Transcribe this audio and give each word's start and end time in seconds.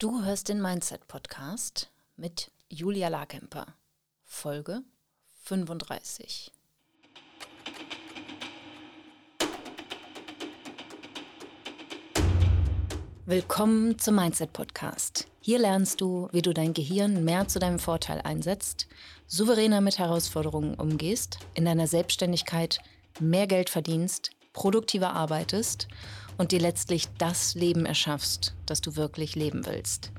Du 0.00 0.24
hörst 0.24 0.48
den 0.48 0.62
Mindset 0.62 1.06
Podcast 1.08 1.90
mit 2.16 2.50
Julia 2.70 3.08
Larkemper, 3.08 3.66
Folge 4.24 4.80
35. 5.42 6.50
Willkommen 13.26 13.98
zum 13.98 14.14
Mindset 14.14 14.54
Podcast. 14.54 15.26
Hier 15.38 15.58
lernst 15.58 16.00
du, 16.00 16.30
wie 16.32 16.40
du 16.40 16.54
dein 16.54 16.72
Gehirn 16.72 17.22
mehr 17.22 17.46
zu 17.48 17.58
deinem 17.58 17.78
Vorteil 17.78 18.22
einsetzt, 18.22 18.88
souveräner 19.26 19.82
mit 19.82 19.98
Herausforderungen 19.98 20.76
umgehst, 20.76 21.40
in 21.52 21.66
deiner 21.66 21.86
Selbstständigkeit 21.86 22.80
mehr 23.18 23.46
Geld 23.46 23.68
verdienst, 23.68 24.30
produktiver 24.54 25.12
arbeitest 25.12 25.88
und 26.40 26.52
dir 26.52 26.58
letztlich 26.58 27.06
das 27.18 27.54
Leben 27.54 27.84
erschaffst, 27.84 28.54
das 28.64 28.80
du 28.80 28.96
wirklich 28.96 29.34
leben 29.34 29.66
willst. 29.66 30.10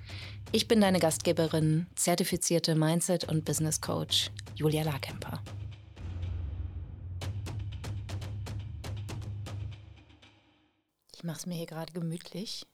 Ich 0.51 0.67
bin 0.67 0.79
deine 0.79 0.99
Gastgeberin, 0.99 1.87
zertifizierte 1.96 2.75
Mindset- 2.75 3.27
und 3.27 3.43
Business 3.43 3.82
Coach 3.82 4.29
Julia 4.54 4.83
Larkemper. 4.83 5.41
Ich 11.15 11.23
mache 11.23 11.39
es 11.39 11.46
mir 11.47 11.55
hier 11.55 11.65
gerade 11.65 11.91
gemütlich 11.91 12.68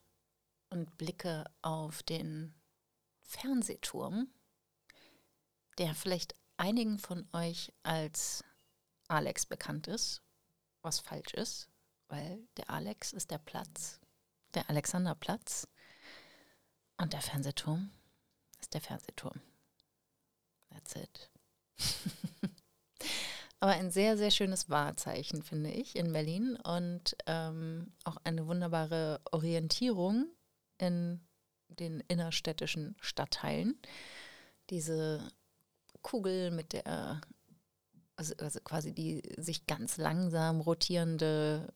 und 0.69 0.97
blicke 0.97 1.45
auf 1.61 2.03
den 2.03 2.53
Fernsehturm, 3.21 4.27
der 5.77 5.95
vielleicht 5.95 6.35
einigen 6.57 6.99
von 6.99 7.29
euch 7.31 7.71
als 7.83 8.43
Alex 9.07 9.45
bekannt 9.45 9.87
ist, 9.87 10.21
was 10.81 10.99
falsch 10.99 11.33
ist 11.33 11.69
weil 12.09 12.47
der 12.57 12.69
Alex 12.69 13.13
ist 13.13 13.31
der 13.31 13.37
Platz, 13.37 13.99
der 14.53 14.69
Alexanderplatz 14.69 15.67
und 16.97 17.13
der 17.13 17.21
Fernsehturm 17.21 17.91
ist 18.59 18.73
der 18.73 18.81
Fernsehturm. 18.81 19.39
That's 20.69 20.95
it. 20.95 21.29
Aber 23.59 23.71
ein 23.71 23.89
sehr, 23.89 24.17
sehr 24.17 24.31
schönes 24.31 24.69
Wahrzeichen, 24.69 25.41
finde 25.41 25.71
ich, 25.71 25.95
in 25.95 26.13
Berlin 26.13 26.57
und 26.57 27.15
ähm, 27.25 27.91
auch 28.03 28.17
eine 28.23 28.45
wunderbare 28.47 29.19
Orientierung 29.31 30.27
in 30.77 31.21
den 31.69 32.01
innerstädtischen 32.01 32.95
Stadtteilen. 33.01 33.79
Diese 34.69 35.31
Kugel 36.01 36.51
mit 36.51 36.73
der, 36.73 37.21
also, 38.15 38.35
also 38.37 38.59
quasi 38.59 38.93
die 38.93 39.23
sich 39.37 39.65
ganz 39.65 39.97
langsam 39.97 40.61
rotierende 40.61 41.73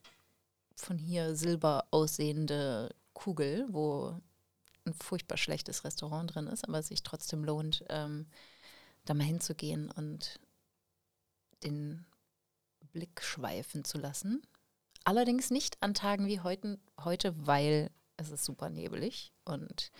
von 0.81 0.97
hier 0.97 1.35
silber 1.35 1.85
aussehende 1.91 2.93
Kugel, 3.13 3.67
wo 3.69 4.19
ein 4.85 4.93
furchtbar 4.93 5.37
schlechtes 5.37 5.83
Restaurant 5.83 6.33
drin 6.33 6.47
ist, 6.47 6.67
aber 6.67 6.79
es 6.79 6.87
sich 6.87 7.03
trotzdem 7.03 7.43
lohnt, 7.43 7.83
ähm, 7.89 8.27
da 9.05 9.13
mal 9.13 9.23
hinzugehen 9.23 9.91
und 9.91 10.39
den 11.63 12.05
Blick 12.91 13.21
schweifen 13.21 13.83
zu 13.83 13.97
lassen. 13.97 14.41
Allerdings 15.03 15.49
nicht 15.49 15.81
an 15.81 15.93
Tagen 15.93 16.27
wie 16.27 16.39
heute, 16.39 16.79
heute 17.03 17.33
weil 17.47 17.89
es 18.17 18.29
ist 18.29 18.45
super 18.45 18.69
nebelig 18.69 19.33
und 19.45 19.91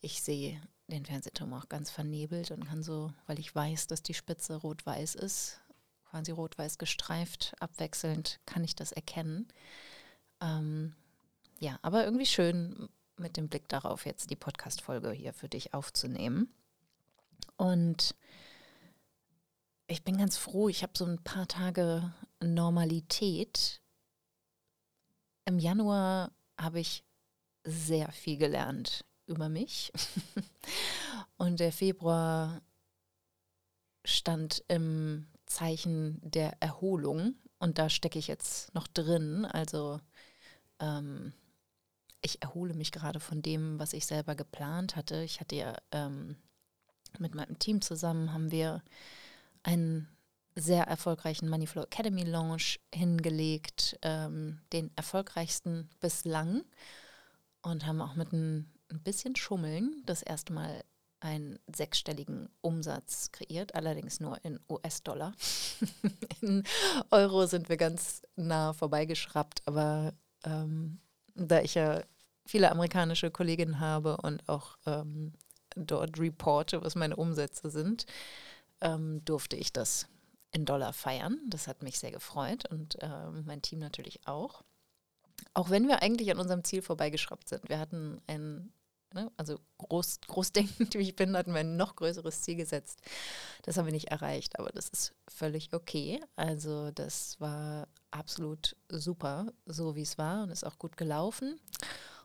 ich 0.00 0.22
sehe 0.22 0.60
den 0.88 1.04
Fernsehturm 1.04 1.52
auch 1.52 1.68
ganz 1.68 1.90
vernebelt 1.90 2.50
und 2.50 2.66
kann 2.66 2.82
so, 2.82 3.12
weil 3.26 3.38
ich 3.38 3.54
weiß, 3.54 3.88
dass 3.88 4.02
die 4.02 4.14
Spitze 4.14 4.56
rot-weiß 4.56 5.16
ist, 5.16 5.60
quasi 6.16 6.32
rot-weiß 6.32 6.78
gestreift, 6.78 7.54
abwechselnd 7.60 8.40
kann 8.46 8.64
ich 8.64 8.74
das 8.74 8.90
erkennen. 8.90 9.46
Ähm, 10.40 10.94
ja, 11.58 11.78
aber 11.82 12.06
irgendwie 12.06 12.24
schön 12.24 12.88
mit 13.18 13.36
dem 13.36 13.48
Blick 13.48 13.68
darauf, 13.68 14.06
jetzt 14.06 14.30
die 14.30 14.36
Podcast-Folge 14.36 15.10
hier 15.10 15.34
für 15.34 15.50
dich 15.50 15.74
aufzunehmen. 15.74 16.48
Und 17.58 18.14
ich 19.88 20.04
bin 20.04 20.16
ganz 20.16 20.38
froh, 20.38 20.70
ich 20.70 20.82
habe 20.82 20.94
so 20.96 21.04
ein 21.04 21.22
paar 21.22 21.48
Tage 21.48 22.14
Normalität. 22.42 23.82
Im 25.44 25.58
Januar 25.58 26.32
habe 26.58 26.80
ich 26.80 27.04
sehr 27.62 28.10
viel 28.10 28.38
gelernt 28.38 29.04
über 29.26 29.50
mich. 29.50 29.92
Und 31.36 31.60
der 31.60 31.72
Februar 31.72 32.62
stand 34.06 34.64
im 34.68 35.26
Zeichen 35.46 36.20
der 36.22 36.56
Erholung 36.60 37.34
und 37.58 37.78
da 37.78 37.88
stecke 37.88 38.18
ich 38.18 38.26
jetzt 38.26 38.74
noch 38.74 38.86
drin. 38.86 39.44
Also 39.44 40.00
ähm, 40.80 41.32
ich 42.20 42.42
erhole 42.42 42.74
mich 42.74 42.92
gerade 42.92 43.20
von 43.20 43.42
dem, 43.42 43.78
was 43.78 43.92
ich 43.92 44.06
selber 44.06 44.34
geplant 44.34 44.96
hatte. 44.96 45.22
Ich 45.22 45.40
hatte 45.40 45.56
ja 45.56 45.76
ähm, 45.92 46.36
mit 47.18 47.34
meinem 47.34 47.58
Team 47.58 47.80
zusammen 47.80 48.32
haben 48.32 48.50
wir 48.50 48.82
einen 49.62 50.08
sehr 50.54 50.84
erfolgreichen 50.84 51.48
Moneyflow 51.48 51.82
Academy 51.82 52.22
Launch 52.22 52.80
hingelegt, 52.92 53.98
ähm, 54.02 54.60
den 54.72 54.90
erfolgreichsten 54.96 55.90
bislang 56.00 56.64
und 57.62 57.86
haben 57.86 58.00
auch 58.00 58.14
mit 58.14 58.32
ein, 58.32 58.72
ein 58.90 59.02
bisschen 59.02 59.36
Schummeln 59.36 60.02
das 60.06 60.22
erste 60.22 60.52
Mal 60.52 60.82
einen 61.20 61.58
sechsstelligen 61.74 62.48
Umsatz 62.60 63.32
kreiert, 63.32 63.74
allerdings 63.74 64.20
nur 64.20 64.42
in 64.44 64.60
US-Dollar. 64.68 65.34
in 66.40 66.62
Euro 67.10 67.46
sind 67.46 67.68
wir 67.68 67.76
ganz 67.76 68.22
nah 68.36 68.72
vorbeigeschraubt, 68.72 69.62
aber 69.66 70.12
ähm, 70.44 71.00
da 71.34 71.60
ich 71.60 71.74
ja 71.74 72.02
viele 72.44 72.70
amerikanische 72.70 73.30
Kolleginnen 73.30 73.80
habe 73.80 74.18
und 74.18 74.48
auch 74.48 74.76
ähm, 74.86 75.32
dort 75.74 76.18
reporte, 76.18 76.82
was 76.82 76.94
meine 76.94 77.16
Umsätze 77.16 77.70
sind, 77.70 78.06
ähm, 78.80 79.24
durfte 79.24 79.56
ich 79.56 79.72
das 79.72 80.06
in 80.52 80.64
Dollar 80.64 80.92
feiern. 80.92 81.40
Das 81.48 81.66
hat 81.66 81.82
mich 81.82 81.98
sehr 81.98 82.12
gefreut 82.12 82.70
und 82.70 82.96
ähm, 83.00 83.44
mein 83.46 83.62
Team 83.62 83.78
natürlich 83.78 84.26
auch. 84.26 84.62
Auch 85.54 85.70
wenn 85.70 85.88
wir 85.88 86.02
eigentlich 86.02 86.30
an 86.30 86.38
unserem 86.38 86.64
Ziel 86.64 86.82
vorbeigeschraubt 86.82 87.48
sind. 87.48 87.68
Wir 87.68 87.78
hatten 87.78 88.20
ein 88.26 88.72
Ne? 89.14 89.30
Also 89.36 89.58
groß, 89.78 90.20
großdenkend 90.26 90.94
wie 90.94 91.00
ich 91.00 91.16
bin, 91.16 91.36
hatten 91.36 91.52
wir 91.52 91.60
ein 91.60 91.76
noch 91.76 91.96
größeres 91.96 92.42
Ziel 92.42 92.56
gesetzt. 92.56 93.00
Das 93.62 93.76
haben 93.76 93.86
wir 93.86 93.92
nicht 93.92 94.08
erreicht, 94.08 94.58
aber 94.58 94.70
das 94.70 94.88
ist 94.88 95.14
völlig 95.28 95.72
okay. 95.72 96.20
Also 96.36 96.90
das 96.90 97.40
war 97.40 97.88
absolut 98.10 98.76
super, 98.88 99.52
so 99.66 99.96
wie 99.96 100.02
es 100.02 100.18
war 100.18 100.42
und 100.42 100.50
ist 100.50 100.64
auch 100.64 100.78
gut 100.78 100.96
gelaufen. 100.96 101.60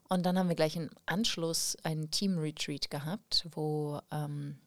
Und 0.09 0.24
dann 0.24 0.38
haben 0.38 0.50
wir 0.50 0.58
gleich 0.58 0.75
im 0.75 0.90
Anschluss 1.06 1.78
einen 1.84 2.12
Team-Retreat 2.12 2.90
gehabt, 2.90 3.47
wo 3.52 4.02
ähm, 4.12 4.59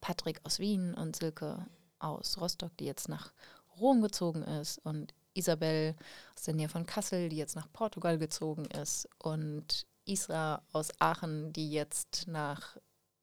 Patrick 0.00 0.40
aus 0.44 0.58
Wien 0.58 0.94
und 0.94 1.16
Silke 1.16 1.66
aus 1.98 2.40
Rostock, 2.40 2.74
die 2.78 2.86
jetzt 2.86 3.08
nach 3.08 3.34
Rom 3.78 4.00
gezogen 4.00 4.42
ist, 4.42 4.78
und 4.78 5.12
Isabel 5.34 5.94
aus 6.34 6.44
der 6.44 6.54
Nähe 6.54 6.68
von 6.68 6.86
Kassel, 6.86 7.28
die 7.28 7.36
jetzt 7.36 7.56
nach 7.56 7.70
Portugal 7.72 8.18
gezogen 8.18 8.64
ist, 8.66 9.08
und 9.18 9.86
Isra 10.06 10.62
aus 10.72 10.88
Aachen, 11.00 11.52
die 11.52 11.70
jetzt 11.70 12.24
nach 12.26 12.76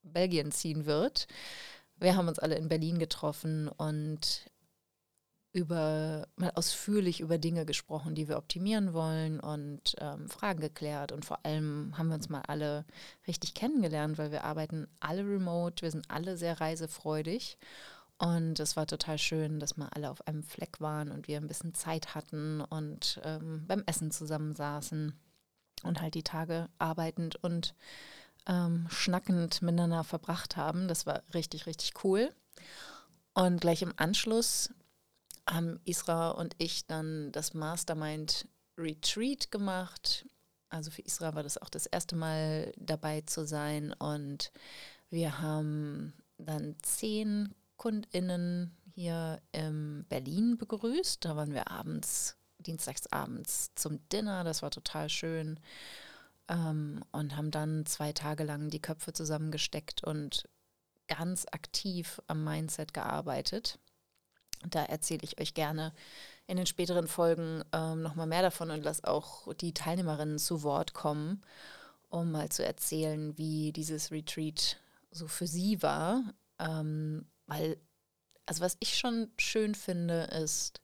Belgien 0.04 0.52
ziehen 0.52 0.86
wird. 0.86 1.28
Wir 1.98 2.16
haben 2.16 2.28
uns 2.28 2.40
alle 2.40 2.56
in 2.56 2.68
Berlin 2.68 2.98
getroffen 2.98 3.68
und 3.68 4.50
über 5.54 6.28
mal 6.38 6.52
ausführlich 6.56 7.20
über 7.20 7.38
Dinge 7.38 7.66
gesprochen, 7.66 8.16
die 8.16 8.28
wir 8.30 8.38
optimieren 8.38 8.94
wollen 8.94 9.40
und 9.40 9.96
ähm, 10.00 10.30
Fragen 10.30 10.62
geklärt. 10.62 11.12
Und 11.12 11.26
vor 11.26 11.46
allem 11.46 11.98
haben 11.98 12.08
wir 12.08 12.16
uns 12.16 12.30
mal 12.30 12.44
alle 12.48 12.86
richtig 13.28 13.54
kennengelernt, 13.54 14.18
weil 14.18 14.32
wir 14.32 14.46
arbeiten 14.46 14.88
alle 15.00 15.24
remote, 15.24 15.82
wir 15.82 15.92
sind 15.92 16.10
alle 16.10 16.38
sehr 16.38 16.62
reisefreudig. 16.62 17.58
Und 18.18 18.60
es 18.60 18.78
war 18.78 18.86
total 18.86 19.18
schön, 19.18 19.60
dass 19.60 19.78
wir 19.78 19.94
alle 19.96 20.10
auf 20.10 20.26
einem 20.28 20.44
Fleck 20.44 20.80
waren 20.80 21.12
und 21.12 21.28
wir 21.28 21.38
ein 21.38 21.48
bisschen 21.48 21.74
Zeit 21.74 22.16
hatten 22.16 22.62
und 22.62 23.20
ähm, 23.24 23.66
beim 23.68 23.84
Essen 23.88 24.12
zusammensaßen 24.12 25.20
und 25.84 26.02
halt 26.02 26.16
die 26.16 26.24
Tage 26.24 26.70
arbeitend 26.78 27.36
und 27.36 27.74
ähm, 28.48 28.88
schnackend 28.90 29.62
miteinander 29.62 30.04
verbracht 30.04 30.58
haben. 30.58 30.88
Das 30.88 31.06
war 31.06 31.24
richtig, 31.34 31.66
richtig 31.66 32.04
cool. 32.04 32.34
Und 33.34 33.62
gleich 33.62 33.82
im 33.82 33.94
Anschluss 33.98 34.70
haben 35.50 35.80
Isra 35.86 36.32
und 36.32 36.56
ich 36.58 36.86
dann 36.86 37.32
das 37.32 37.54
Mastermind 37.54 38.48
Retreat 38.78 39.52
gemacht. 39.52 40.26
Also 40.70 40.92
für 40.92 41.02
Isra 41.02 41.36
war 41.36 41.44
das 41.44 41.58
auch 41.58 41.70
das 41.70 41.86
erste 41.86 42.16
Mal 42.16 42.72
dabei 42.78 43.22
zu 43.22 43.46
sein. 43.46 43.94
Und 43.94 44.52
wir 45.10 45.40
haben 45.40 46.14
dann 46.38 46.76
zehn 46.82 47.54
KundInnen 47.78 48.76
hier 48.94 49.42
in 49.52 50.06
Berlin 50.10 50.58
begrüßt. 50.58 51.24
Da 51.26 51.36
waren 51.36 51.54
wir 51.54 51.70
abends 51.70 52.38
dienstagsabends 52.62 53.72
zum 53.76 54.08
Dinner, 54.10 54.44
das 54.44 54.62
war 54.62 54.72
total 54.72 55.10
schön. 55.10 55.60
Ähm, 56.48 57.04
und 57.12 57.36
haben 57.38 57.52
dann 57.52 57.86
zwei 57.86 58.14
Tage 58.14 58.44
lang 58.44 58.70
die 58.70 58.82
Köpfe 58.82 59.14
zusammengesteckt 59.14 60.04
und 60.04 60.48
ganz 61.08 61.46
aktiv 61.52 62.22
am 62.28 62.44
Mindset 62.44 62.94
gearbeitet. 62.94 63.80
Da 64.70 64.84
erzähle 64.84 65.22
ich 65.24 65.40
euch 65.42 65.54
gerne 65.54 65.94
in 66.48 66.58
den 66.58 66.66
späteren 66.68 67.08
Folgen 67.08 67.64
ähm, 67.74 68.02
nochmal 68.04 68.28
mehr 68.28 68.42
davon 68.44 68.72
und 68.72 68.84
lasse 68.84 69.08
auch 69.08 69.52
die 69.56 69.74
Teilnehmerinnen 69.74 70.40
zu 70.40 70.64
Wort 70.64 70.94
kommen. 70.94 71.42
um 72.10 72.32
mal 72.32 72.50
zu 72.50 72.66
erzählen, 72.66 73.38
wie 73.38 73.72
dieses 73.72 74.12
Retreat 74.12 74.78
so 75.12 75.28
für 75.28 75.48
sie 75.48 75.82
war. 75.82 76.24
Ähm, 76.60 77.26
weil, 77.48 77.78
also 78.46 78.62
was 78.62 78.78
ich 78.80 78.98
schon 78.98 79.32
schön 79.40 79.76
finde, 79.76 80.24
ist, 80.26 80.82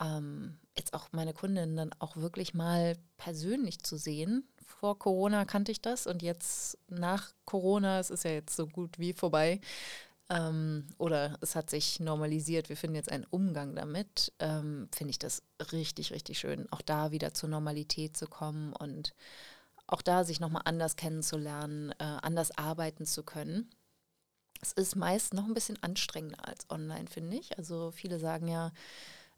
ähm, 0.00 0.58
jetzt 0.76 0.94
auch 0.94 1.08
meine 1.12 1.34
Kundin 1.34 1.76
dann 1.76 1.92
auch 1.98 2.16
wirklich 2.16 2.54
mal 2.54 2.96
persönlich 3.16 3.82
zu 3.82 3.96
sehen. 3.96 4.48
Vor 4.66 4.98
Corona 4.98 5.44
kannte 5.44 5.72
ich 5.72 5.80
das 5.80 6.06
und 6.06 6.22
jetzt 6.22 6.78
nach 6.88 7.32
Corona, 7.44 8.00
es 8.00 8.10
ist 8.10 8.24
ja 8.24 8.32
jetzt 8.32 8.56
so 8.56 8.66
gut 8.66 8.98
wie 8.98 9.12
vorbei, 9.12 9.60
ähm, 10.30 10.86
oder 10.98 11.36
es 11.40 11.54
hat 11.56 11.68
sich 11.68 12.00
normalisiert, 12.00 12.68
wir 12.68 12.76
finden 12.76 12.96
jetzt 12.96 13.12
einen 13.12 13.26
Umgang 13.30 13.74
damit, 13.74 14.32
ähm, 14.38 14.88
finde 14.94 15.10
ich 15.10 15.18
das 15.18 15.42
richtig, 15.72 16.12
richtig 16.12 16.38
schön, 16.38 16.70
auch 16.72 16.82
da 16.82 17.10
wieder 17.10 17.34
zur 17.34 17.50
Normalität 17.50 18.16
zu 18.16 18.26
kommen 18.26 18.72
und 18.72 19.14
auch 19.86 20.00
da 20.00 20.24
sich 20.24 20.40
nochmal 20.40 20.62
anders 20.64 20.96
kennenzulernen, 20.96 21.90
äh, 21.98 22.04
anders 22.22 22.56
arbeiten 22.56 23.04
zu 23.04 23.22
können. 23.24 23.68
Es 24.62 24.72
ist 24.72 24.96
meist 24.96 25.34
noch 25.34 25.44
ein 25.44 25.54
bisschen 25.54 25.82
anstrengender 25.82 26.48
als 26.48 26.70
online, 26.70 27.08
finde 27.08 27.36
ich. 27.36 27.58
Also 27.58 27.90
viele 27.90 28.18
sagen 28.18 28.48
ja, 28.48 28.72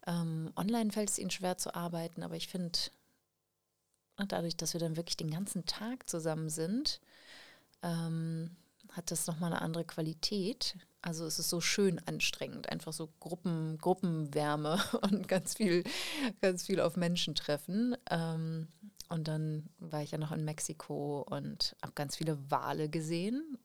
ähm, 0.07 0.51
online 0.55 0.91
fällt 0.91 1.09
es 1.09 1.19
ihnen 1.19 1.31
schwer 1.31 1.57
zu 1.57 1.73
arbeiten, 1.75 2.23
aber 2.23 2.35
ich 2.35 2.47
finde, 2.47 2.77
dadurch, 4.27 4.55
dass 4.55 4.73
wir 4.73 4.79
dann 4.79 4.97
wirklich 4.97 5.17
den 5.17 5.31
ganzen 5.31 5.65
Tag 5.65 6.09
zusammen 6.09 6.49
sind, 6.49 7.01
ähm, 7.81 8.55
hat 8.91 9.11
das 9.11 9.27
nochmal 9.27 9.51
eine 9.51 9.61
andere 9.61 9.83
Qualität. 9.83 10.77
Also 11.01 11.25
es 11.25 11.39
ist 11.39 11.49
so 11.49 11.59
schön 11.61 11.99
anstrengend, 12.07 12.69
einfach 12.69 12.93
so 12.93 13.09
Gruppen, 13.19 13.77
Gruppenwärme 13.77 14.79
und 15.01 15.27
ganz 15.27 15.55
viel, 15.55 15.83
ganz 16.41 16.65
viel 16.65 16.79
auf 16.79 16.95
Menschen 16.95 17.35
treffen. 17.35 17.95
Ähm, 18.09 18.67
und 19.09 19.27
dann 19.27 19.69
war 19.77 20.01
ich 20.01 20.11
ja 20.11 20.17
noch 20.17 20.31
in 20.31 20.45
Mexiko 20.45 21.25
und 21.29 21.75
habe 21.81 21.93
ganz 21.93 22.15
viele 22.15 22.49
Wale 22.49 22.89
gesehen, 22.89 23.57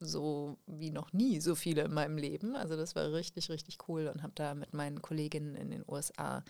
so 0.00 0.58
wie 0.66 0.90
noch 0.90 1.12
nie 1.12 1.40
so 1.40 1.54
viele 1.54 1.82
in 1.82 1.92
meinem 1.92 2.18
Leben. 2.18 2.56
Also 2.56 2.76
das 2.76 2.94
war 2.94 3.12
richtig, 3.12 3.50
richtig 3.50 3.78
cool 3.88 4.06
und 4.08 4.22
habe 4.22 4.32
da 4.34 4.54
mit 4.54 4.74
meinen 4.74 5.02
Kolleginnen 5.02 5.54
in 5.54 5.70
den 5.70 5.84
USA 5.86 6.44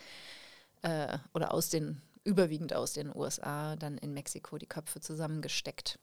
äh, 0.82 1.18
oder 1.34 1.52
aus 1.54 1.70
den, 1.70 2.00
überwiegend 2.24 2.74
aus 2.74 2.92
den 2.92 3.14
USA, 3.14 3.76
dann 3.76 3.98
in 3.98 4.14
Mexiko 4.14 4.58
die 4.58 4.66
Köpfe 4.66 5.00
zusammengesteckt. 5.00 5.98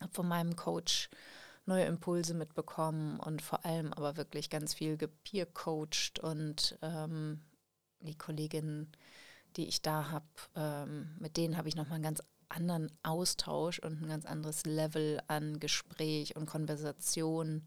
Habe 0.00 0.12
von 0.12 0.28
meinem 0.28 0.56
Coach 0.56 1.10
neue 1.66 1.84
Impulse 1.84 2.34
mitbekommen 2.34 3.20
und 3.20 3.42
vor 3.42 3.64
allem 3.64 3.92
aber 3.92 4.16
wirklich 4.16 4.50
ganz 4.50 4.74
viel 4.74 4.96
gepeer-coacht 4.96 6.18
und 6.20 6.78
ähm, 6.82 7.40
die 8.00 8.16
Kolleginnen, 8.16 8.90
die 9.56 9.68
ich 9.68 9.82
da 9.82 10.10
habe, 10.10 10.26
ähm, 10.56 11.16
mit 11.18 11.36
denen 11.36 11.56
habe 11.56 11.68
ich 11.68 11.76
nochmal 11.76 11.96
einen 11.96 12.04
ganz 12.04 12.22
anderen 12.50 12.90
Austausch 13.02 13.78
und 13.78 14.02
ein 14.02 14.08
ganz 14.08 14.26
anderes 14.26 14.64
Level 14.64 15.20
an 15.28 15.60
Gespräch 15.60 16.36
und 16.36 16.46
Konversation, 16.46 17.66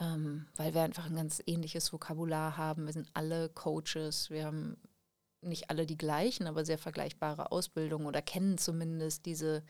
ähm, 0.00 0.46
weil 0.56 0.74
wir 0.74 0.82
einfach 0.82 1.06
ein 1.06 1.16
ganz 1.16 1.42
ähnliches 1.46 1.92
Vokabular 1.92 2.56
haben. 2.56 2.86
Wir 2.86 2.92
sind 2.92 3.08
alle 3.14 3.48
Coaches, 3.48 4.30
wir 4.30 4.46
haben 4.46 4.76
nicht 5.40 5.70
alle 5.70 5.86
die 5.86 5.98
gleichen, 5.98 6.46
aber 6.46 6.64
sehr 6.64 6.78
vergleichbare 6.78 7.52
Ausbildungen 7.52 8.06
oder 8.06 8.22
kennen 8.22 8.58
zumindest 8.58 9.26
diese 9.26 9.62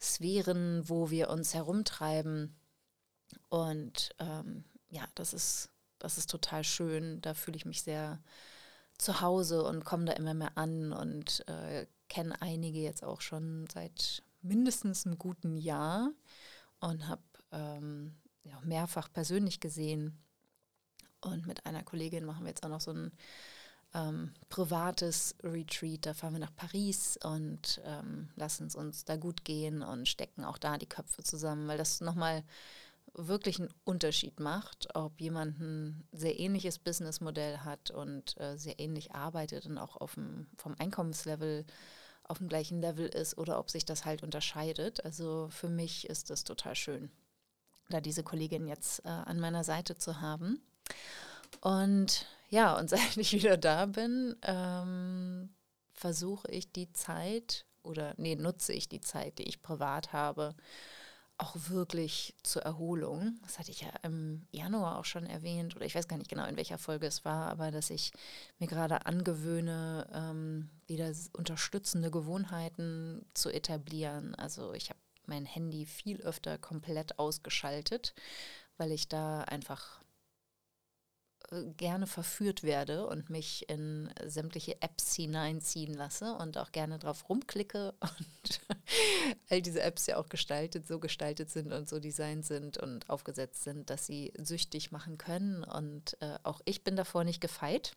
Sphären, 0.00 0.88
wo 0.88 1.10
wir 1.10 1.30
uns 1.30 1.54
herumtreiben. 1.54 2.56
Und 3.48 4.10
ähm, 4.18 4.64
ja, 4.90 5.04
das 5.14 5.32
ist, 5.32 5.70
das 5.98 6.18
ist 6.18 6.30
total 6.30 6.64
schön. 6.64 7.20
Da 7.20 7.34
fühle 7.34 7.56
ich 7.56 7.66
mich 7.66 7.82
sehr 7.82 8.20
zu 8.98 9.20
Hause 9.20 9.64
und 9.64 9.84
komme 9.84 10.04
da 10.04 10.12
immer 10.12 10.34
mehr 10.34 10.56
an 10.56 10.92
und 10.92 11.46
äh, 11.48 11.86
kenne 12.12 12.42
einige 12.42 12.78
jetzt 12.78 13.02
auch 13.02 13.22
schon 13.22 13.66
seit 13.72 14.22
mindestens 14.42 15.06
einem 15.06 15.18
guten 15.18 15.56
Jahr 15.56 16.10
und 16.80 17.08
habe 17.08 17.22
ähm, 17.52 18.14
ja, 18.44 18.60
mehrfach 18.60 19.10
persönlich 19.10 19.60
gesehen. 19.60 20.18
Und 21.22 21.46
mit 21.46 21.64
einer 21.64 21.82
Kollegin 21.82 22.26
machen 22.26 22.44
wir 22.44 22.50
jetzt 22.50 22.64
auch 22.64 22.68
noch 22.68 22.82
so 22.82 22.90
ein 22.90 23.12
ähm, 23.94 24.34
privates 24.50 25.36
Retreat. 25.42 26.04
Da 26.04 26.12
fahren 26.12 26.34
wir 26.34 26.40
nach 26.40 26.54
Paris 26.54 27.18
und 27.24 27.80
ähm, 27.86 28.28
lassen 28.36 28.66
es 28.66 28.76
uns 28.76 29.06
da 29.06 29.16
gut 29.16 29.46
gehen 29.46 29.80
und 29.82 30.06
stecken 30.06 30.44
auch 30.44 30.58
da 30.58 30.76
die 30.76 30.88
Köpfe 30.88 31.22
zusammen, 31.22 31.66
weil 31.66 31.78
das 31.78 32.02
nochmal 32.02 32.44
wirklich 33.14 33.58
einen 33.58 33.72
Unterschied 33.84 34.38
macht, 34.38 34.94
ob 34.94 35.18
jemand 35.18 35.58
ein 35.60 36.06
sehr 36.12 36.38
ähnliches 36.38 36.78
Businessmodell 36.78 37.58
hat 37.58 37.90
und 37.90 38.38
äh, 38.38 38.58
sehr 38.58 38.78
ähnlich 38.80 39.14
arbeitet 39.14 39.64
und 39.64 39.78
auch 39.78 39.96
auf 39.96 40.14
dem, 40.14 40.48
vom 40.58 40.74
Einkommenslevel 40.78 41.64
auf 42.24 42.38
dem 42.38 42.48
gleichen 42.48 42.80
Level 42.80 43.06
ist 43.06 43.36
oder 43.38 43.58
ob 43.58 43.70
sich 43.70 43.84
das 43.84 44.04
halt 44.04 44.22
unterscheidet. 44.22 45.04
Also 45.04 45.48
für 45.50 45.68
mich 45.68 46.08
ist 46.08 46.30
es 46.30 46.44
total 46.44 46.74
schön, 46.74 47.10
da 47.88 48.00
diese 48.00 48.22
Kollegin 48.22 48.66
jetzt 48.66 49.04
äh, 49.04 49.08
an 49.08 49.40
meiner 49.40 49.64
Seite 49.64 49.96
zu 49.96 50.20
haben. 50.20 50.62
Und 51.60 52.26
ja, 52.48 52.78
und 52.78 52.90
seit 52.90 53.16
ich 53.16 53.32
wieder 53.32 53.56
da 53.56 53.86
bin, 53.86 54.36
ähm, 54.42 55.50
versuche 55.92 56.50
ich 56.50 56.72
die 56.72 56.92
Zeit 56.92 57.66
oder 57.82 58.14
nee, 58.16 58.36
nutze 58.36 58.72
ich 58.72 58.88
die 58.88 59.00
Zeit, 59.00 59.38
die 59.38 59.44
ich 59.44 59.62
privat 59.62 60.12
habe, 60.12 60.54
auch 61.38 61.56
wirklich 61.68 62.34
zur 62.42 62.62
Erholung. 62.62 63.38
Das 63.42 63.58
hatte 63.58 63.70
ich 63.70 63.80
ja 63.80 63.88
im 64.02 64.46
Januar 64.52 64.98
auch 64.98 65.04
schon 65.04 65.26
erwähnt, 65.26 65.74
oder 65.74 65.84
ich 65.84 65.94
weiß 65.94 66.08
gar 66.08 66.18
nicht 66.18 66.30
genau, 66.30 66.46
in 66.46 66.56
welcher 66.56 66.78
Folge 66.78 67.06
es 67.06 67.24
war, 67.24 67.48
aber 67.48 67.70
dass 67.70 67.90
ich 67.90 68.12
mir 68.58 68.68
gerade 68.68 69.06
angewöhne, 69.06 70.06
ähm, 70.12 70.70
wieder 70.86 71.12
unterstützende 71.32 72.10
Gewohnheiten 72.10 73.24
zu 73.34 73.50
etablieren. 73.50 74.34
Also 74.34 74.74
ich 74.74 74.90
habe 74.90 75.00
mein 75.26 75.46
Handy 75.46 75.86
viel 75.86 76.20
öfter 76.20 76.58
komplett 76.58 77.18
ausgeschaltet, 77.18 78.14
weil 78.76 78.92
ich 78.92 79.08
da 79.08 79.42
einfach 79.42 80.01
gerne 81.76 82.06
verführt 82.06 82.62
werde 82.62 83.06
und 83.06 83.30
mich 83.30 83.68
in 83.68 84.10
sämtliche 84.24 84.80
Apps 84.80 85.14
hineinziehen 85.14 85.94
lasse 85.94 86.34
und 86.34 86.58
auch 86.58 86.72
gerne 86.72 86.98
drauf 86.98 87.28
rumklicke 87.28 87.94
und 88.00 88.60
all 89.50 89.62
diese 89.62 89.82
Apps 89.82 90.06
ja 90.06 90.16
auch 90.16 90.28
gestaltet, 90.28 90.86
so 90.86 90.98
gestaltet 90.98 91.50
sind 91.50 91.72
und 91.72 91.88
so 91.88 92.00
designt 92.00 92.44
sind 92.46 92.78
und 92.78 93.08
aufgesetzt 93.10 93.64
sind, 93.64 93.90
dass 93.90 94.06
sie 94.06 94.32
süchtig 94.38 94.92
machen 94.92 95.18
können. 95.18 95.64
Und 95.64 96.16
äh, 96.20 96.38
auch 96.42 96.60
ich 96.64 96.84
bin 96.84 96.96
davor 96.96 97.24
nicht 97.24 97.40
gefeit. 97.40 97.92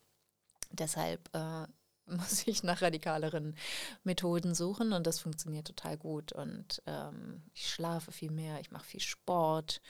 Deshalb 0.72 1.30
äh, 1.34 1.66
muss 2.06 2.46
ich 2.48 2.64
nach 2.64 2.82
radikaleren 2.82 3.56
Methoden 4.04 4.54
suchen 4.54 4.94
und 4.94 5.08
das 5.08 5.20
funktioniert 5.20 5.68
total 5.68 5.98
gut. 5.98 6.32
Und 6.34 6.82
ähm, 6.86 7.44
ich 7.54 7.70
schlafe 7.70 8.12
viel 8.12 8.32
mehr, 8.32 8.60
ich 8.60 8.72
mache 8.72 8.86
viel 8.86 9.02
Sport 9.02 9.82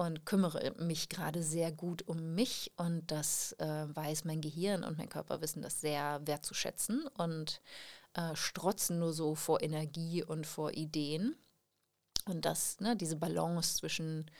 und 0.00 0.24
kümmere 0.24 0.72
mich 0.78 1.10
gerade 1.10 1.42
sehr 1.42 1.70
gut 1.70 2.08
um 2.08 2.34
mich 2.34 2.72
und 2.76 3.10
das 3.10 3.52
äh, 3.58 3.84
weiß 3.94 4.24
mein 4.24 4.40
Gehirn 4.40 4.82
und 4.82 4.96
mein 4.96 5.10
Körper 5.10 5.42
wissen 5.42 5.60
das 5.60 5.82
sehr 5.82 6.26
wertzuschätzen 6.26 7.06
und 7.18 7.60
äh, 8.14 8.34
strotzen 8.34 8.98
nur 8.98 9.12
so 9.12 9.34
vor 9.34 9.60
Energie 9.60 10.24
und 10.24 10.46
vor 10.46 10.72
Ideen. 10.72 11.36
Und 12.24 12.46
das, 12.46 12.80
ne, 12.80 12.96
diese 12.96 13.16
Balance 13.16 13.76
zwischen 13.76 14.30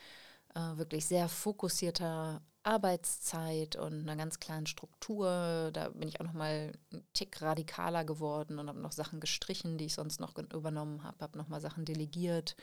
äh, 0.55 0.79
wirklich 0.79 1.05
sehr 1.05 1.29
fokussierter 1.29 2.41
Arbeitszeit 2.63 3.77
und 3.77 4.01
einer 4.01 4.17
ganz 4.17 4.41
klaren 4.41 4.67
Struktur, 4.67 5.69
da 5.75 5.91
bin 5.91 6.09
ich 6.09 6.21
auch 6.21 6.25
noch 6.25 6.33
mal 6.33 6.73
einen 6.91 7.05
Tick 7.13 7.43
radikaler 7.43 8.05
geworden 8.05 8.59
und 8.59 8.69
habe 8.69 8.81
noch 8.81 8.93
Sachen 8.93 9.21
gestrichen, 9.21 9.77
die 9.77 9.87
ich 9.87 9.95
sonst 9.95 10.21
noch 10.21 10.39
übernommen 10.39 11.03
habe, 11.03 11.19
habe 11.21 11.37
noch 11.37 11.49
mal 11.49 11.61
Sachen 11.61 11.85
delegiert 11.85 12.57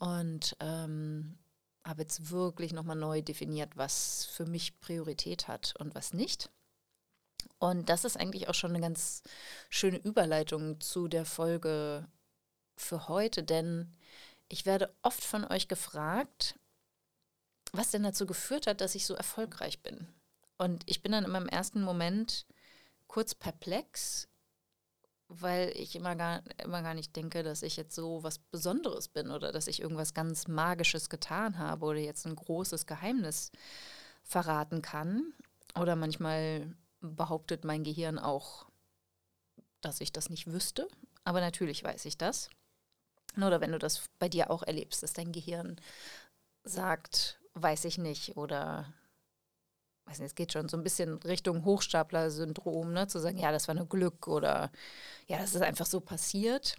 und 0.00 0.56
ähm, 0.58 1.38
habe 1.86 2.02
jetzt 2.02 2.30
wirklich 2.30 2.72
nochmal 2.72 2.96
neu 2.96 3.22
definiert, 3.22 3.76
was 3.76 4.26
für 4.26 4.44
mich 4.44 4.80
Priorität 4.80 5.48
hat 5.48 5.74
und 5.78 5.94
was 5.94 6.12
nicht. 6.12 6.50
Und 7.58 7.88
das 7.88 8.04
ist 8.04 8.16
eigentlich 8.16 8.48
auch 8.48 8.54
schon 8.54 8.70
eine 8.70 8.80
ganz 8.80 9.22
schöne 9.70 9.98
Überleitung 9.98 10.80
zu 10.80 11.08
der 11.08 11.24
Folge 11.24 12.06
für 12.76 13.08
heute, 13.08 13.42
denn 13.42 13.94
ich 14.48 14.66
werde 14.66 14.94
oft 15.02 15.24
von 15.24 15.44
euch 15.44 15.68
gefragt, 15.68 16.58
was 17.72 17.90
denn 17.90 18.02
dazu 18.02 18.26
geführt 18.26 18.66
hat, 18.66 18.80
dass 18.80 18.94
ich 18.94 19.06
so 19.06 19.14
erfolgreich 19.14 19.82
bin. 19.82 20.06
Und 20.58 20.82
ich 20.86 21.02
bin 21.02 21.12
dann 21.12 21.24
immer 21.24 21.38
im 21.38 21.48
ersten 21.48 21.82
Moment 21.82 22.46
kurz 23.06 23.34
perplex, 23.34 24.28
weil 25.28 25.70
ich 25.74 25.96
immer 25.96 26.14
gar, 26.14 26.42
immer 26.62 26.82
gar 26.82 26.94
nicht 26.94 27.16
denke, 27.16 27.42
dass 27.42 27.62
ich 27.62 27.76
jetzt 27.76 27.94
so 27.94 28.22
was 28.22 28.38
Besonderes 28.38 29.08
bin 29.08 29.30
oder 29.30 29.52
dass 29.52 29.66
ich 29.66 29.80
irgendwas 29.80 30.14
ganz 30.14 30.46
Magisches 30.46 31.08
getan 31.10 31.58
habe 31.58 31.86
oder 31.86 31.98
jetzt 31.98 32.26
ein 32.26 32.36
großes 32.36 32.86
Geheimnis 32.86 33.50
verraten 34.22 34.82
kann. 34.82 35.32
Oder 35.78 35.96
manchmal 35.96 36.74
behauptet 37.00 37.64
mein 37.64 37.84
Gehirn 37.84 38.18
auch, 38.18 38.66
dass 39.80 40.00
ich 40.00 40.12
das 40.12 40.30
nicht 40.30 40.46
wüsste. 40.46 40.88
Aber 41.24 41.40
natürlich 41.40 41.82
weiß 41.82 42.04
ich 42.04 42.16
das. 42.16 42.48
Oder 43.36 43.60
wenn 43.60 43.72
du 43.72 43.78
das 43.78 44.08
bei 44.18 44.28
dir 44.28 44.50
auch 44.50 44.62
erlebst, 44.62 45.02
dass 45.02 45.12
dein 45.12 45.32
Gehirn 45.32 45.76
sagt, 46.64 47.38
weiß 47.54 47.84
ich 47.84 47.98
nicht 47.98 48.36
oder 48.36 48.92
weiß 50.06 50.20
nicht, 50.20 50.28
es 50.28 50.34
geht 50.34 50.52
schon 50.52 50.68
so 50.68 50.76
ein 50.76 50.82
bisschen 50.82 51.18
Richtung 51.18 51.64
Hochstapler-Syndrom, 51.64 52.92
ne? 52.92 53.08
zu 53.08 53.18
sagen, 53.18 53.38
ja, 53.38 53.52
das 53.52 53.68
war 53.68 53.74
nur 53.74 53.88
Glück 53.88 54.28
oder 54.28 54.70
ja, 55.26 55.38
das 55.38 55.54
ist 55.54 55.62
einfach 55.62 55.86
so 55.86 56.00
passiert. 56.00 56.76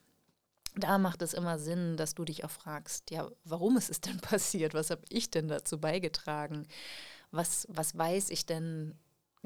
da 0.76 0.98
macht 0.98 1.22
es 1.22 1.34
immer 1.34 1.60
Sinn, 1.60 1.98
dass 1.98 2.14
du 2.16 2.24
dich 2.26 2.44
auch 2.46 2.52
fragst, 2.52 3.12
ja, 3.12 3.30
warum 3.44 3.78
ist 3.78 3.90
es 3.90 4.02
denn 4.02 4.18
passiert? 4.22 4.74
Was 4.74 4.90
habe 4.90 5.02
ich 5.10 5.30
denn 5.32 5.48
dazu 5.48 5.80
beigetragen? 5.80 6.68
Was, 7.32 7.68
was 7.70 7.98
weiß 7.98 8.30
ich 8.30 8.46
denn 8.46 8.98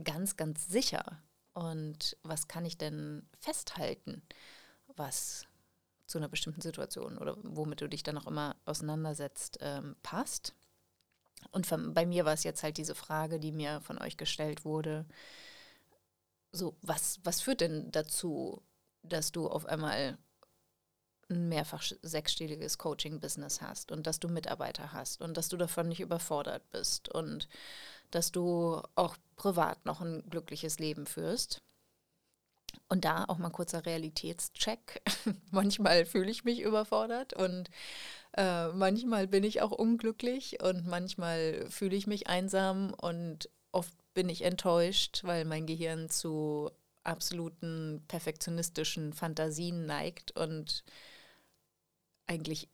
ganz, 0.03 0.37
ganz 0.37 0.67
sicher? 0.67 1.21
Und 1.53 2.17
was 2.23 2.47
kann 2.47 2.65
ich 2.65 2.77
denn 2.77 3.27
festhalten, 3.39 4.21
was 4.95 5.45
zu 6.07 6.17
einer 6.17 6.29
bestimmten 6.29 6.61
Situation 6.61 7.17
oder 7.17 7.37
womit 7.43 7.81
du 7.81 7.87
dich 7.89 8.03
dann 8.03 8.17
auch 8.17 8.27
immer 8.27 8.55
auseinandersetzt, 8.65 9.57
ähm, 9.61 9.95
passt? 10.03 10.53
Und 11.51 11.67
bei 11.93 12.05
mir 12.05 12.25
war 12.25 12.33
es 12.33 12.43
jetzt 12.43 12.63
halt 12.63 12.77
diese 12.77 12.95
Frage, 12.95 13.39
die 13.39 13.51
mir 13.51 13.81
von 13.81 13.97
euch 13.97 14.17
gestellt 14.17 14.65
wurde. 14.65 15.05
So, 16.51 16.75
was, 16.81 17.19
was 17.23 17.41
führt 17.41 17.61
denn 17.61 17.91
dazu, 17.91 18.61
dass 19.03 19.31
du 19.31 19.47
auf 19.47 19.65
einmal 19.65 20.17
ein 21.29 21.49
mehrfach 21.49 21.83
sechsstelliges 22.01 22.77
Coaching-Business 22.77 23.61
hast 23.61 23.91
und 23.91 24.05
dass 24.05 24.19
du 24.19 24.27
Mitarbeiter 24.27 24.91
hast 24.91 25.21
und 25.21 25.37
dass 25.37 25.49
du 25.49 25.57
davon 25.57 25.87
nicht 25.87 26.01
überfordert 26.01 26.69
bist 26.71 27.09
und 27.09 27.47
dass 28.11 28.31
du 28.31 28.81
auch 28.95 29.15
privat 29.37 29.85
noch 29.85 30.01
ein 30.01 30.29
glückliches 30.29 30.79
Leben 30.79 31.05
führst. 31.05 31.61
Und 32.87 33.05
da 33.05 33.25
auch 33.25 33.37
mal 33.37 33.49
kurzer 33.49 33.85
Realitätscheck. 33.85 35.01
manchmal 35.51 36.05
fühle 36.05 36.29
ich 36.29 36.43
mich 36.43 36.59
überfordert 36.59 37.33
und 37.33 37.69
äh, 38.37 38.69
manchmal 38.69 39.27
bin 39.27 39.43
ich 39.43 39.61
auch 39.61 39.71
unglücklich 39.71 40.61
und 40.63 40.87
manchmal 40.87 41.65
fühle 41.69 41.95
ich 41.95 42.07
mich 42.07 42.27
einsam 42.27 42.93
und 42.93 43.49
oft 43.71 43.93
bin 44.13 44.29
ich 44.29 44.43
enttäuscht, 44.43 45.21
weil 45.23 45.45
mein 45.45 45.65
Gehirn 45.65 46.09
zu 46.09 46.69
absoluten 47.03 48.03
perfektionistischen 48.07 49.13
Fantasien 49.13 49.85
neigt 49.85 50.37
und 50.37 50.83
eigentlich 52.27 52.69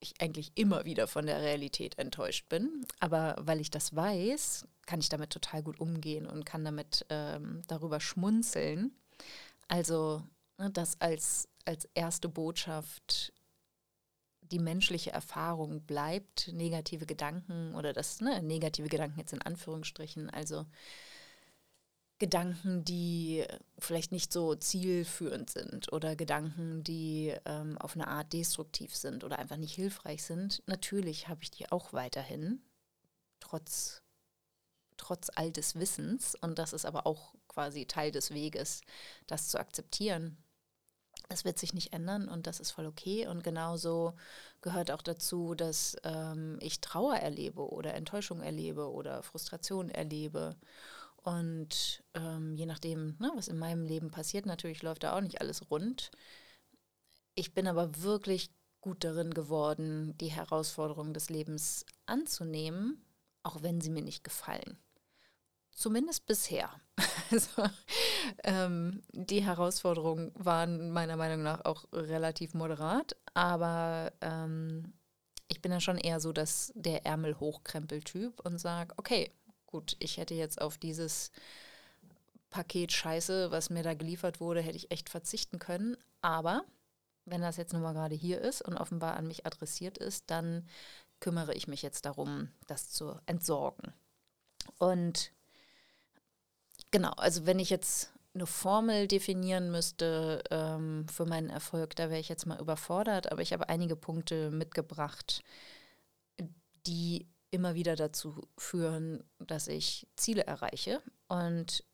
ich 0.00 0.20
eigentlich 0.20 0.52
immer 0.54 0.84
wieder 0.84 1.06
von 1.06 1.26
der 1.26 1.40
Realität 1.40 1.98
enttäuscht 1.98 2.48
bin. 2.48 2.86
Aber 3.00 3.36
weil 3.40 3.60
ich 3.60 3.70
das 3.70 3.96
weiß, 3.96 4.66
kann 4.86 5.00
ich 5.00 5.08
damit 5.08 5.30
total 5.30 5.62
gut 5.62 5.80
umgehen 5.80 6.26
und 6.26 6.44
kann 6.44 6.64
damit 6.64 7.06
ähm, 7.08 7.62
darüber 7.66 8.00
schmunzeln. 8.00 8.92
Also 9.66 10.22
ne, 10.58 10.70
das 10.70 11.00
als, 11.00 11.48
als 11.64 11.88
erste 11.94 12.28
Botschaft 12.28 13.32
die 14.50 14.58
menschliche 14.58 15.10
Erfahrung 15.12 15.82
bleibt, 15.82 16.48
negative 16.52 17.06
Gedanken 17.06 17.74
oder 17.74 17.92
das, 17.92 18.20
ne, 18.20 18.42
negative 18.42 18.88
Gedanken 18.88 19.18
jetzt 19.18 19.32
in 19.32 19.42
Anführungsstrichen, 19.42 20.30
also 20.30 20.66
Gedanken, 22.18 22.84
die 22.84 23.44
vielleicht 23.78 24.12
nicht 24.12 24.32
so 24.32 24.54
zielführend 24.54 25.50
sind 25.50 25.92
oder 25.92 26.14
Gedanken, 26.14 26.84
die 26.84 27.34
ähm, 27.44 27.76
auf 27.78 27.96
eine 27.96 28.06
Art 28.06 28.32
destruktiv 28.32 28.94
sind 28.94 29.24
oder 29.24 29.38
einfach 29.38 29.56
nicht 29.56 29.74
hilfreich 29.74 30.22
sind. 30.22 30.62
Natürlich 30.66 31.28
habe 31.28 31.42
ich 31.42 31.50
die 31.50 31.70
auch 31.72 31.92
weiterhin, 31.92 32.62
trotz, 33.40 34.02
trotz 34.96 35.28
all 35.34 35.50
des 35.50 35.74
Wissens. 35.74 36.36
Und 36.40 36.58
das 36.58 36.72
ist 36.72 36.86
aber 36.86 37.06
auch 37.06 37.34
quasi 37.48 37.84
Teil 37.84 38.12
des 38.12 38.30
Weges, 38.30 38.82
das 39.26 39.48
zu 39.48 39.58
akzeptieren. 39.58 40.36
Es 41.28 41.44
wird 41.44 41.58
sich 41.58 41.72
nicht 41.72 41.92
ändern 41.92 42.28
und 42.28 42.46
das 42.46 42.60
ist 42.60 42.70
voll 42.70 42.86
okay. 42.86 43.26
Und 43.26 43.42
genauso 43.42 44.14
gehört 44.60 44.90
auch 44.90 45.02
dazu, 45.02 45.54
dass 45.54 45.96
ähm, 46.04 46.58
ich 46.60 46.80
Trauer 46.80 47.16
erlebe 47.16 47.70
oder 47.70 47.94
Enttäuschung 47.94 48.42
erlebe 48.42 48.90
oder 48.90 49.22
Frustration 49.22 49.90
erlebe. 49.90 50.56
Und 51.16 52.04
ähm, 52.14 52.54
je 52.54 52.66
nachdem, 52.66 53.16
ne, 53.18 53.32
was 53.34 53.48
in 53.48 53.58
meinem 53.58 53.84
Leben 53.84 54.10
passiert, 54.10 54.44
natürlich 54.44 54.82
läuft 54.82 55.04
da 55.04 55.16
auch 55.16 55.22
nicht 55.22 55.40
alles 55.40 55.70
rund. 55.70 56.10
Ich 57.34 57.54
bin 57.54 57.66
aber 57.66 58.02
wirklich 58.02 58.50
gut 58.80 59.02
darin 59.02 59.32
geworden, 59.32 60.16
die 60.18 60.30
Herausforderungen 60.30 61.14
des 61.14 61.30
Lebens 61.30 61.86
anzunehmen, 62.04 63.02
auch 63.42 63.62
wenn 63.62 63.80
sie 63.80 63.88
mir 63.88 64.02
nicht 64.02 64.22
gefallen. 64.22 64.78
Zumindest 65.74 66.26
bisher. 66.26 66.70
Also, 67.30 67.64
ähm, 68.44 69.02
die 69.10 69.42
Herausforderungen 69.42 70.30
waren 70.36 70.90
meiner 70.90 71.16
Meinung 71.16 71.42
nach 71.42 71.64
auch 71.64 71.84
relativ 71.92 72.54
moderat, 72.54 73.16
aber 73.32 74.12
ähm, 74.20 74.92
ich 75.48 75.60
bin 75.60 75.72
ja 75.72 75.80
schon 75.80 75.96
eher 75.96 76.20
so, 76.20 76.32
dass 76.32 76.70
der 76.76 77.06
Ärmel 77.06 77.40
hochkrempel-Typ 77.40 78.40
und 78.44 78.58
sage, 78.58 78.94
okay, 78.98 79.32
gut, 79.66 79.96
ich 79.98 80.18
hätte 80.18 80.34
jetzt 80.34 80.60
auf 80.60 80.78
dieses 80.78 81.32
Paket 82.50 82.92
Scheiße, 82.92 83.50
was 83.50 83.70
mir 83.70 83.82
da 83.82 83.94
geliefert 83.94 84.38
wurde, 84.38 84.60
hätte 84.60 84.76
ich 84.76 84.92
echt 84.92 85.08
verzichten 85.08 85.58
können. 85.58 85.96
Aber 86.20 86.64
wenn 87.24 87.40
das 87.40 87.56
jetzt 87.56 87.72
nun 87.72 87.82
mal 87.82 87.94
gerade 87.94 88.14
hier 88.14 88.40
ist 88.40 88.62
und 88.62 88.76
offenbar 88.76 89.16
an 89.16 89.26
mich 89.26 89.44
adressiert 89.44 89.98
ist, 89.98 90.30
dann 90.30 90.68
kümmere 91.18 91.54
ich 91.54 91.66
mich 91.66 91.82
jetzt 91.82 92.04
darum, 92.04 92.50
das 92.68 92.90
zu 92.90 93.18
entsorgen. 93.26 93.92
Und 94.78 95.32
genau, 96.94 97.10
also 97.16 97.44
wenn 97.44 97.58
ich 97.58 97.70
jetzt 97.70 98.12
eine 98.34 98.46
Formel 98.46 99.08
definieren 99.08 99.72
müsste 99.72 100.44
ähm, 100.52 101.08
für 101.08 101.26
meinen 101.26 101.50
Erfolg, 101.50 101.96
da 101.96 102.08
wäre 102.08 102.20
ich 102.20 102.28
jetzt 102.28 102.46
mal 102.46 102.60
überfordert, 102.60 103.32
aber 103.32 103.42
ich 103.42 103.52
habe 103.52 103.68
einige 103.68 103.96
Punkte 103.96 104.52
mitgebracht, 104.52 105.42
die 106.86 107.28
immer 107.50 107.74
wieder 107.74 107.96
dazu 107.96 108.48
führen, 108.56 109.24
dass 109.40 109.66
ich 109.66 110.06
Ziele 110.14 110.46
erreiche. 110.46 111.02
Und 111.26 111.84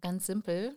ganz 0.00 0.26
simpel, 0.26 0.76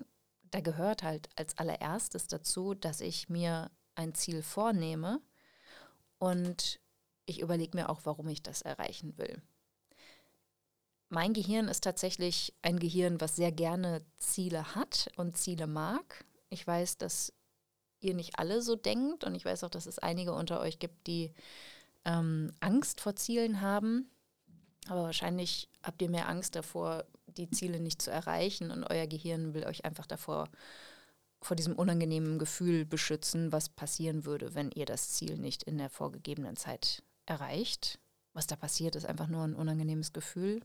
da 0.49 0.59
gehört 0.59 1.03
halt 1.03 1.29
als 1.35 1.55
allererstes 1.59 2.25
dazu, 2.25 2.73
dass 2.73 2.99
ich 2.99 3.29
mir 3.29 3.69
ein 3.93 4.15
Ziel 4.15 4.41
vornehme 4.41 5.21
und 6.17 6.79
ich 7.27 7.41
überlege 7.41 7.77
mir 7.77 7.89
auch, 7.89 8.01
warum 8.05 8.27
ich 8.27 8.41
das 8.41 8.63
erreichen 8.63 9.19
will. 9.19 9.39
Mein 11.15 11.31
Gehirn 11.31 11.69
ist 11.69 11.85
tatsächlich 11.85 12.53
ein 12.61 12.77
Gehirn, 12.77 13.21
was 13.21 13.37
sehr 13.37 13.53
gerne 13.53 14.01
Ziele 14.17 14.75
hat 14.75 15.07
und 15.15 15.37
Ziele 15.37 15.65
mag. 15.65 16.25
Ich 16.49 16.67
weiß, 16.67 16.97
dass 16.97 17.31
ihr 18.01 18.13
nicht 18.13 18.37
alle 18.37 18.61
so 18.61 18.75
denkt 18.75 19.23
und 19.23 19.33
ich 19.33 19.45
weiß 19.45 19.63
auch, 19.63 19.69
dass 19.69 19.85
es 19.85 19.97
einige 19.97 20.33
unter 20.33 20.59
euch 20.59 20.77
gibt, 20.77 21.07
die 21.07 21.33
ähm, 22.03 22.51
Angst 22.59 22.99
vor 22.99 23.15
Zielen 23.15 23.61
haben. 23.61 24.11
Aber 24.89 25.03
wahrscheinlich 25.03 25.69
habt 25.81 26.01
ihr 26.01 26.09
mehr 26.09 26.27
Angst 26.27 26.53
davor, 26.53 27.05
die 27.27 27.49
Ziele 27.49 27.79
nicht 27.79 28.01
zu 28.01 28.11
erreichen 28.11 28.69
und 28.69 28.83
euer 28.83 29.07
Gehirn 29.07 29.53
will 29.53 29.63
euch 29.63 29.85
einfach 29.85 30.07
davor, 30.07 30.49
vor 31.41 31.55
diesem 31.55 31.77
unangenehmen 31.77 32.39
Gefühl 32.39 32.83
beschützen, 32.83 33.53
was 33.53 33.69
passieren 33.69 34.25
würde, 34.25 34.53
wenn 34.53 34.69
ihr 34.71 34.85
das 34.85 35.11
Ziel 35.11 35.37
nicht 35.37 35.63
in 35.63 35.77
der 35.77 35.89
vorgegebenen 35.89 36.57
Zeit 36.57 37.03
erreicht. 37.25 37.99
Was 38.33 38.47
da 38.47 38.57
passiert, 38.57 38.97
ist 38.97 39.05
einfach 39.05 39.29
nur 39.29 39.45
ein 39.45 39.55
unangenehmes 39.55 40.11
Gefühl. 40.11 40.59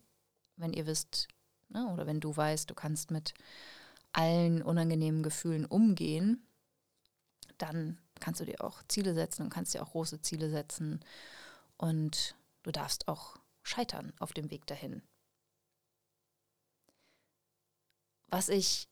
Wenn 0.60 0.72
ihr 0.72 0.86
wisst, 0.86 1.28
ne, 1.68 1.88
oder 1.92 2.06
wenn 2.06 2.20
du 2.20 2.36
weißt, 2.36 2.68
du 2.68 2.74
kannst 2.74 3.10
mit 3.10 3.34
allen 4.12 4.62
unangenehmen 4.62 5.22
Gefühlen 5.22 5.64
umgehen, 5.66 6.46
dann 7.58 7.98
kannst 8.20 8.40
du 8.40 8.44
dir 8.44 8.62
auch 8.62 8.82
Ziele 8.88 9.14
setzen 9.14 9.42
und 9.42 9.50
kannst 9.50 9.74
dir 9.74 9.82
auch 9.82 9.92
große 9.92 10.20
Ziele 10.20 10.50
setzen. 10.50 11.00
Und 11.76 12.34
du 12.62 12.70
darfst 12.70 13.08
auch 13.08 13.36
scheitern 13.62 14.12
auf 14.18 14.32
dem 14.32 14.50
Weg 14.50 14.66
dahin. 14.66 15.02
Was 18.28 18.48
ich 18.48 18.88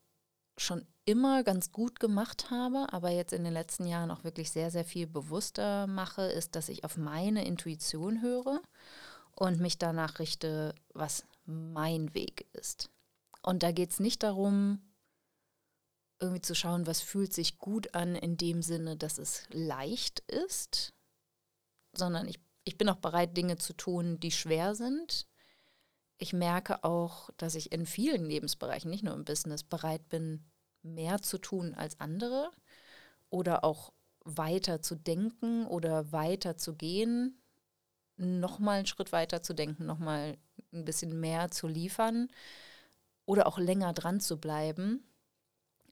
schon 0.56 0.86
immer 1.04 1.44
ganz 1.44 1.72
gut 1.72 2.00
gemacht 2.00 2.50
habe, 2.50 2.92
aber 2.92 3.10
jetzt 3.10 3.32
in 3.32 3.44
den 3.44 3.52
letzten 3.52 3.86
Jahren 3.86 4.10
auch 4.10 4.24
wirklich 4.24 4.50
sehr, 4.50 4.70
sehr 4.70 4.84
viel 4.84 5.06
bewusster 5.06 5.86
mache, 5.86 6.22
ist, 6.22 6.56
dass 6.56 6.68
ich 6.68 6.84
auf 6.84 6.96
meine 6.96 7.46
Intuition 7.46 8.20
höre 8.20 8.60
und 9.32 9.60
mich 9.60 9.78
danach 9.78 10.18
richte, 10.18 10.74
was 10.92 11.24
mein 11.48 12.14
Weg 12.14 12.46
ist. 12.52 12.90
Und 13.42 13.62
da 13.62 13.72
geht 13.72 13.90
es 13.90 14.00
nicht 14.00 14.22
darum, 14.22 14.80
irgendwie 16.20 16.42
zu 16.42 16.54
schauen, 16.54 16.86
was 16.86 17.00
fühlt 17.00 17.32
sich 17.32 17.58
gut 17.58 17.94
an 17.94 18.14
in 18.14 18.36
dem 18.36 18.62
Sinne, 18.62 18.96
dass 18.96 19.18
es 19.18 19.44
leicht 19.50 20.20
ist, 20.20 20.92
sondern 21.92 22.28
ich, 22.28 22.38
ich 22.64 22.76
bin 22.76 22.88
auch 22.88 22.96
bereit, 22.96 23.36
Dinge 23.36 23.56
zu 23.56 23.72
tun, 23.72 24.20
die 24.20 24.32
schwer 24.32 24.74
sind. 24.74 25.26
Ich 26.18 26.32
merke 26.32 26.84
auch, 26.84 27.30
dass 27.36 27.54
ich 27.54 27.72
in 27.72 27.86
vielen 27.86 28.26
Lebensbereichen, 28.26 28.90
nicht 28.90 29.04
nur 29.04 29.14
im 29.14 29.24
Business, 29.24 29.62
bereit 29.62 30.08
bin, 30.08 30.44
mehr 30.82 31.22
zu 31.22 31.38
tun 31.38 31.74
als 31.74 32.00
andere 32.00 32.50
oder 33.30 33.64
auch 33.64 33.92
weiter 34.24 34.82
zu 34.82 34.96
denken 34.96 35.66
oder 35.66 36.12
weiter 36.12 36.56
zu 36.56 36.74
gehen, 36.74 37.40
nochmal 38.16 38.78
einen 38.78 38.86
Schritt 38.86 39.12
weiter 39.12 39.42
zu 39.42 39.54
denken, 39.54 39.86
nochmal 39.86 40.36
ein 40.72 40.84
bisschen 40.84 41.18
mehr 41.20 41.50
zu 41.50 41.66
liefern 41.66 42.28
oder 43.24 43.46
auch 43.46 43.58
länger 43.58 43.92
dran 43.92 44.20
zu 44.20 44.38
bleiben 44.38 45.04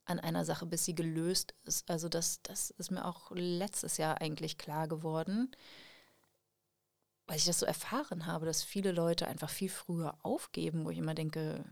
an 0.05 0.21
einer 0.21 0.45
Sache, 0.45 0.67
bis 0.67 0.85
sie 0.85 0.95
gelöst 0.95 1.55
ist. 1.65 1.91
Also 1.91 2.09
das, 2.09 2.41
das 2.43 2.71
ist 2.71 2.91
mir 2.91 3.05
auch 3.05 3.31
letztes 3.33 3.97
Jahr 3.97 4.21
eigentlich 4.21 4.57
klar 4.57 4.89
geworden, 4.89 5.51
weil 7.27 7.37
ich 7.37 7.45
das 7.45 7.59
so 7.59 7.67
erfahren 7.67 8.27
habe, 8.27 8.47
dass 8.47 8.63
viele 8.63 8.93
Leute 8.93 9.27
einfach 9.27 9.51
viel 9.51 9.69
früher 9.69 10.17
aufgeben, 10.23 10.85
wo 10.85 10.91
ich 10.91 10.99
immer 10.99 11.15
denke, 11.15 11.65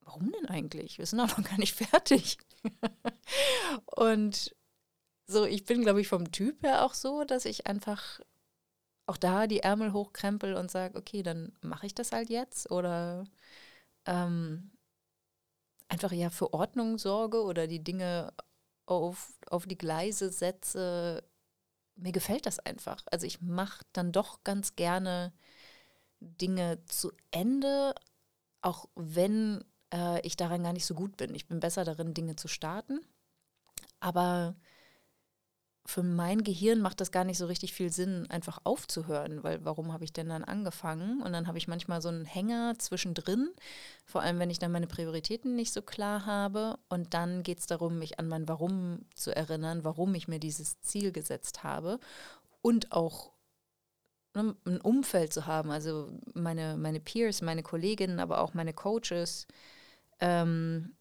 warum 0.00 0.32
denn 0.32 0.46
eigentlich? 0.46 0.98
Wir 0.98 1.06
sind 1.06 1.20
auch 1.20 1.36
noch 1.36 1.44
gar 1.44 1.58
nicht 1.58 1.74
fertig. 1.74 2.38
und 3.86 4.56
so, 5.26 5.44
ich 5.44 5.64
bin, 5.64 5.82
glaube 5.82 6.00
ich, 6.00 6.08
vom 6.08 6.32
Typ 6.32 6.62
her 6.62 6.84
auch 6.84 6.94
so, 6.94 7.24
dass 7.24 7.44
ich 7.44 7.66
einfach 7.66 8.20
auch 9.06 9.16
da 9.16 9.46
die 9.46 9.60
Ärmel 9.60 9.92
hochkrempel 9.92 10.54
und 10.54 10.70
sage, 10.70 10.98
okay, 10.98 11.22
dann 11.22 11.52
mache 11.60 11.86
ich 11.86 11.94
das 11.94 12.12
halt 12.12 12.30
jetzt 12.30 12.70
oder 12.70 13.24
ähm, 14.06 14.70
einfach 15.88 16.12
ja 16.12 16.30
für 16.30 16.52
Ordnung 16.54 16.98
sorge 16.98 17.42
oder 17.42 17.66
die 17.66 17.82
Dinge 17.82 18.32
auf, 18.86 19.34
auf 19.48 19.66
die 19.66 19.78
Gleise 19.78 20.30
setze. 20.30 21.22
Mir 21.96 22.12
gefällt 22.12 22.46
das 22.46 22.58
einfach. 22.58 23.02
Also 23.10 23.26
ich 23.26 23.42
mache 23.42 23.84
dann 23.92 24.12
doch 24.12 24.44
ganz 24.44 24.76
gerne 24.76 25.32
Dinge 26.20 26.84
zu 26.86 27.12
Ende, 27.30 27.94
auch 28.62 28.88
wenn 28.94 29.64
äh, 29.92 30.20
ich 30.26 30.36
daran 30.36 30.62
gar 30.62 30.72
nicht 30.72 30.86
so 30.86 30.94
gut 30.94 31.16
bin. 31.16 31.34
Ich 31.34 31.46
bin 31.48 31.60
besser 31.60 31.84
darin, 31.84 32.14
Dinge 32.14 32.36
zu 32.36 32.48
starten. 32.48 33.00
Aber 34.00 34.56
für 35.84 36.02
mein 36.02 36.44
Gehirn 36.44 36.80
macht 36.80 37.00
das 37.00 37.10
gar 37.10 37.24
nicht 37.24 37.38
so 37.38 37.46
richtig 37.46 37.72
viel 37.72 37.90
Sinn, 37.90 38.30
einfach 38.30 38.60
aufzuhören, 38.64 39.42
weil 39.42 39.64
warum 39.64 39.92
habe 39.92 40.04
ich 40.04 40.12
denn 40.12 40.28
dann 40.28 40.44
angefangen? 40.44 41.20
Und 41.22 41.32
dann 41.32 41.48
habe 41.48 41.58
ich 41.58 41.66
manchmal 41.66 42.00
so 42.00 42.08
einen 42.08 42.24
Hänger 42.24 42.74
zwischendrin, 42.78 43.50
vor 44.04 44.22
allem 44.22 44.38
wenn 44.38 44.50
ich 44.50 44.60
dann 44.60 44.70
meine 44.70 44.86
Prioritäten 44.86 45.56
nicht 45.56 45.72
so 45.72 45.82
klar 45.82 46.24
habe. 46.24 46.78
Und 46.88 47.14
dann 47.14 47.42
geht 47.42 47.58
es 47.58 47.66
darum, 47.66 47.98
mich 47.98 48.20
an 48.20 48.28
mein 48.28 48.48
Warum 48.48 49.00
zu 49.14 49.34
erinnern, 49.34 49.84
warum 49.84 50.14
ich 50.14 50.28
mir 50.28 50.38
dieses 50.38 50.80
Ziel 50.80 51.10
gesetzt 51.10 51.64
habe 51.64 51.98
und 52.60 52.92
auch 52.92 53.32
ne, 54.34 54.54
ein 54.64 54.80
Umfeld 54.80 55.32
zu 55.32 55.46
haben, 55.46 55.70
also 55.70 56.10
meine, 56.34 56.76
meine 56.76 57.00
Peers, 57.00 57.42
meine 57.42 57.62
Kolleginnen, 57.64 58.20
aber 58.20 58.40
auch 58.40 58.54
meine 58.54 58.72
Coaches, 58.72 59.48
ähm, 60.20 60.94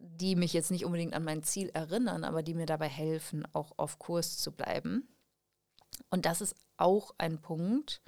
die 0.00 0.34
mich 0.34 0.52
jetzt 0.52 0.70
nicht 0.70 0.84
unbedingt 0.84 1.14
an 1.14 1.24
mein 1.24 1.42
Ziel 1.42 1.68
erinnern, 1.70 2.24
aber 2.24 2.42
die 2.42 2.54
mir 2.54 2.66
dabei 2.66 2.88
helfen, 2.88 3.46
auch 3.52 3.72
auf 3.76 3.98
Kurs 3.98 4.38
zu 4.38 4.50
bleiben. 4.52 5.06
Und 6.08 6.24
das 6.24 6.40
ist 6.40 6.54
auch 6.78 7.14
ein 7.18 7.40
Punkt. 7.40 8.00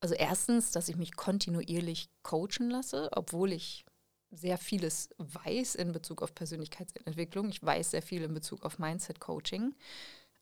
Also 0.00 0.14
erstens, 0.14 0.72
dass 0.72 0.88
ich 0.88 0.96
mich 0.96 1.14
kontinuierlich 1.14 2.10
coachen 2.22 2.70
lasse, 2.70 3.10
obwohl 3.12 3.52
ich 3.52 3.84
sehr 4.30 4.58
vieles 4.58 5.10
weiß 5.18 5.76
in 5.76 5.92
Bezug 5.92 6.22
auf 6.22 6.34
Persönlichkeitsentwicklung. 6.34 7.48
Ich 7.48 7.62
weiß 7.62 7.92
sehr 7.92 8.02
viel 8.02 8.22
in 8.22 8.34
Bezug 8.34 8.64
auf 8.64 8.78
Mindset-Coaching. 8.78 9.74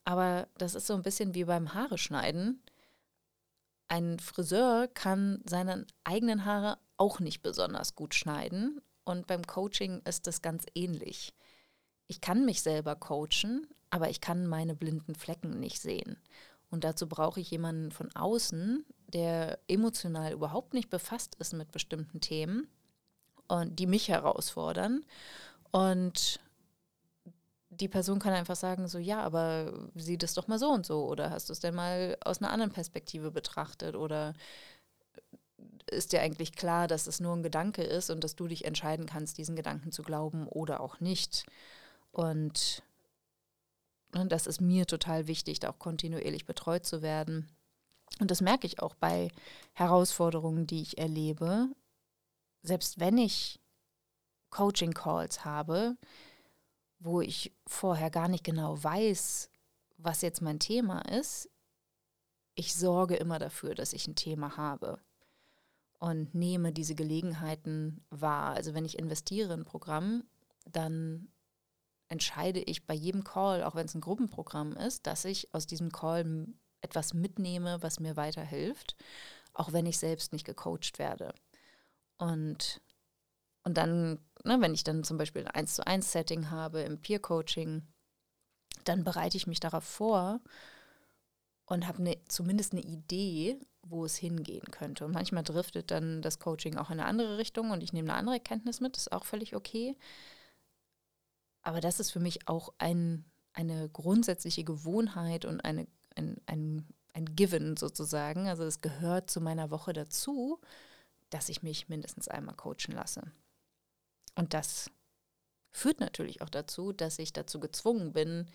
Aber 0.04 0.48
das 0.58 0.74
ist 0.74 0.86
so 0.86 0.94
ein 0.94 1.02
bisschen 1.02 1.34
wie 1.34 1.44
beim 1.44 1.74
Haare 1.74 1.98
schneiden. 1.98 2.62
Ein 3.88 4.18
Friseur 4.18 4.88
kann 4.88 5.42
seine 5.48 5.86
eigenen 6.04 6.44
Haare 6.44 6.78
auch 6.96 7.20
nicht 7.20 7.42
besonders 7.42 7.94
gut 7.94 8.14
schneiden. 8.14 8.80
Und 9.04 9.26
beim 9.26 9.46
Coaching 9.46 10.00
ist 10.04 10.26
das 10.26 10.42
ganz 10.42 10.64
ähnlich. 10.74 11.34
Ich 12.06 12.20
kann 12.20 12.44
mich 12.44 12.62
selber 12.62 12.96
coachen, 12.96 13.66
aber 13.90 14.10
ich 14.10 14.20
kann 14.20 14.46
meine 14.46 14.74
blinden 14.74 15.14
Flecken 15.14 15.60
nicht 15.60 15.80
sehen. 15.80 16.16
Und 16.70 16.84
dazu 16.84 17.08
brauche 17.08 17.40
ich 17.40 17.50
jemanden 17.50 17.92
von 17.92 18.14
außen, 18.14 18.84
der 19.12 19.58
emotional 19.68 20.32
überhaupt 20.32 20.74
nicht 20.74 20.90
befasst 20.90 21.36
ist 21.36 21.52
mit 21.52 21.70
bestimmten 21.70 22.20
Themen 22.20 22.66
und 23.46 23.78
die 23.78 23.86
mich 23.86 24.08
herausfordern. 24.08 25.04
Und 25.70 26.40
die 27.70 27.88
Person 27.88 28.18
kann 28.18 28.32
einfach 28.32 28.56
sagen, 28.56 28.88
so 28.88 28.98
ja, 28.98 29.20
aber 29.20 29.72
sieh 29.94 30.18
das 30.18 30.34
doch 30.34 30.48
mal 30.48 30.58
so 30.58 30.70
und 30.70 30.86
so 30.86 31.06
oder 31.06 31.30
hast 31.30 31.48
du 31.48 31.52
es 31.52 31.60
denn 31.60 31.74
mal 31.74 32.16
aus 32.24 32.40
einer 32.40 32.50
anderen 32.50 32.72
Perspektive 32.72 33.30
betrachtet 33.30 33.96
oder 33.96 34.34
ist 35.94 36.12
dir 36.12 36.20
eigentlich 36.20 36.52
klar, 36.52 36.88
dass 36.88 37.06
es 37.06 37.20
nur 37.20 37.34
ein 37.34 37.42
Gedanke 37.42 37.82
ist 37.82 38.10
und 38.10 38.22
dass 38.22 38.36
du 38.36 38.46
dich 38.46 38.64
entscheiden 38.64 39.06
kannst, 39.06 39.38
diesen 39.38 39.56
Gedanken 39.56 39.92
zu 39.92 40.02
glauben 40.02 40.46
oder 40.48 40.80
auch 40.80 41.00
nicht. 41.00 41.46
Und, 42.12 42.82
ne, 44.14 44.26
das 44.26 44.46
ist 44.46 44.60
mir 44.60 44.86
total 44.86 45.26
wichtig, 45.26 45.60
da 45.60 45.70
auch 45.70 45.78
kontinuierlich 45.78 46.46
betreut 46.46 46.84
zu 46.84 47.02
werden. 47.02 47.48
Und 48.20 48.30
das 48.30 48.40
merke 48.40 48.66
ich 48.66 48.80
auch 48.80 48.94
bei 48.94 49.30
Herausforderungen, 49.72 50.66
die 50.66 50.82
ich 50.82 50.98
erlebe. 50.98 51.68
Selbst 52.62 53.00
wenn 53.00 53.18
ich 53.18 53.60
Coaching-Calls 54.50 55.44
habe, 55.44 55.96
wo 56.98 57.20
ich 57.20 57.52
vorher 57.66 58.10
gar 58.10 58.28
nicht 58.28 58.44
genau 58.44 58.82
weiß, 58.82 59.50
was 59.98 60.22
jetzt 60.22 60.42
mein 60.42 60.60
Thema 60.60 61.00
ist, 61.00 61.50
ich 62.54 62.74
sorge 62.74 63.16
immer 63.16 63.38
dafür, 63.38 63.74
dass 63.74 63.92
ich 63.92 64.06
ein 64.06 64.14
Thema 64.14 64.56
habe 64.56 65.00
und 66.04 66.34
nehme 66.34 66.70
diese 66.70 66.94
Gelegenheiten 66.94 68.04
wahr. 68.10 68.52
Also 68.52 68.74
wenn 68.74 68.84
ich 68.84 68.98
investiere 68.98 69.54
in 69.54 69.60
ein 69.60 69.64
Programm, 69.64 70.24
dann 70.70 71.28
entscheide 72.08 72.60
ich 72.60 72.86
bei 72.86 72.92
jedem 72.92 73.24
Call, 73.24 73.62
auch 73.62 73.74
wenn 73.74 73.86
es 73.86 73.94
ein 73.94 74.02
Gruppenprogramm 74.02 74.74
ist, 74.76 75.06
dass 75.06 75.24
ich 75.24 75.54
aus 75.54 75.66
diesem 75.66 75.92
Call 75.92 76.46
etwas 76.82 77.14
mitnehme, 77.14 77.82
was 77.82 78.00
mir 78.00 78.18
weiterhilft, 78.18 78.96
auch 79.54 79.72
wenn 79.72 79.86
ich 79.86 79.98
selbst 79.98 80.34
nicht 80.34 80.44
gecoacht 80.44 80.98
werde. 80.98 81.32
Und, 82.18 82.82
und 83.62 83.78
dann, 83.78 84.18
ne, 84.44 84.60
wenn 84.60 84.74
ich 84.74 84.84
dann 84.84 85.04
zum 85.04 85.16
Beispiel 85.16 85.46
ein 85.46 85.54
1 85.54 85.76
zu 85.76 85.86
1 85.86 86.12
Setting 86.12 86.50
habe 86.50 86.82
im 86.82 87.00
Peer-Coaching, 87.00 87.80
dann 88.84 89.04
bereite 89.04 89.38
ich 89.38 89.46
mich 89.46 89.58
darauf 89.58 89.84
vor 89.84 90.42
und 91.64 91.88
habe 91.88 92.02
ne, 92.02 92.18
zumindest 92.28 92.72
eine 92.72 92.82
Idee, 92.82 93.58
wo 93.88 94.04
es 94.04 94.16
hingehen 94.16 94.70
könnte. 94.70 95.04
Und 95.04 95.12
manchmal 95.12 95.42
driftet 95.42 95.90
dann 95.90 96.22
das 96.22 96.38
Coaching 96.38 96.76
auch 96.76 96.90
in 96.90 97.00
eine 97.00 97.08
andere 97.08 97.38
Richtung 97.38 97.70
und 97.70 97.82
ich 97.82 97.92
nehme 97.92 98.10
eine 98.10 98.18
andere 98.18 98.36
Erkenntnis 98.36 98.80
mit, 98.80 98.96
ist 98.96 99.12
auch 99.12 99.24
völlig 99.24 99.54
okay. 99.54 99.96
Aber 101.62 101.80
das 101.80 102.00
ist 102.00 102.10
für 102.10 102.20
mich 102.20 102.46
auch 102.48 102.72
ein, 102.78 103.24
eine 103.52 103.88
grundsätzliche 103.88 104.64
Gewohnheit 104.64 105.44
und 105.44 105.60
eine, 105.64 105.86
ein, 106.14 106.40
ein, 106.46 106.86
ein 107.14 107.36
Given 107.36 107.76
sozusagen. 107.76 108.48
Also 108.48 108.64
es 108.64 108.80
gehört 108.80 109.30
zu 109.30 109.40
meiner 109.40 109.70
Woche 109.70 109.92
dazu, 109.92 110.60
dass 111.30 111.48
ich 111.48 111.62
mich 111.62 111.88
mindestens 111.88 112.28
einmal 112.28 112.54
coachen 112.54 112.92
lasse. 112.92 113.22
Und 114.34 114.52
das 114.52 114.90
führt 115.72 116.00
natürlich 116.00 116.42
auch 116.42 116.50
dazu, 116.50 116.92
dass 116.92 117.18
ich 117.18 117.32
dazu 117.32 117.60
gezwungen 117.60 118.12
bin, 118.12 118.46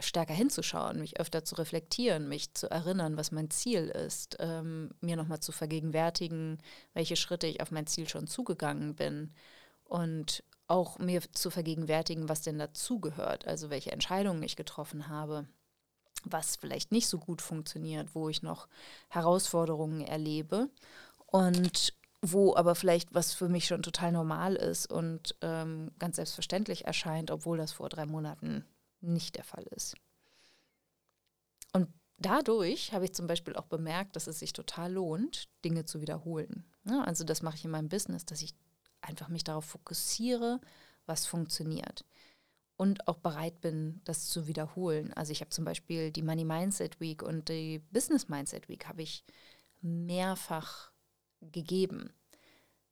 stärker 0.00 0.34
hinzuschauen, 0.34 1.00
mich 1.00 1.18
öfter 1.18 1.44
zu 1.44 1.56
reflektieren, 1.56 2.28
mich 2.28 2.54
zu 2.54 2.70
erinnern, 2.70 3.16
was 3.16 3.32
mein 3.32 3.50
Ziel 3.50 3.88
ist, 3.88 4.36
ähm, 4.38 4.90
mir 5.00 5.16
nochmal 5.16 5.40
zu 5.40 5.52
vergegenwärtigen, 5.52 6.58
welche 6.94 7.16
Schritte 7.16 7.46
ich 7.46 7.60
auf 7.60 7.70
mein 7.70 7.86
Ziel 7.86 8.08
schon 8.08 8.26
zugegangen 8.26 8.94
bin 8.94 9.32
und 9.84 10.44
auch 10.68 10.98
mir 10.98 11.22
zu 11.32 11.50
vergegenwärtigen, 11.50 12.28
was 12.28 12.42
denn 12.42 12.58
dazugehört, 12.58 13.46
also 13.46 13.70
welche 13.70 13.90
Entscheidungen 13.90 14.42
ich 14.42 14.54
getroffen 14.54 15.08
habe, 15.08 15.46
was 16.24 16.56
vielleicht 16.56 16.92
nicht 16.92 17.08
so 17.08 17.18
gut 17.18 17.42
funktioniert, 17.42 18.14
wo 18.14 18.28
ich 18.28 18.42
noch 18.42 18.68
Herausforderungen 19.08 20.02
erlebe 20.02 20.68
und 21.26 21.94
wo 22.20 22.54
aber 22.56 22.74
vielleicht 22.74 23.14
was 23.14 23.32
für 23.32 23.48
mich 23.48 23.66
schon 23.66 23.82
total 23.82 24.12
normal 24.12 24.56
ist 24.56 24.90
und 24.90 25.36
ähm, 25.40 25.92
ganz 25.98 26.16
selbstverständlich 26.16 26.84
erscheint, 26.84 27.30
obwohl 27.30 27.58
das 27.58 27.72
vor 27.72 27.88
drei 27.88 28.06
Monaten 28.06 28.64
nicht 29.00 29.36
der 29.36 29.44
Fall 29.44 29.64
ist. 29.70 29.96
Und 31.72 31.88
dadurch 32.18 32.92
habe 32.92 33.04
ich 33.04 33.14
zum 33.14 33.26
Beispiel 33.26 33.56
auch 33.56 33.66
bemerkt, 33.66 34.16
dass 34.16 34.26
es 34.26 34.38
sich 34.38 34.52
total 34.52 34.92
lohnt, 34.92 35.48
Dinge 35.64 35.84
zu 35.84 36.00
wiederholen. 36.00 36.64
Ja, 36.84 37.02
also 37.02 37.24
das 37.24 37.42
mache 37.42 37.56
ich 37.56 37.64
in 37.64 37.70
meinem 37.70 37.88
Business, 37.88 38.24
dass 38.24 38.42
ich 38.42 38.54
einfach 39.00 39.28
mich 39.28 39.44
darauf 39.44 39.64
fokussiere, 39.64 40.60
was 41.06 41.26
funktioniert. 41.26 42.04
Und 42.76 43.08
auch 43.08 43.18
bereit 43.18 43.60
bin, 43.60 44.00
das 44.04 44.28
zu 44.28 44.46
wiederholen. 44.46 45.12
Also 45.14 45.32
ich 45.32 45.40
habe 45.40 45.50
zum 45.50 45.64
Beispiel 45.64 46.12
die 46.12 46.22
Money 46.22 46.44
Mindset 46.44 47.00
Week 47.00 47.22
und 47.22 47.48
die 47.48 47.80
Business 47.90 48.28
Mindset 48.28 48.68
Week 48.68 48.86
habe 48.86 49.02
ich 49.02 49.24
mehrfach 49.80 50.92
gegeben. 51.40 52.12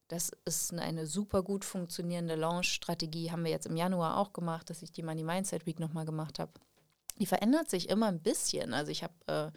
Das 0.09 0.31
ist 0.45 0.73
eine 0.73 1.07
super 1.07 1.43
gut 1.43 1.65
funktionierende 1.65 2.37
Launch-Strategie. 2.37 3.33
Haben 3.33 3.45
wir 3.45 3.51
jetzt 3.51 3.67
im 3.67 3.77
Januar 3.77 4.19
auch 4.19 4.33
gemacht, 4.33 4.71
dass 4.71 4.83
ich 4.83 4.93
die 4.93 5.03
Money 5.03 5.25
Mindset 5.25 5.67
Week 5.67 5.81
nochmal 5.81 6.05
gemacht 6.05 6.39
habe. 6.39 6.53
Die 7.19 7.27
verändert 7.27 7.69
sich 7.71 7.89
immer 7.89 8.07
ein 8.07 8.23
bisschen. 8.23 8.73
Also 8.73 8.93
ich 8.93 9.03
habe 9.03 9.15
äh, 9.27 9.51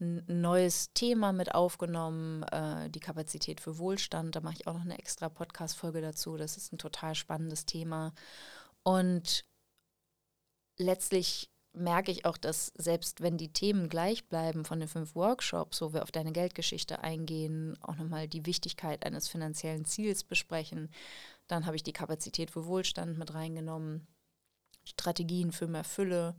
ein 0.00 0.24
neues 0.26 0.92
Thema 0.92 1.32
mit 1.32 1.54
aufgenommen, 1.54 2.42
äh, 2.44 2.90
die 2.90 3.00
Kapazität 3.00 3.60
für 3.60 3.78
Wohlstand. 3.78 4.34
Da 4.34 4.40
mache 4.40 4.54
ich 4.54 4.66
auch 4.66 4.74
noch 4.74 4.82
eine 4.82 4.98
extra 4.98 5.28
Podcast-Folge 5.28 6.00
dazu. 6.00 6.36
Das 6.36 6.56
ist 6.56 6.72
ein 6.72 6.78
total 6.78 7.14
spannendes 7.14 7.64
Thema. 7.64 8.12
Und 8.82 9.44
letztlich 10.78 11.50
merke 11.74 12.10
ich 12.10 12.24
auch, 12.26 12.36
dass 12.36 12.72
selbst 12.76 13.22
wenn 13.22 13.38
die 13.38 13.52
Themen 13.52 13.88
gleich 13.88 14.26
bleiben 14.28 14.64
von 14.64 14.80
den 14.80 14.88
fünf 14.88 15.14
Workshops, 15.14 15.80
wo 15.80 15.92
wir 15.92 16.02
auf 16.02 16.12
deine 16.12 16.32
Geldgeschichte 16.32 17.00
eingehen, 17.02 17.78
auch 17.82 17.96
nochmal 17.96 18.28
die 18.28 18.46
Wichtigkeit 18.46 19.04
eines 19.06 19.28
finanziellen 19.28 19.84
Ziels 19.84 20.24
besprechen, 20.24 20.90
dann 21.48 21.66
habe 21.66 21.76
ich 21.76 21.82
die 21.82 21.92
Kapazität 21.92 22.50
für 22.50 22.66
Wohlstand 22.66 23.18
mit 23.18 23.32
reingenommen, 23.34 24.06
Strategien 24.84 25.52
für 25.52 25.66
mehr 25.66 25.84
Fülle 25.84 26.36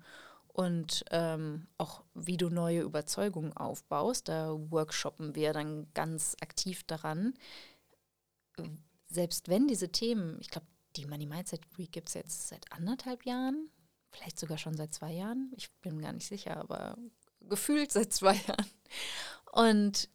und 0.47 1.03
ähm, 1.09 1.67
auch 1.77 2.03
wie 2.13 2.37
du 2.37 2.49
neue 2.49 2.81
Überzeugungen 2.81 3.53
aufbaust. 3.53 4.27
Da 4.29 4.55
workshoppen 4.69 5.35
wir 5.35 5.51
dann 5.51 5.87
ganz 5.93 6.35
aktiv 6.41 6.83
daran. 6.83 7.33
Selbst 9.07 9.49
wenn 9.49 9.67
diese 9.67 9.91
Themen, 9.91 10.37
ich 10.41 10.49
glaube, 10.49 10.67
die 10.95 11.05
Money 11.05 11.25
Mindset 11.25 11.61
Week 11.77 11.91
gibt 11.91 12.09
es 12.09 12.13
jetzt 12.13 12.47
seit 12.49 12.71
anderthalb 12.71 13.25
Jahren, 13.25 13.71
vielleicht 14.13 14.39
sogar 14.39 14.57
schon 14.57 14.75
seit 14.75 14.93
zwei 14.93 15.11
Jahren. 15.11 15.51
Ich 15.57 15.71
bin 15.81 16.01
gar 16.01 16.13
nicht 16.13 16.27
sicher, 16.27 16.57
aber 16.57 16.97
gefühlt 17.41 17.91
seit 17.91 18.13
zwei 18.13 18.35
Jahren. 18.35 18.65
Und 19.51 20.09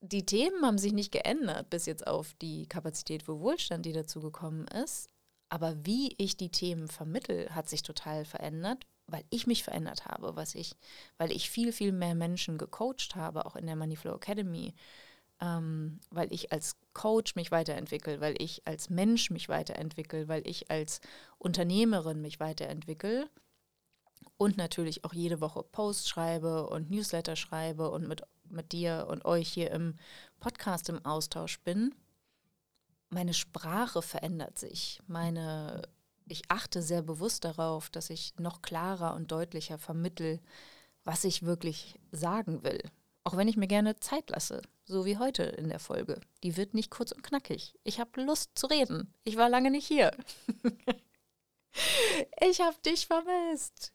die 0.00 0.26
Themen 0.26 0.64
haben 0.64 0.78
sich 0.78 0.92
nicht 0.92 1.12
geändert 1.12 1.70
bis 1.70 1.86
jetzt 1.86 2.06
auf 2.06 2.34
die 2.34 2.66
Kapazität 2.68 3.22
für 3.22 3.40
Wohlstand, 3.40 3.86
die 3.86 3.92
dazu 3.92 4.20
gekommen 4.20 4.66
ist. 4.68 5.10
Aber 5.48 5.74
wie 5.84 6.14
ich 6.18 6.36
die 6.36 6.50
Themen 6.50 6.88
vermittel, 6.88 7.54
hat 7.54 7.68
sich 7.68 7.82
total 7.82 8.24
verändert, 8.24 8.84
weil 9.06 9.24
ich 9.30 9.46
mich 9.46 9.62
verändert 9.62 10.06
habe, 10.06 10.34
was 10.34 10.54
ich, 10.54 10.76
weil 11.18 11.30
ich 11.30 11.50
viel, 11.50 11.72
viel 11.72 11.92
mehr 11.92 12.14
Menschen 12.14 12.58
gecoacht 12.58 13.14
habe, 13.14 13.46
auch 13.46 13.54
in 13.54 13.66
der 13.66 13.76
Moneyflow 13.76 14.14
Academy, 14.16 14.74
ähm, 15.40 16.00
weil 16.10 16.32
ich 16.32 16.52
als 16.52 16.76
Coach 16.92 17.34
mich 17.34 17.50
weiterentwickle, 17.50 18.20
weil 18.20 18.40
ich 18.40 18.62
als 18.66 18.90
Mensch 18.90 19.30
mich 19.30 19.48
weiterentwickle, 19.48 20.28
weil 20.28 20.46
ich 20.46 20.70
als 20.70 21.00
Unternehmerin 21.38 22.22
mich 22.22 22.40
weiterentwickle 22.40 23.28
und 24.38 24.56
natürlich 24.56 25.04
auch 25.04 25.12
jede 25.12 25.40
Woche 25.40 25.62
Posts 25.62 26.08
schreibe 26.08 26.68
und 26.68 26.90
Newsletter 26.90 27.36
schreibe 27.36 27.90
und 27.90 28.06
mit, 28.08 28.22
mit 28.48 28.72
dir 28.72 29.06
und 29.08 29.24
euch 29.24 29.48
hier 29.48 29.70
im 29.70 29.94
Podcast 30.40 30.88
im 30.88 31.04
Austausch 31.04 31.60
bin. 31.60 31.94
Meine 33.08 33.34
Sprache 33.34 34.02
verändert 34.02 34.58
sich. 34.58 35.00
Meine, 35.06 35.82
ich 36.26 36.42
achte 36.48 36.82
sehr 36.82 37.02
bewusst 37.02 37.44
darauf, 37.44 37.88
dass 37.88 38.10
ich 38.10 38.34
noch 38.38 38.62
klarer 38.62 39.14
und 39.14 39.30
deutlicher 39.30 39.78
vermittel, 39.78 40.40
was 41.04 41.24
ich 41.24 41.44
wirklich 41.44 41.98
sagen 42.10 42.62
will. 42.64 42.80
Auch 43.26 43.36
wenn 43.36 43.48
ich 43.48 43.56
mir 43.56 43.66
gerne 43.66 43.98
Zeit 43.98 44.30
lasse, 44.30 44.62
so 44.84 45.04
wie 45.04 45.18
heute 45.18 45.42
in 45.42 45.68
der 45.68 45.80
Folge. 45.80 46.20
Die 46.44 46.56
wird 46.56 46.74
nicht 46.74 46.90
kurz 46.90 47.10
und 47.10 47.22
knackig. 47.22 47.74
Ich 47.82 47.98
habe 47.98 48.22
Lust 48.22 48.52
zu 48.54 48.68
reden. 48.68 49.12
Ich 49.24 49.36
war 49.36 49.48
lange 49.48 49.70
nicht 49.70 49.86
hier. 49.86 50.12
ich 52.40 52.60
habe 52.60 52.76
dich 52.84 53.06
vermisst 53.08 53.92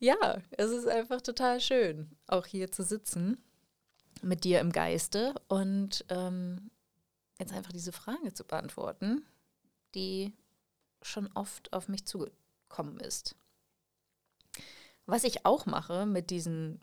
ja, 0.00 0.40
es 0.52 0.70
ist 0.70 0.88
einfach 0.88 1.20
total 1.20 1.60
schön, 1.60 2.10
auch 2.26 2.46
hier 2.46 2.72
zu 2.72 2.82
sitzen 2.82 3.38
mit 4.22 4.44
dir 4.44 4.60
im 4.60 4.72
Geiste 4.72 5.34
und 5.46 6.04
ähm, 6.08 6.70
jetzt 7.38 7.52
einfach 7.52 7.72
diese 7.72 7.92
Frage 7.92 8.32
zu 8.32 8.44
beantworten, 8.44 9.24
die 9.94 10.32
schon 11.02 11.30
oft 11.34 11.72
auf 11.72 11.88
mich 11.88 12.06
zugekommen 12.06 12.98
ist. 13.00 13.36
Was 15.04 15.24
ich 15.24 15.44
auch 15.44 15.66
mache 15.66 16.06
mit 16.06 16.30
diesen 16.30 16.80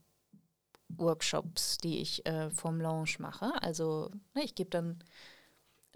Workshops, 0.89 1.77
die 1.77 1.99
ich 1.99 2.25
äh, 2.25 2.49
vom 2.49 2.79
Launch 2.79 3.19
mache, 3.19 3.51
also 3.61 4.09
ne, 4.33 4.43
ich 4.43 4.55
gebe 4.55 4.69
dann 4.69 5.03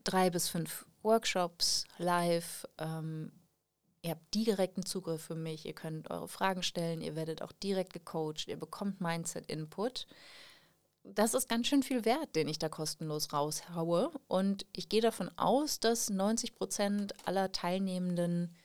drei 0.03 0.29
bis 0.29 0.49
fünf 0.49 0.85
Workshops 1.01 1.85
live 1.97 2.65
ähm, 2.77 3.31
Ihr 4.03 4.11
habt 4.11 4.33
direkten 4.33 4.83
Zugriff 4.83 5.21
für 5.21 5.35
mich, 5.35 5.65
ihr 5.67 5.73
könnt 5.73 6.09
eure 6.09 6.27
Fragen 6.27 6.63
stellen, 6.63 7.01
ihr 7.01 7.15
werdet 7.15 7.43
auch 7.43 7.51
direkt 7.51 7.93
gecoacht, 7.93 8.47
ihr 8.47 8.57
bekommt 8.57 8.99
Mindset-Input. 8.99 10.07
Das 11.03 11.35
ist 11.35 11.47
ganz 11.47 11.67
schön 11.67 11.83
viel 11.83 12.03
Wert, 12.03 12.35
den 12.35 12.47
ich 12.47 12.57
da 12.57 12.67
kostenlos 12.67 13.31
raushaue. 13.31 14.11
Und 14.27 14.65
ich 14.73 14.89
gehe 14.89 15.01
davon 15.01 15.29
aus, 15.37 15.79
dass 15.79 16.09
90 16.09 16.55
Prozent 16.55 17.13
aller 17.27 17.51
Teilnehmenden 17.51 18.55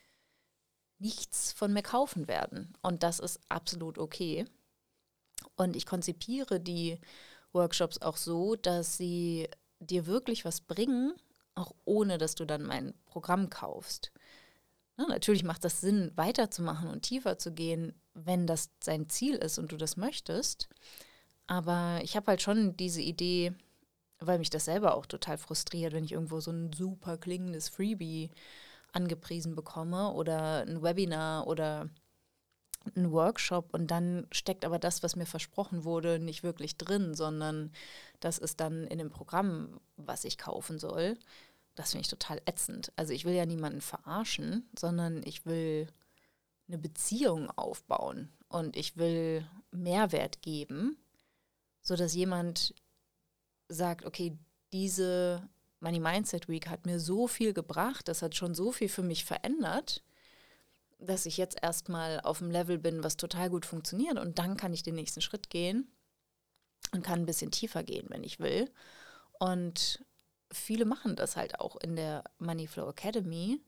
nichts 0.99 1.51
von 1.51 1.71
mir 1.71 1.83
kaufen 1.83 2.27
werden. 2.27 2.73
Und 2.81 3.03
das 3.03 3.19
ist 3.19 3.39
absolut 3.49 3.99
okay. 3.99 4.45
Und 5.57 5.75
ich 5.75 5.85
konzipiere 5.85 6.59
die 6.59 6.99
Workshops 7.51 8.01
auch 8.01 8.15
so, 8.15 8.55
dass 8.55 8.95
sie 8.95 9.49
dir 9.79 10.05
wirklich 10.05 10.45
was 10.45 10.61
bringen, 10.61 11.13
auch 11.55 11.73
ohne 11.83 12.17
dass 12.17 12.35
du 12.35 12.45
dann 12.45 12.63
mein 12.63 12.93
Programm 13.05 13.49
kaufst. 13.49 14.11
Na, 14.95 15.05
ne, 15.05 15.13
natürlich 15.13 15.43
macht 15.43 15.63
das 15.63 15.81
Sinn, 15.81 16.11
weiterzumachen 16.15 16.89
und 16.89 17.01
tiefer 17.01 17.37
zu 17.37 17.51
gehen, 17.51 17.93
wenn 18.13 18.47
das 18.47 18.69
sein 18.81 19.09
Ziel 19.09 19.35
ist 19.35 19.57
und 19.57 19.71
du 19.71 19.77
das 19.77 19.97
möchtest. 19.97 20.69
Aber 21.47 21.99
ich 22.03 22.15
habe 22.15 22.27
halt 22.27 22.41
schon 22.41 22.75
diese 22.77 23.01
Idee, 23.01 23.53
weil 24.19 24.39
mich 24.39 24.49
das 24.49 24.65
selber 24.65 24.95
auch 24.95 25.05
total 25.05 25.37
frustriert, 25.37 25.93
wenn 25.93 26.03
ich 26.03 26.13
irgendwo 26.13 26.39
so 26.39 26.51
ein 26.51 26.73
super 26.73 27.17
klingendes 27.17 27.69
Freebie 27.69 28.31
angepriesen 28.91 29.55
bekomme 29.55 30.13
oder 30.13 30.61
ein 30.61 30.81
Webinar 30.81 31.47
oder 31.47 31.89
ein 32.95 33.11
Workshop 33.11 33.73
und 33.73 33.87
dann 33.91 34.27
steckt 34.31 34.65
aber 34.65 34.79
das, 34.79 35.03
was 35.03 35.15
mir 35.15 35.25
versprochen 35.25 35.83
wurde, 35.83 36.19
nicht 36.19 36.43
wirklich 36.43 36.77
drin, 36.77 37.13
sondern 37.13 37.71
das 38.19 38.37
ist 38.37 38.59
dann 38.59 38.85
in 38.87 38.97
dem 38.97 39.09
Programm, 39.09 39.79
was 39.95 40.23
ich 40.23 40.37
kaufen 40.37 40.79
soll. 40.79 41.17
Das 41.75 41.91
finde 41.91 42.01
ich 42.01 42.07
total 42.07 42.41
ätzend. 42.45 42.91
Also 42.95 43.13
ich 43.13 43.25
will 43.25 43.33
ja 43.33 43.45
niemanden 43.45 43.81
verarschen, 43.81 44.67
sondern 44.77 45.21
ich 45.23 45.45
will 45.45 45.87
eine 46.67 46.77
Beziehung 46.77 47.49
aufbauen 47.51 48.29
und 48.49 48.75
ich 48.75 48.97
will 48.97 49.47
Mehrwert 49.71 50.41
geben, 50.41 50.97
sodass 51.81 52.13
jemand 52.13 52.73
sagt, 53.69 54.05
okay, 54.05 54.37
diese 54.73 55.47
Money 55.79 55.99
Mindset 55.99 56.49
Week 56.49 56.67
hat 56.67 56.85
mir 56.85 56.99
so 56.99 57.27
viel 57.27 57.53
gebracht, 57.53 58.07
das 58.07 58.21
hat 58.21 58.35
schon 58.35 58.55
so 58.55 58.71
viel 58.71 58.89
für 58.89 59.03
mich 59.03 59.25
verändert, 59.25 60.03
dass 60.99 61.25
ich 61.25 61.37
jetzt 61.37 61.57
erstmal 61.61 62.19
auf 62.21 62.39
dem 62.39 62.51
Level 62.51 62.77
bin, 62.77 63.03
was 63.03 63.17
total 63.17 63.49
gut 63.49 63.65
funktioniert 63.65 64.17
und 64.17 64.39
dann 64.39 64.57
kann 64.57 64.73
ich 64.73 64.83
den 64.83 64.95
nächsten 64.95 65.21
Schritt 65.21 65.49
gehen 65.49 65.91
und 66.93 67.03
kann 67.03 67.19
ein 67.19 67.25
bisschen 67.25 67.51
tiefer 67.51 67.83
gehen, 67.83 68.07
wenn 68.09 68.23
ich 68.23 68.39
will. 68.39 68.71
Und 69.39 70.03
viele 70.51 70.85
machen 70.85 71.15
das 71.15 71.35
halt 71.35 71.59
auch 71.59 71.75
in 71.77 71.95
der 71.95 72.23
Moneyflow 72.39 72.89
Academy. 72.89 73.61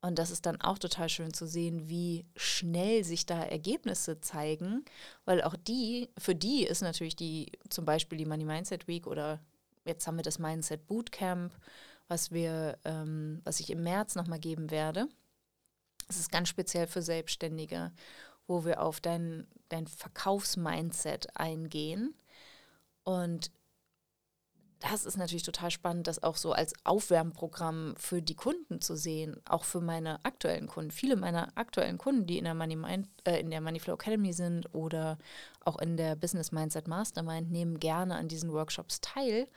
Und 0.00 0.18
das 0.18 0.32
ist 0.32 0.46
dann 0.46 0.60
auch 0.60 0.78
total 0.78 1.08
schön 1.08 1.32
zu 1.32 1.46
sehen, 1.46 1.88
wie 1.88 2.26
schnell 2.34 3.04
sich 3.04 3.24
da 3.24 3.40
Ergebnisse 3.40 4.20
zeigen, 4.20 4.84
weil 5.24 5.42
auch 5.42 5.54
die, 5.54 6.10
für 6.18 6.34
die 6.34 6.64
ist 6.64 6.82
natürlich 6.82 7.14
die, 7.14 7.52
zum 7.68 7.84
Beispiel 7.84 8.18
die 8.18 8.26
Money 8.26 8.44
Mindset 8.44 8.88
Week 8.88 9.06
oder 9.06 9.38
jetzt 9.84 10.06
haben 10.08 10.16
wir 10.16 10.24
das 10.24 10.40
Mindset 10.40 10.88
Bootcamp, 10.88 11.52
was 12.08 12.32
wir, 12.32 12.78
ähm, 12.84 13.40
was 13.44 13.60
ich 13.60 13.70
im 13.70 13.84
März 13.84 14.16
nochmal 14.16 14.40
geben 14.40 14.72
werde. 14.72 15.06
Es 16.12 16.20
ist 16.20 16.32
ganz 16.32 16.48
speziell 16.48 16.86
für 16.86 17.02
Selbstständige, 17.02 17.92
wo 18.46 18.64
wir 18.64 18.82
auf 18.82 19.00
dein, 19.00 19.46
dein 19.68 19.86
Verkaufsmindset 19.86 21.36
eingehen. 21.36 22.14
Und 23.02 23.50
das 24.82 25.06
ist 25.06 25.16
natürlich 25.16 25.44
total 25.44 25.70
spannend, 25.70 26.08
das 26.08 26.22
auch 26.22 26.36
so 26.36 26.52
als 26.52 26.74
Aufwärmprogramm 26.84 27.94
für 27.96 28.20
die 28.20 28.34
Kunden 28.34 28.80
zu 28.80 28.96
sehen, 28.96 29.40
auch 29.44 29.64
für 29.64 29.80
meine 29.80 30.24
aktuellen 30.24 30.66
Kunden. 30.66 30.90
Viele 30.90 31.16
meiner 31.16 31.48
aktuellen 31.56 31.98
Kunden, 31.98 32.26
die 32.26 32.38
in 32.38 32.44
der, 32.44 32.54
Money 32.54 32.76
Mind, 32.76 33.08
äh, 33.24 33.40
in 33.40 33.50
der 33.50 33.60
Moneyflow 33.60 33.94
Academy 33.94 34.32
sind 34.32 34.74
oder 34.74 35.18
auch 35.64 35.78
in 35.78 35.96
der 35.96 36.16
Business 36.16 36.50
Mindset 36.50 36.88
Mastermind, 36.88 37.50
nehmen 37.50 37.78
gerne 37.78 38.16
an 38.16 38.28
diesen 38.28 38.52
Workshops 38.52 39.00
teil, 39.00 39.48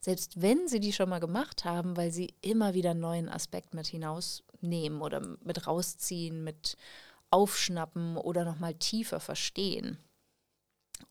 selbst 0.00 0.40
wenn 0.40 0.68
sie 0.68 0.78
die 0.80 0.92
schon 0.92 1.08
mal 1.08 1.18
gemacht 1.18 1.64
haben, 1.64 1.96
weil 1.96 2.12
sie 2.12 2.34
immer 2.40 2.74
wieder 2.74 2.92
einen 2.92 3.00
neuen 3.00 3.28
Aspekt 3.28 3.74
mit 3.74 3.88
hinausnehmen 4.60 5.00
oder 5.00 5.20
mit 5.42 5.66
rausziehen, 5.66 6.44
mit 6.44 6.76
aufschnappen 7.30 8.16
oder 8.16 8.44
nochmal 8.44 8.74
tiefer 8.74 9.20
verstehen. 9.20 9.98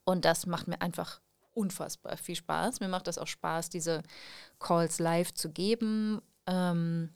Und 0.03 0.25
das 0.25 0.45
macht 0.45 0.67
mir 0.67 0.81
einfach 0.81 1.21
unfassbar 1.53 2.17
viel 2.17 2.35
Spaß. 2.35 2.79
Mir 2.79 2.87
macht 2.87 3.07
das 3.07 3.17
auch 3.17 3.27
Spaß, 3.27 3.69
diese 3.69 4.03
Calls 4.59 4.99
live 4.99 5.33
zu 5.33 5.51
geben. 5.51 6.21
Ähm, 6.45 7.13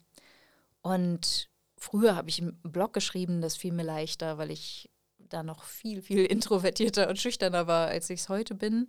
und 0.81 1.49
früher 1.77 2.15
habe 2.15 2.29
ich 2.29 2.41
einen 2.41 2.59
Blog 2.63 2.93
geschrieben, 2.93 3.41
das 3.41 3.55
fiel 3.55 3.71
mir 3.71 3.83
leichter, 3.83 4.37
weil 4.37 4.51
ich 4.51 4.89
da 5.17 5.43
noch 5.43 5.63
viel, 5.63 6.01
viel 6.01 6.25
introvertierter 6.25 7.09
und 7.09 7.19
schüchterner 7.19 7.67
war, 7.67 7.87
als 7.87 8.09
ich 8.09 8.21
es 8.21 8.29
heute 8.29 8.55
bin. 8.55 8.87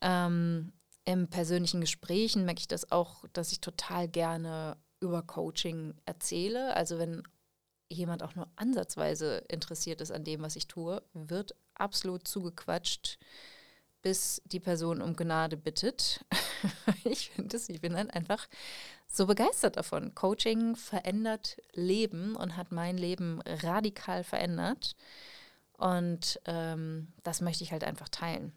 Ähm, 0.00 0.72
Im 1.04 1.28
persönlichen 1.28 1.80
Gesprächen 1.80 2.44
merke 2.44 2.60
ich 2.60 2.68
das 2.68 2.90
auch, 2.90 3.24
dass 3.32 3.52
ich 3.52 3.60
total 3.60 4.08
gerne 4.08 4.76
über 5.02 5.22
Coaching 5.22 5.94
erzähle. 6.06 6.74
Also 6.74 6.98
wenn 6.98 7.22
jemand 7.90 8.22
auch 8.22 8.34
nur 8.34 8.48
ansatzweise 8.56 9.44
interessiert 9.48 10.00
ist 10.00 10.12
an 10.12 10.24
dem, 10.24 10.40
was 10.40 10.56
ich 10.56 10.66
tue, 10.66 11.02
wird 11.12 11.54
absolut 11.74 12.26
zugequatscht 12.26 13.18
bis 14.02 14.42
die 14.44 14.60
Person 14.60 15.00
um 15.00 15.16
Gnade 15.16 15.56
bittet. 15.56 16.24
ich 17.04 17.30
finde 17.30 17.56
es, 17.56 17.68
ich 17.68 17.80
bin 17.80 17.94
dann 17.94 18.10
einfach 18.10 18.48
so 19.06 19.26
begeistert 19.26 19.76
davon. 19.76 20.14
Coaching 20.14 20.76
verändert 20.76 21.56
Leben 21.72 22.36
und 22.36 22.56
hat 22.56 22.72
mein 22.72 22.98
Leben 22.98 23.40
radikal 23.46 24.24
verändert. 24.24 24.96
Und 25.78 26.40
ähm, 26.46 27.12
das 27.22 27.40
möchte 27.40 27.64
ich 27.64 27.72
halt 27.72 27.84
einfach 27.84 28.08
teilen. 28.08 28.52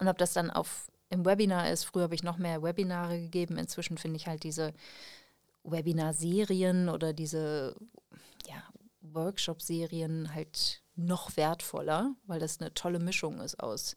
Und 0.00 0.08
ob 0.08 0.18
das 0.18 0.32
dann 0.32 0.50
auf 0.50 0.90
im 1.08 1.24
Webinar 1.24 1.70
ist, 1.70 1.84
früher 1.84 2.02
habe 2.04 2.16
ich 2.16 2.24
noch 2.24 2.36
mehr 2.36 2.62
Webinare 2.62 3.20
gegeben. 3.20 3.58
Inzwischen 3.58 3.96
finde 3.96 4.16
ich 4.16 4.26
halt 4.26 4.42
diese 4.42 4.72
Webinar-Serien 5.70 6.88
oder 6.88 7.12
diese 7.12 7.76
ja, 8.46 8.62
Workshop-Serien 9.00 10.34
halt 10.34 10.82
noch 10.94 11.36
wertvoller, 11.36 12.14
weil 12.26 12.40
das 12.40 12.60
eine 12.60 12.72
tolle 12.74 12.98
Mischung 12.98 13.40
ist 13.40 13.60
aus 13.60 13.96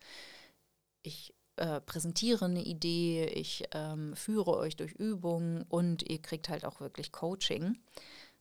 ich 1.03 1.34
äh, 1.58 1.82
präsentiere 1.82 2.45
eine 2.45 2.63
Idee, 2.63 3.25
ich 3.25 3.65
ähm, 3.73 4.15
führe 4.15 4.58
euch 4.58 4.75
durch 4.75 4.93
Übungen 4.93 5.63
und 5.63 6.10
ihr 6.10 6.21
kriegt 6.21 6.49
halt 6.49 6.65
auch 6.65 6.79
wirklich 6.79 7.12
Coaching. 7.12 7.77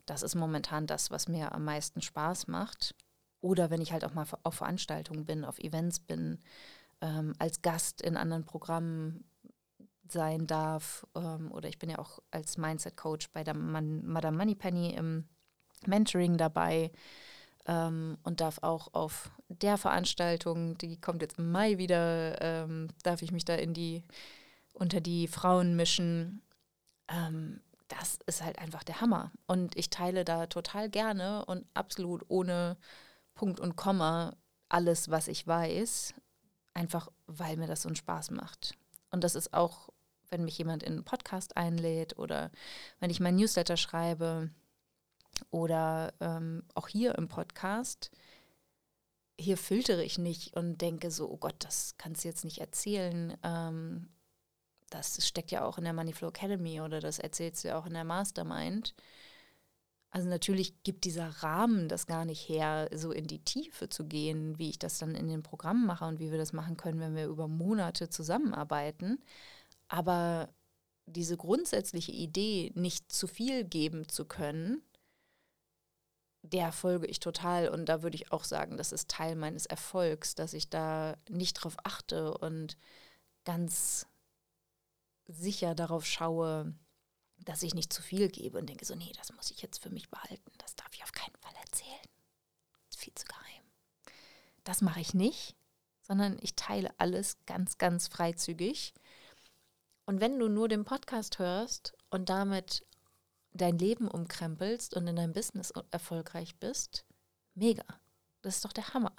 Das 0.07 0.23
ist 0.23 0.35
momentan 0.35 0.87
das, 0.87 1.11
was 1.11 1.29
mir 1.29 1.53
am 1.53 1.65
meisten 1.65 2.01
Spaß 2.03 2.47
macht. 2.49 2.95
oder 3.41 3.71
wenn 3.71 3.81
ich 3.81 3.93
halt 3.93 4.05
auch 4.05 4.15
mal 4.15 4.27
auf 4.43 4.55
Veranstaltungen 4.55 5.25
bin, 5.25 5.45
auf 5.45 5.61
Events 5.61 6.01
bin, 6.01 6.41
ähm, 7.01 7.35
als 7.39 7.63
Gast 7.63 8.03
in 8.03 8.17
anderen 8.17 8.45
Programmen 8.45 9.25
sein 10.13 10.47
darf. 10.47 11.07
Ähm, 11.15 11.51
oder 11.53 11.69
ich 11.69 11.79
bin 11.79 11.91
ja 11.91 11.99
auch 11.99 12.21
als 12.31 12.59
Mindset-Coach 12.59 13.31
bei 13.33 13.45
der 13.45 13.55
Man 13.55 14.07
Madame 14.07 14.37
Moneypenny 14.37 14.95
im 14.95 15.29
Mentoring 15.87 16.37
dabei 16.37 16.91
ähm, 17.67 18.19
und 18.23 18.41
darf 18.41 18.59
auch 18.63 18.95
auf 18.95 19.31
der 19.49 19.77
Veranstaltung, 19.77 20.77
die 20.79 21.01
kommt 21.01 21.23
jetzt 21.23 21.39
im 21.39 21.53
Mai 21.53 21.79
wieder, 21.79 22.41
ähm, 22.41 22.89
darf 23.03 23.23
ich 23.23 23.33
mich 23.33 23.45
da 23.45 23.55
in 23.55 23.75
die 23.75 24.03
unter 24.73 25.01
die 25.01 25.29
Frauen 25.29 25.77
mischen. 25.77 26.43
Ähm, 27.09 27.61
das 27.89 28.19
ist 28.27 28.43
halt 28.45 28.59
einfach 28.59 28.85
der 28.85 29.01
Hammer. 29.01 29.33
Und 29.47 29.77
ich 29.77 29.91
teile 29.91 30.25
da 30.25 30.47
total 30.47 30.91
gerne 30.91 31.45
und 31.47 31.67
absolut 31.75 32.25
ohne 32.29 32.77
Punkt 33.35 33.61
und 33.61 33.77
Komma 33.77 34.37
alles, 34.69 35.11
was 35.11 35.29
ich 35.29 35.47
weiß, 35.47 36.15
einfach 36.75 37.09
weil 37.27 37.57
mir 37.57 37.67
das 37.67 37.83
so 37.83 37.89
einen 37.89 37.97
Spaß 37.97 38.31
macht. 38.33 38.75
Und 39.11 39.25
das 39.25 39.35
ist 39.35 39.55
auch, 39.55 39.89
wenn 40.31 40.45
mich 40.45 40.59
jemand 40.59 40.83
in 40.83 40.95
einen 40.95 41.05
Podcast 41.05 41.57
einlädt 41.57 42.19
oder 42.19 42.51
wenn 43.01 43.11
ich 43.11 43.21
mein 43.21 43.37
Newsletter 43.37 43.77
schreibe 43.77 44.51
oder 45.51 46.13
ähm, 46.21 46.63
auch 46.75 46.89
hier 46.89 47.17
im 47.17 47.29
Podcast. 47.29 48.11
Hier 49.41 49.57
filtere 49.57 50.03
ich 50.03 50.19
nicht 50.19 50.57
und 50.57 50.81
denke 50.81 51.11
so, 51.11 51.31
oh 51.31 51.37
Gott, 51.37 51.55
das 51.61 51.95
kannst 51.97 52.25
du 52.25 52.29
jetzt 52.29 52.45
nicht 52.45 52.59
erzählen. 52.59 53.37
Ähm, 53.43 54.09
das 54.91 55.27
steckt 55.27 55.51
ja 55.51 55.65
auch 55.65 55.79
in 55.79 55.85
der 55.85 55.93
Moneyflow 55.93 56.29
Academy 56.29 56.81
oder 56.81 57.01
das 57.01 57.19
erzählst 57.19 57.63
du 57.63 57.69
ja 57.69 57.79
auch 57.79 57.87
in 57.87 57.95
der 57.95 58.05
Mastermind. 58.05 58.95
Also 60.11 60.29
natürlich 60.29 60.83
gibt 60.85 61.05
dieser 61.05 61.29
Rahmen 61.43 61.89
das 61.89 62.07
gar 62.07 62.25
nicht 62.25 62.49
her, 62.49 62.89
so 62.95 63.13
in 63.13 63.27
die 63.27 63.45
Tiefe 63.45 63.91
zu 63.91 64.07
gehen, 64.07 64.59
wie 64.59 64.71
ich 64.71 64.79
das 64.79 64.99
dann 64.99 65.15
in 65.15 65.29
den 65.29 65.43
Programmen 65.43 65.87
mache 65.87 66.07
und 66.07 66.19
wie 66.19 66.31
wir 66.31 66.39
das 66.39 66.55
machen 66.55 66.79
können, 66.79 66.99
wenn 66.99 67.15
wir 67.15 67.27
über 67.27 67.47
Monate 67.47 68.09
zusammenarbeiten. 68.09 69.19
Aber 69.89 70.55
diese 71.07 71.37
grundsätzliche 71.37 72.13
Idee, 72.13 72.73
nicht 72.75 73.11
zu 73.11 73.27
viel 73.27 73.65
geben 73.65 74.09
zu 74.09 74.27
können, 74.27 74.83
der 76.43 76.73
folge 76.73 77.07
ich 77.07 77.21
total. 77.21 77.69
Und 77.69 77.87
da 77.87 78.03
würde 78.03 78.17
ich 78.17 78.33
auch 78.33 78.45
sagen, 78.45 78.77
das 78.77 78.93
ist 78.93 79.09
Teil 79.11 79.35
meines 79.35 79.67
Erfolgs, 79.67 80.35
dass 80.35 80.53
ich 80.53 80.71
da 80.71 81.17
nicht 81.29 81.55
drauf 81.55 81.77
achte 81.85 82.37
und 82.37 82.77
ganz 83.45 84.07
sicher 85.27 85.75
darauf 85.75 86.07
schaue, 86.07 86.75
dass 87.45 87.63
ich 87.63 87.75
nicht 87.75 87.93
zu 87.93 88.03
viel 88.03 88.29
gebe 88.29 88.59
und 88.59 88.69
denke 88.69 88.85
so, 88.85 88.95
nee, 88.95 89.13
das 89.17 89.33
muss 89.33 89.51
ich 89.51 89.63
jetzt 89.63 89.83
für 89.83 89.91
mich 89.91 90.11
behalten. 90.11 90.51
Das 90.59 90.75
darf 90.77 90.89
ich 90.93 91.03
auf 91.03 91.13
keinen 91.13 91.37
Fall 91.41 91.55
erzählen. 91.63 92.09
Das 92.87 92.97
ist 92.97 93.05
viel 93.05 93.15
zu 93.15 93.27
geheim. 93.27 93.63
Das 94.65 94.81
mache 94.81 95.01
ich 95.01 95.15
nicht, 95.15 95.55
sondern 96.03 96.39
ich 96.41 96.57
teile 96.57 96.93
alles 96.99 97.37
ganz, 97.47 97.79
ganz 97.79 98.09
freizügig. 98.09 98.93
Und 100.09 100.23
wenn 100.23 100.39
du 100.39 100.49
nur 100.49 100.69
den 100.69 100.87
Podcast 100.87 101.39
hörst 101.39 101.93
und 102.09 102.31
damit 102.31 102.83
dein 103.53 103.77
Leben 103.77 104.09
umkrempelst 104.09 104.97
und 104.97 105.07
in 105.07 105.17
deinem 105.17 105.35
Business 105.35 105.71
erfolgreich 105.91 106.57
bist, 106.57 107.05
mega. 107.55 107.85
Das 108.41 108.57
ist 108.57 108.65
doch 108.65 108.73
der 108.73 108.95
Hammer. 108.95 109.13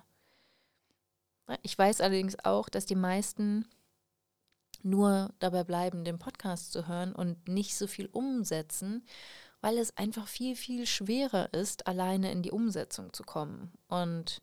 Ich 1.62 1.78
weiß 1.78 2.02
allerdings 2.02 2.44
auch, 2.44 2.70
dass 2.70 2.88
die 2.88 2.96
meisten 2.96 3.70
nur 4.82 5.32
dabei 5.38 5.64
bleiben, 5.64 6.06
den 6.06 6.18
Podcast 6.18 6.72
zu 6.72 6.88
hören 6.88 7.14
und 7.14 7.48
nicht 7.48 7.78
so 7.78 7.86
viel 7.86 8.08
umsetzen, 8.08 9.06
weil 9.62 9.78
es 9.78 9.96
einfach 9.96 10.28
viel, 10.28 10.56
viel 10.56 10.88
schwerer 10.88 11.54
ist, 11.54 11.86
alleine 11.86 12.32
in 12.32 12.42
die 12.42 12.52
Umsetzung 12.52 13.14
zu 13.14 13.22
kommen 13.22 13.74
und 13.90 14.42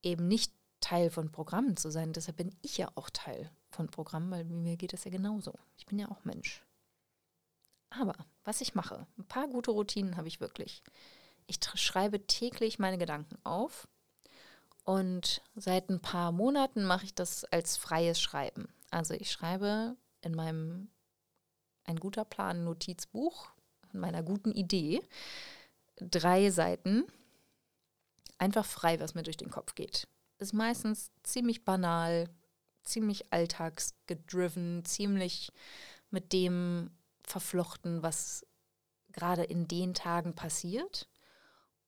eben 0.00 0.28
nicht 0.28 0.52
Teil 0.78 1.10
von 1.10 1.32
Programmen 1.32 1.76
zu 1.76 1.90
sein. 1.90 2.12
Deshalb 2.12 2.36
bin 2.36 2.54
ich 2.62 2.78
ja 2.78 2.88
auch 2.94 3.10
Teil 3.10 3.50
von 3.74 3.88
Programmen, 3.88 4.30
weil 4.30 4.44
mir 4.44 4.76
geht 4.76 4.94
es 4.94 5.04
ja 5.04 5.10
genauso. 5.10 5.54
Ich 5.76 5.86
bin 5.86 5.98
ja 5.98 6.10
auch 6.10 6.24
Mensch. 6.24 6.64
Aber 7.90 8.14
was 8.44 8.60
ich 8.60 8.74
mache, 8.74 9.06
ein 9.18 9.26
paar 9.26 9.48
gute 9.48 9.70
Routinen 9.70 10.16
habe 10.16 10.28
ich 10.28 10.40
wirklich. 10.40 10.82
Ich 11.46 11.58
schreibe 11.74 12.26
täglich 12.26 12.78
meine 12.78 12.98
Gedanken 12.98 13.36
auf 13.44 13.86
und 14.84 15.42
seit 15.54 15.90
ein 15.90 16.00
paar 16.00 16.32
Monaten 16.32 16.84
mache 16.84 17.04
ich 17.04 17.14
das 17.14 17.44
als 17.44 17.76
freies 17.76 18.20
Schreiben. 18.20 18.68
Also 18.90 19.14
ich 19.14 19.30
schreibe 19.30 19.96
in 20.22 20.34
meinem 20.34 20.88
ein 21.84 21.96
guter 21.96 22.24
Plan 22.24 22.64
Notizbuch, 22.64 23.50
in 23.92 24.00
meiner 24.00 24.22
guten 24.22 24.52
Idee, 24.52 25.02
drei 25.96 26.50
Seiten, 26.50 27.04
einfach 28.38 28.64
frei, 28.64 29.00
was 29.00 29.14
mir 29.14 29.22
durch 29.22 29.36
den 29.36 29.50
Kopf 29.50 29.74
geht. 29.74 30.08
Ist 30.38 30.52
meistens 30.52 31.10
ziemlich 31.22 31.64
banal, 31.64 32.28
ziemlich 32.84 33.32
alltagsgedriven, 33.32 34.84
ziemlich 34.84 35.52
mit 36.10 36.32
dem 36.32 36.90
verflochten, 37.22 38.02
was 38.02 38.46
gerade 39.12 39.44
in 39.44 39.68
den 39.68 39.94
Tagen 39.94 40.34
passiert. 40.34 41.08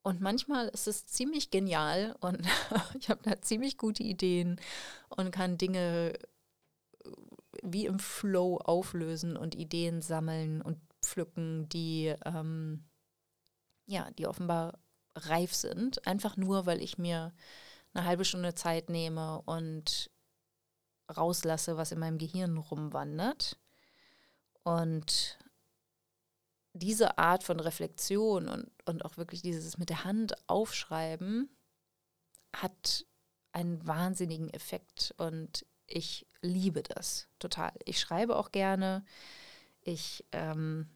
Und 0.03 0.21
manchmal 0.21 0.69
ist 0.69 0.87
es 0.87 1.07
ziemlich 1.07 1.51
genial 1.51 2.15
und 2.21 2.47
ich 2.99 3.11
habe 3.11 3.23
da 3.23 3.41
ziemlich 3.43 3.77
gute 3.77 4.03
Ideen 4.03 4.61
und 5.09 5.33
kann 5.33 5.59
Dinge 5.59 6.13
wie 7.63 7.87
im 7.87 7.99
Flow 7.99 8.59
auflösen 8.59 9.37
und 9.37 9.55
Ideen 9.55 10.03
sammeln 10.03 10.63
und 10.63 10.79
pflücken, 11.03 11.69
die 11.69 12.15
ähm, 12.25 12.85
ja, 13.87 14.11
die 14.13 14.27
offenbar 14.27 14.79
reif 15.15 15.55
sind, 15.55 16.07
einfach 16.07 16.37
nur, 16.37 16.67
weil 16.67 16.83
ich 16.83 16.99
mir 16.99 17.33
eine 17.95 18.05
halbe 18.05 18.25
Stunde 18.25 18.55
Zeit 18.55 18.91
nehme 18.91 19.41
und 19.43 20.11
rauslasse, 21.15 21.77
was 21.77 21.93
in 21.93 21.99
meinem 21.99 22.19
Gehirn 22.19 22.59
rumwandert. 22.59 23.59
Und 24.63 25.39
diese 26.73 27.19
Art 27.19 27.43
von 27.43 27.61
Reflexion 27.61 28.49
und, 28.49 28.71
und 28.85 29.05
auch 29.05 29.17
wirklich 29.17 29.43
dieses 29.43 29.79
mit 29.79 29.89
der 29.89 30.05
Hand 30.05 30.35
aufschreiben 30.49 31.49
hat 32.55 33.07
einen 33.53 33.87
wahnsinnigen 33.87 34.51
Effekt. 34.51 35.15
Und 35.17 35.65
ich 35.87 36.27
liebe 36.43 36.83
das 36.83 37.29
total. 37.39 37.73
Ich 37.85 38.01
schreibe 38.01 38.37
auch 38.37 38.53
gerne. 38.53 39.05
Ich 39.81 40.25
ähm, 40.33 40.96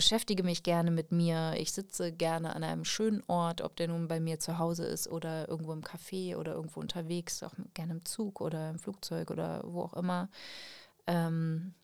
beschäftige 0.00 0.42
mich 0.42 0.62
gerne 0.62 0.90
mit 0.90 1.12
mir. 1.12 1.52
Ich 1.58 1.72
sitze 1.72 2.10
gerne 2.10 2.56
an 2.56 2.64
einem 2.64 2.86
schönen 2.86 3.22
Ort, 3.26 3.60
ob 3.60 3.76
der 3.76 3.88
nun 3.88 4.08
bei 4.08 4.18
mir 4.18 4.40
zu 4.40 4.56
Hause 4.56 4.86
ist 4.86 5.08
oder 5.08 5.46
irgendwo 5.46 5.74
im 5.74 5.82
Café 5.82 6.38
oder 6.38 6.54
irgendwo 6.54 6.80
unterwegs, 6.80 7.42
auch 7.42 7.52
gerne 7.74 7.92
im 7.92 8.06
Zug 8.06 8.40
oder 8.40 8.70
im 8.70 8.78
Flugzeug 8.78 9.30
oder 9.30 9.60
wo 9.62 9.82
auch 9.82 9.92
immer. 9.92 10.30
Ähm, 11.06 11.74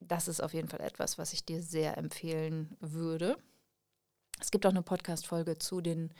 das 0.00 0.28
ist 0.28 0.42
auf 0.42 0.52
jeden 0.52 0.68
Fall 0.68 0.82
etwas, 0.82 1.16
was 1.16 1.32
ich 1.32 1.42
dir 1.42 1.62
sehr 1.62 1.96
empfehlen 1.96 2.76
würde. 2.80 3.38
Es 4.38 4.50
gibt 4.50 4.66
auch 4.66 4.70
eine 4.70 4.82
Podcast-Folge 4.82 5.56
zu 5.56 5.80
den 5.80 6.12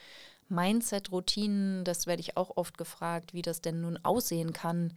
Mindset-Routinen, 0.48 1.84
das 1.84 2.06
werde 2.06 2.20
ich 2.20 2.38
auch 2.38 2.56
oft 2.56 2.78
gefragt, 2.78 3.34
wie 3.34 3.42
das 3.42 3.60
denn 3.60 3.82
nun 3.82 3.98
aussehen 4.02 4.54
kann, 4.54 4.94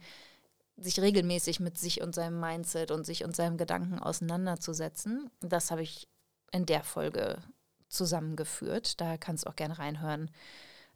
sich 0.76 1.00
regelmäßig 1.00 1.60
mit 1.60 1.78
sich 1.78 2.02
und 2.02 2.14
seinem 2.14 2.40
Mindset 2.40 2.90
und 2.90 3.04
sich 3.04 3.24
und 3.24 3.36
seinem 3.36 3.56
Gedanken 3.56 3.98
auseinanderzusetzen. 3.98 5.30
Das 5.40 5.70
habe 5.70 5.82
ich 5.82 6.08
in 6.52 6.66
der 6.66 6.82
Folge 6.82 7.42
zusammengeführt. 7.88 9.00
Da 9.00 9.16
kannst 9.16 9.44
du 9.44 9.50
auch 9.50 9.56
gerne 9.56 9.78
reinhören. 9.78 10.30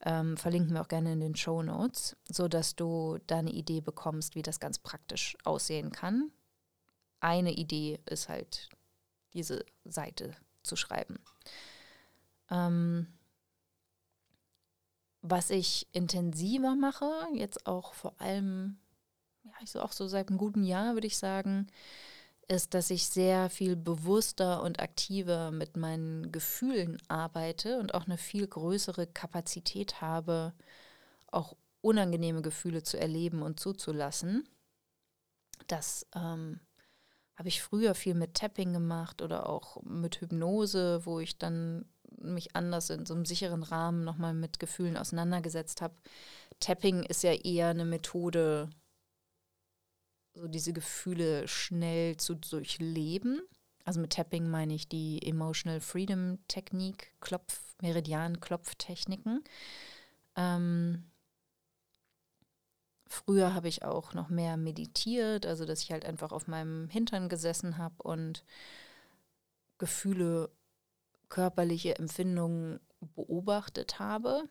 Ähm, 0.04 0.36
verlinken 0.36 0.74
wir 0.74 0.80
auch 0.80 0.88
gerne 0.88 1.12
in 1.12 1.20
den 1.20 1.34
Show 1.34 1.62
Notes, 1.62 2.16
sodass 2.28 2.76
du 2.76 3.18
da 3.26 3.38
eine 3.38 3.50
Idee 3.50 3.80
bekommst, 3.80 4.34
wie 4.34 4.42
das 4.42 4.60
ganz 4.60 4.78
praktisch 4.78 5.36
aussehen 5.44 5.90
kann. 5.90 6.30
Eine 7.20 7.52
Idee 7.52 8.00
ist 8.06 8.28
halt, 8.28 8.68
diese 9.32 9.64
Seite 9.84 10.36
zu 10.62 10.76
schreiben. 10.76 11.18
Ähm, 12.50 13.08
was 15.20 15.50
ich 15.50 15.88
intensiver 15.92 16.76
mache, 16.76 17.10
jetzt 17.34 17.66
auch 17.66 17.92
vor 17.94 18.20
allem, 18.20 18.78
ja, 19.44 19.52
ich 19.62 19.70
so 19.70 19.80
auch 19.80 19.92
so 19.92 20.06
seit 20.08 20.28
einem 20.28 20.38
guten 20.38 20.64
Jahr, 20.64 20.94
würde 20.94 21.06
ich 21.06 21.18
sagen, 21.18 21.68
ist, 22.48 22.72
dass 22.74 22.90
ich 22.90 23.08
sehr 23.08 23.50
viel 23.50 23.76
bewusster 23.76 24.62
und 24.62 24.80
aktiver 24.80 25.50
mit 25.50 25.76
meinen 25.76 26.32
Gefühlen 26.32 26.96
arbeite 27.08 27.78
und 27.78 27.94
auch 27.94 28.06
eine 28.06 28.16
viel 28.16 28.46
größere 28.46 29.06
Kapazität 29.06 30.00
habe, 30.00 30.54
auch 31.26 31.56
unangenehme 31.82 32.42
Gefühle 32.42 32.82
zu 32.82 32.98
erleben 32.98 33.42
und 33.42 33.60
zuzulassen. 33.60 34.48
Das 35.66 36.06
ähm, 36.14 36.60
habe 37.36 37.48
ich 37.48 37.62
früher 37.62 37.94
viel 37.94 38.14
mit 38.14 38.34
Tapping 38.34 38.72
gemacht 38.72 39.20
oder 39.20 39.48
auch 39.48 39.82
mit 39.82 40.20
Hypnose, 40.20 41.04
wo 41.04 41.20
ich 41.20 41.38
dann 41.38 41.84
mich 42.16 42.56
anders 42.56 42.90
in 42.90 43.06
so 43.06 43.14
einem 43.14 43.26
sicheren 43.26 43.62
Rahmen 43.62 44.04
nochmal 44.04 44.34
mit 44.34 44.58
Gefühlen 44.58 44.96
auseinandergesetzt 44.96 45.82
habe. 45.82 45.94
Tapping 46.60 47.02
ist 47.04 47.22
ja 47.22 47.32
eher 47.32 47.68
eine 47.68 47.84
Methode, 47.84 48.70
so 50.38 50.48
diese 50.48 50.72
Gefühle 50.72 51.48
schnell 51.48 52.16
zu 52.16 52.34
durchleben. 52.34 53.42
Also 53.84 54.00
mit 54.00 54.12
Tapping 54.12 54.48
meine 54.48 54.74
ich 54.74 54.88
die 54.88 55.20
Emotional 55.26 55.80
Freedom 55.80 56.38
Technik, 56.46 57.12
Klopf, 57.20 57.74
Meridian-Klopftechniken. 57.82 59.42
Ähm, 60.36 61.10
früher 63.06 63.54
habe 63.54 63.68
ich 63.68 63.82
auch 63.82 64.14
noch 64.14 64.28
mehr 64.28 64.56
meditiert, 64.56 65.46
also 65.46 65.64
dass 65.64 65.82
ich 65.82 65.90
halt 65.90 66.04
einfach 66.04 66.32
auf 66.32 66.46
meinem 66.46 66.88
Hintern 66.88 67.28
gesessen 67.28 67.78
habe 67.78 68.02
und 68.02 68.44
Gefühle, 69.78 70.50
körperliche 71.28 71.98
Empfindungen 71.98 72.80
beobachtet 73.14 73.98
habe. 73.98 74.48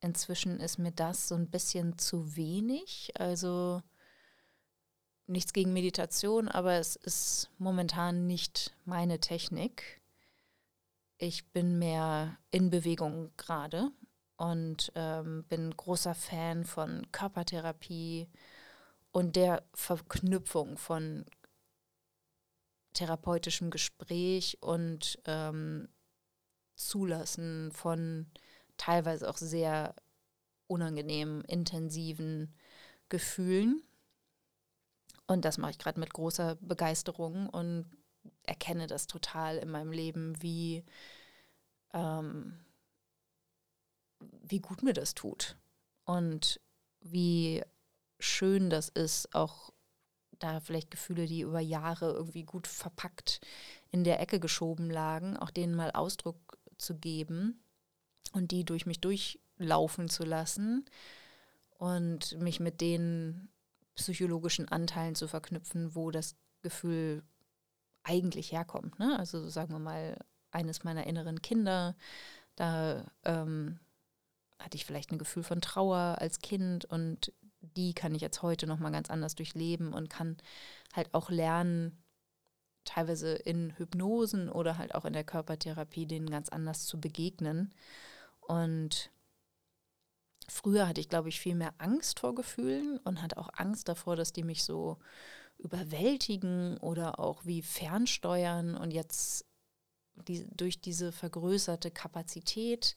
Inzwischen 0.00 0.60
ist 0.60 0.78
mir 0.78 0.92
das 0.92 1.28
so 1.28 1.34
ein 1.34 1.50
bisschen 1.50 1.98
zu 1.98 2.36
wenig. 2.36 3.12
Also 3.18 3.82
nichts 5.30 5.52
gegen 5.52 5.72
Meditation, 5.72 6.48
aber 6.48 6.74
es 6.74 6.96
ist 6.96 7.50
momentan 7.58 8.26
nicht 8.26 8.74
meine 8.84 9.20
Technik. 9.20 10.00
Ich 11.18 11.46
bin 11.52 11.78
mehr 11.78 12.38
in 12.50 12.70
Bewegung 12.70 13.30
gerade 13.36 13.90
und 14.36 14.90
ähm, 14.94 15.44
bin 15.48 15.76
großer 15.76 16.14
Fan 16.14 16.64
von 16.64 17.06
Körpertherapie 17.12 18.28
und 19.12 19.36
der 19.36 19.62
Verknüpfung 19.74 20.76
von 20.76 21.24
therapeutischem 22.94 23.70
Gespräch 23.70 24.58
und 24.60 25.18
ähm, 25.26 25.88
Zulassen 26.76 27.70
von 27.72 28.26
teilweise 28.76 29.28
auch 29.28 29.36
sehr 29.36 29.94
unangenehmen, 30.66 31.44
intensiven 31.44 32.54
Gefühlen. 33.08 33.82
Und 35.30 35.44
das 35.44 35.58
mache 35.58 35.70
ich 35.70 35.78
gerade 35.78 36.00
mit 36.00 36.12
großer 36.12 36.56
Begeisterung 36.56 37.48
und 37.48 37.88
erkenne 38.42 38.88
das 38.88 39.06
total 39.06 39.58
in 39.58 39.70
meinem 39.70 39.92
Leben, 39.92 40.42
wie, 40.42 40.84
ähm, 41.94 42.58
wie 44.18 44.58
gut 44.58 44.82
mir 44.82 44.92
das 44.92 45.14
tut. 45.14 45.56
Und 46.04 46.60
wie 46.98 47.62
schön 48.18 48.70
das 48.70 48.88
ist, 48.88 49.32
auch 49.32 49.70
da 50.40 50.58
vielleicht 50.58 50.90
Gefühle, 50.90 51.26
die 51.26 51.42
über 51.42 51.60
Jahre 51.60 52.10
irgendwie 52.10 52.42
gut 52.42 52.66
verpackt 52.66 53.40
in 53.92 54.02
der 54.02 54.18
Ecke 54.18 54.40
geschoben 54.40 54.90
lagen, 54.90 55.36
auch 55.36 55.50
denen 55.50 55.76
mal 55.76 55.92
Ausdruck 55.92 56.58
zu 56.76 56.98
geben 56.98 57.62
und 58.32 58.50
die 58.50 58.64
durch 58.64 58.84
mich 58.84 59.00
durchlaufen 59.00 60.08
zu 60.08 60.24
lassen 60.24 60.86
und 61.78 62.36
mich 62.40 62.58
mit 62.58 62.80
den 62.80 63.48
psychologischen 64.00 64.68
Anteilen 64.68 65.14
zu 65.14 65.28
verknüpfen, 65.28 65.94
wo 65.94 66.10
das 66.10 66.36
Gefühl 66.62 67.22
eigentlich 68.02 68.52
herkommt. 68.52 68.98
Ne? 68.98 69.18
Also 69.18 69.48
sagen 69.48 69.72
wir 69.74 69.78
mal, 69.78 70.16
eines 70.50 70.84
meiner 70.84 71.06
inneren 71.06 71.42
Kinder, 71.42 71.94
da 72.56 73.04
ähm, 73.24 73.78
hatte 74.58 74.76
ich 74.76 74.84
vielleicht 74.84 75.12
ein 75.12 75.18
Gefühl 75.18 75.42
von 75.42 75.60
Trauer 75.60 76.16
als 76.18 76.40
Kind 76.40 76.84
und 76.86 77.32
die 77.60 77.92
kann 77.92 78.14
ich 78.14 78.22
jetzt 78.22 78.42
heute 78.42 78.66
nochmal 78.66 78.92
ganz 78.92 79.10
anders 79.10 79.34
durchleben 79.34 79.92
und 79.92 80.08
kann 80.08 80.38
halt 80.94 81.12
auch 81.14 81.30
lernen, 81.30 82.02
teilweise 82.84 83.34
in 83.34 83.76
Hypnosen 83.76 84.48
oder 84.48 84.78
halt 84.78 84.94
auch 84.94 85.04
in 85.04 85.12
der 85.12 85.24
Körpertherapie 85.24 86.06
denen 86.06 86.30
ganz 86.30 86.48
anders 86.48 86.86
zu 86.86 86.98
begegnen. 86.98 87.74
Und 88.40 89.10
früher 90.50 90.88
hatte 90.88 91.00
ich, 91.00 91.08
glaube 91.08 91.28
ich, 91.28 91.40
viel 91.40 91.54
mehr 91.54 91.74
Angst 91.78 92.20
vor 92.20 92.34
Gefühlen 92.34 92.98
und 92.98 93.22
hatte 93.22 93.38
auch 93.38 93.50
Angst 93.54 93.88
davor, 93.88 94.16
dass 94.16 94.32
die 94.32 94.42
mich 94.42 94.64
so 94.64 94.98
überwältigen 95.58 96.76
oder 96.78 97.18
auch 97.18 97.44
wie 97.44 97.62
fernsteuern. 97.62 98.76
Und 98.76 98.92
jetzt 98.92 99.46
die, 100.28 100.46
durch 100.56 100.80
diese 100.80 101.12
vergrößerte 101.12 101.90
Kapazität, 101.90 102.96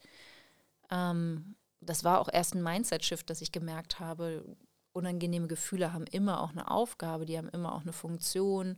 ähm, 0.89 1.55
das 1.81 2.03
war 2.03 2.19
auch 2.19 2.29
erst 2.31 2.55
ein 2.55 2.63
Mindset-Shift, 2.63 3.29
dass 3.29 3.41
ich 3.41 3.51
gemerkt 3.51 3.99
habe, 3.99 4.55
unangenehme 4.93 5.47
Gefühle 5.47 5.91
haben 5.91 6.05
immer 6.07 6.41
auch 6.41 6.51
eine 6.51 6.69
Aufgabe, 6.69 7.25
die 7.25 7.37
haben 7.37 7.49
immer 7.49 7.73
auch 7.75 7.81
eine 7.81 7.93
Funktion. 7.93 8.77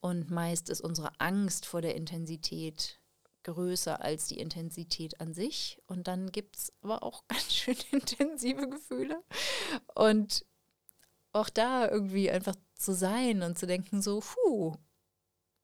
Und 0.00 0.30
meist 0.30 0.68
ist 0.70 0.80
unsere 0.80 1.12
Angst 1.20 1.66
vor 1.66 1.82
der 1.82 1.94
Intensität 1.94 3.01
größer 3.44 4.00
als 4.00 4.26
die 4.26 4.38
Intensität 4.38 5.20
an 5.20 5.34
sich. 5.34 5.80
Und 5.86 6.08
dann 6.08 6.30
gibt 6.30 6.56
es 6.56 6.72
aber 6.82 7.02
auch 7.02 7.24
ganz 7.28 7.52
schön 7.52 7.76
intensive 7.90 8.68
Gefühle. 8.68 9.22
Und 9.94 10.44
auch 11.32 11.48
da 11.48 11.88
irgendwie 11.88 12.30
einfach 12.30 12.56
zu 12.74 12.92
sein 12.92 13.42
und 13.42 13.58
zu 13.58 13.66
denken, 13.66 14.02
so, 14.02 14.20
puh, 14.20 14.74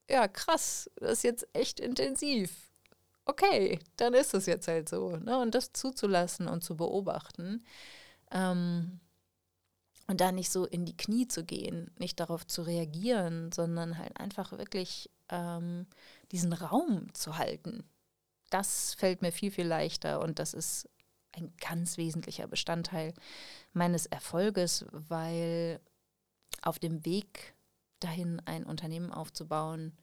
ja, 0.08 0.26
krass, 0.28 0.90
das 0.96 1.18
ist 1.18 1.24
jetzt 1.24 1.48
echt 1.52 1.80
intensiv. 1.80 2.70
Okay, 3.26 3.78
dann 3.96 4.14
ist 4.14 4.32
es 4.32 4.46
jetzt 4.46 4.68
halt 4.68 4.88
so. 4.88 5.16
Ne? 5.16 5.38
Und 5.38 5.54
das 5.54 5.72
zuzulassen 5.72 6.48
und 6.48 6.64
zu 6.64 6.76
beobachten. 6.76 7.64
Ähm, 8.30 9.00
und 10.06 10.22
da 10.22 10.32
nicht 10.32 10.50
so 10.50 10.64
in 10.64 10.86
die 10.86 10.96
Knie 10.96 11.28
zu 11.28 11.44
gehen, 11.44 11.90
nicht 11.98 12.18
darauf 12.18 12.46
zu 12.46 12.62
reagieren, 12.62 13.52
sondern 13.52 13.98
halt 13.98 14.18
einfach 14.18 14.52
wirklich 14.52 15.10
ähm, 15.28 15.86
diesen 16.32 16.52
Raum 16.52 17.12
zu 17.14 17.38
halten. 17.38 17.84
Das 18.50 18.94
fällt 18.94 19.22
mir 19.22 19.32
viel, 19.32 19.50
viel 19.50 19.66
leichter 19.66 20.20
und 20.20 20.38
das 20.38 20.54
ist 20.54 20.88
ein 21.32 21.52
ganz 21.60 21.96
wesentlicher 21.96 22.46
Bestandteil 22.46 23.14
meines 23.72 24.06
Erfolges, 24.06 24.86
weil 24.90 25.80
auf 26.62 26.78
dem 26.78 27.04
Weg 27.04 27.54
dahin, 28.00 28.40
ein 28.46 28.64
Unternehmen 28.64 29.12
aufzubauen, 29.12 29.96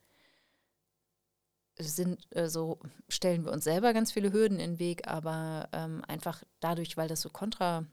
sind 1.78 2.26
äh, 2.36 2.48
so 2.48 2.80
stellen 3.10 3.44
wir 3.44 3.52
uns 3.52 3.66
selber 3.66 3.94
ganz 3.94 4.12
viele 4.12 4.32
Hürden 4.32 4.60
in 4.60 4.72
den 4.74 4.80
Weg, 4.80 5.08
aber 5.08 5.68
ähm, 5.74 6.04
einfach 6.08 6.44
dadurch, 6.62 6.96
weil 6.96 7.10
das 7.10 7.22
so 7.22 7.30
kontra 7.30 7.86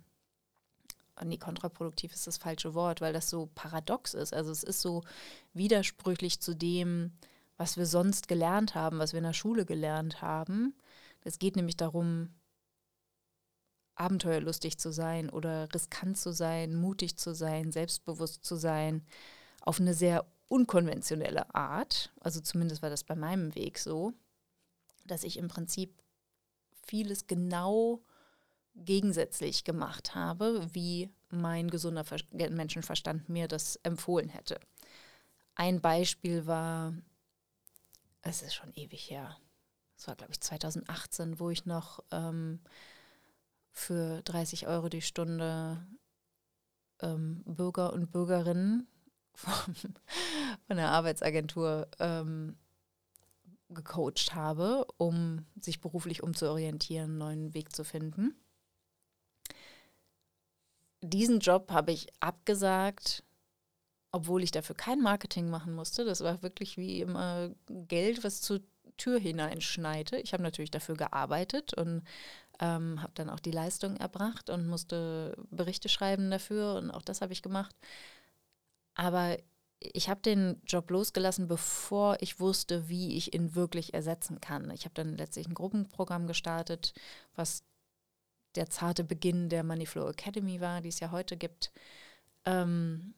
nee, 1.25 1.37
kontraproduktiv 1.37 2.13
ist 2.13 2.27
das 2.27 2.39
falsche 2.39 2.75
Wort, 2.75 3.01
weil 3.01 3.13
das 3.13 3.29
so 3.29 3.49
paradox 3.55 4.15
ist. 4.15 4.33
Also 4.33 4.51
es 4.51 4.63
ist 4.63 4.81
so 4.81 5.03
widersprüchlich 5.53 6.41
zu 6.41 6.55
dem, 6.55 7.13
was 7.63 7.77
wir 7.77 7.87
sonst 7.87 8.27
gelernt 8.27 8.75
haben, 8.75 8.99
was 8.99 9.13
wir 9.13 9.19
in 9.19 9.25
der 9.25 9.33
Schule 9.33 9.65
gelernt 9.65 10.21
haben. 10.21 10.75
Es 11.23 11.39
geht 11.39 11.55
nämlich 11.55 11.77
darum, 11.77 12.35
abenteuerlustig 13.95 14.79
zu 14.79 14.91
sein 14.91 15.31
oder 15.31 15.73
riskant 15.73 16.19
zu 16.19 16.33
sein, 16.33 16.75
mutig 16.75 17.19
zu 17.19 17.37
sein, 17.37 17.71
selbstbewusst 17.71 18.45
zu 18.45 18.57
sein, 18.57 19.07
auf 19.61 19.79
eine 19.79 19.95
sehr 19.95 20.27
unkonventionelle 20.49 21.55
Art. 21.55 22.13
Also 22.19 22.41
zumindest 22.41 22.83
war 22.83 22.91
das 22.91 23.05
bei 23.05 23.15
meinem 23.15 23.55
Weg 23.55 23.79
so, 23.79 24.13
dass 25.07 25.23
ich 25.23 25.37
im 25.37 25.47
Prinzip 25.47 25.95
vieles 26.85 27.29
genau 27.29 28.03
gegensätzlich 28.75 29.63
gemacht 29.63 30.17
habe, 30.17 30.67
wie 30.73 31.11
mein 31.31 31.71
gesunder 31.71 32.05
Menschenverstand 32.33 33.29
mir 33.29 33.47
das 33.47 33.77
empfohlen 33.85 34.31
hätte. 34.31 34.59
Ein 35.55 35.81
Beispiel 35.81 36.45
war 36.49 36.93
es 38.23 38.43
ist 38.43 38.55
schon 38.55 38.73
ewig 38.75 39.11
her. 39.11 39.37
Es 39.97 40.09
war, 40.09 40.17
glaube 40.17 40.33
ich, 40.33 40.41
2018, 40.41 41.39
wo 41.39 41.51
ich 41.51 41.67
noch 41.67 42.03
ähm, 42.11 42.61
für 43.71 44.23
30 44.23 44.67
Euro 44.67 44.89
die 44.89 45.03
Stunde 45.03 45.87
ähm, 47.01 47.43
Bürger 47.45 47.93
und 47.93 48.11
Bürgerinnen 48.11 48.87
von, 49.35 49.75
von 50.67 50.77
der 50.77 50.91
Arbeitsagentur 50.91 51.89
ähm, 51.99 52.57
gecoacht 53.71 54.35
habe, 54.35 54.87
um 54.99 55.47
sich 55.61 55.81
beruflich 55.81 56.23
umzuorientieren, 56.23 57.11
einen 57.11 57.19
neuen 57.19 57.55
Weg 57.55 57.75
zu 57.75 57.85
finden. 57.85 58.35
Diesen 61.01 61.41
Job 61.41 61.71
habe 61.73 61.91
ich 61.93 62.09
abgesagt, 62.21 63.25
obwohl 64.13 64.43
ich 64.43 64.51
dafür 64.51 64.77
kein 64.77 65.01
Marketing 65.01 65.51
machen 65.51 65.75
musste. 65.75 66.05
Das 66.05 66.23
war 66.23 66.43
wirklich 66.43 66.77
wie 66.77 67.01
immer 67.01 67.51
Geld, 67.67 68.25
was 68.25 68.43
zur 68.43 68.61
Tür 68.99 69.19
hineinschneite. 69.19 70.19
Ich 70.19 70.33
habe 70.33 70.43
natürlich 70.43 70.71
dafür 70.71 70.97
gearbeitet 70.97 71.75
und 71.75 72.03
ähm, 72.61 73.03
habe 73.03 73.13
dann 73.15 73.31
auch 73.31 73.41
die 73.41 73.51
Leistung 73.51 73.97
erbracht 73.97 74.51
und 74.51 74.69
musste 74.69 75.37
Berichte 75.51 75.89
schreiben 75.89 76.31
dafür 76.31 76.75
und 76.75 76.91
auch 76.91 77.03
das 77.03 77.23
habe 77.23 77.33
ich 77.33 77.43
gemacht. 77.43 77.75
Aber 78.95 79.39
ich 79.79 80.09
habe 80.09 80.21
den 80.21 80.61
Job 80.67 80.91
losgelassen, 80.91 81.49
bevor 81.49 82.19
ich 82.21 82.39
wusste, 82.39 82.89
wie 82.89 83.17
ich 83.17 83.35
ihn 83.35 83.55
wirklich 83.55 83.95
ersetzen 83.95 84.41
kann. 84.41 84.71
Ich 84.71 84.85
habe 84.85 84.95
dann 84.95 85.17
letztlich 85.17 85.49
ein 85.49 85.55
Gruppenprogramm 85.55 86.27
gestartet, 86.27 86.95
was 87.35 87.65
der 88.55 88.69
zarte 88.71 89.03
Beginn 89.03 89.49
der 89.49 89.65
Moneyflow 89.65 90.09
Academy 90.09 90.61
war, 90.61 90.83
die 90.83 90.91
es 90.91 91.01
ja 91.01 91.11
heute 91.11 91.37
gibt. 91.37 91.73
Ähm, 92.45 93.15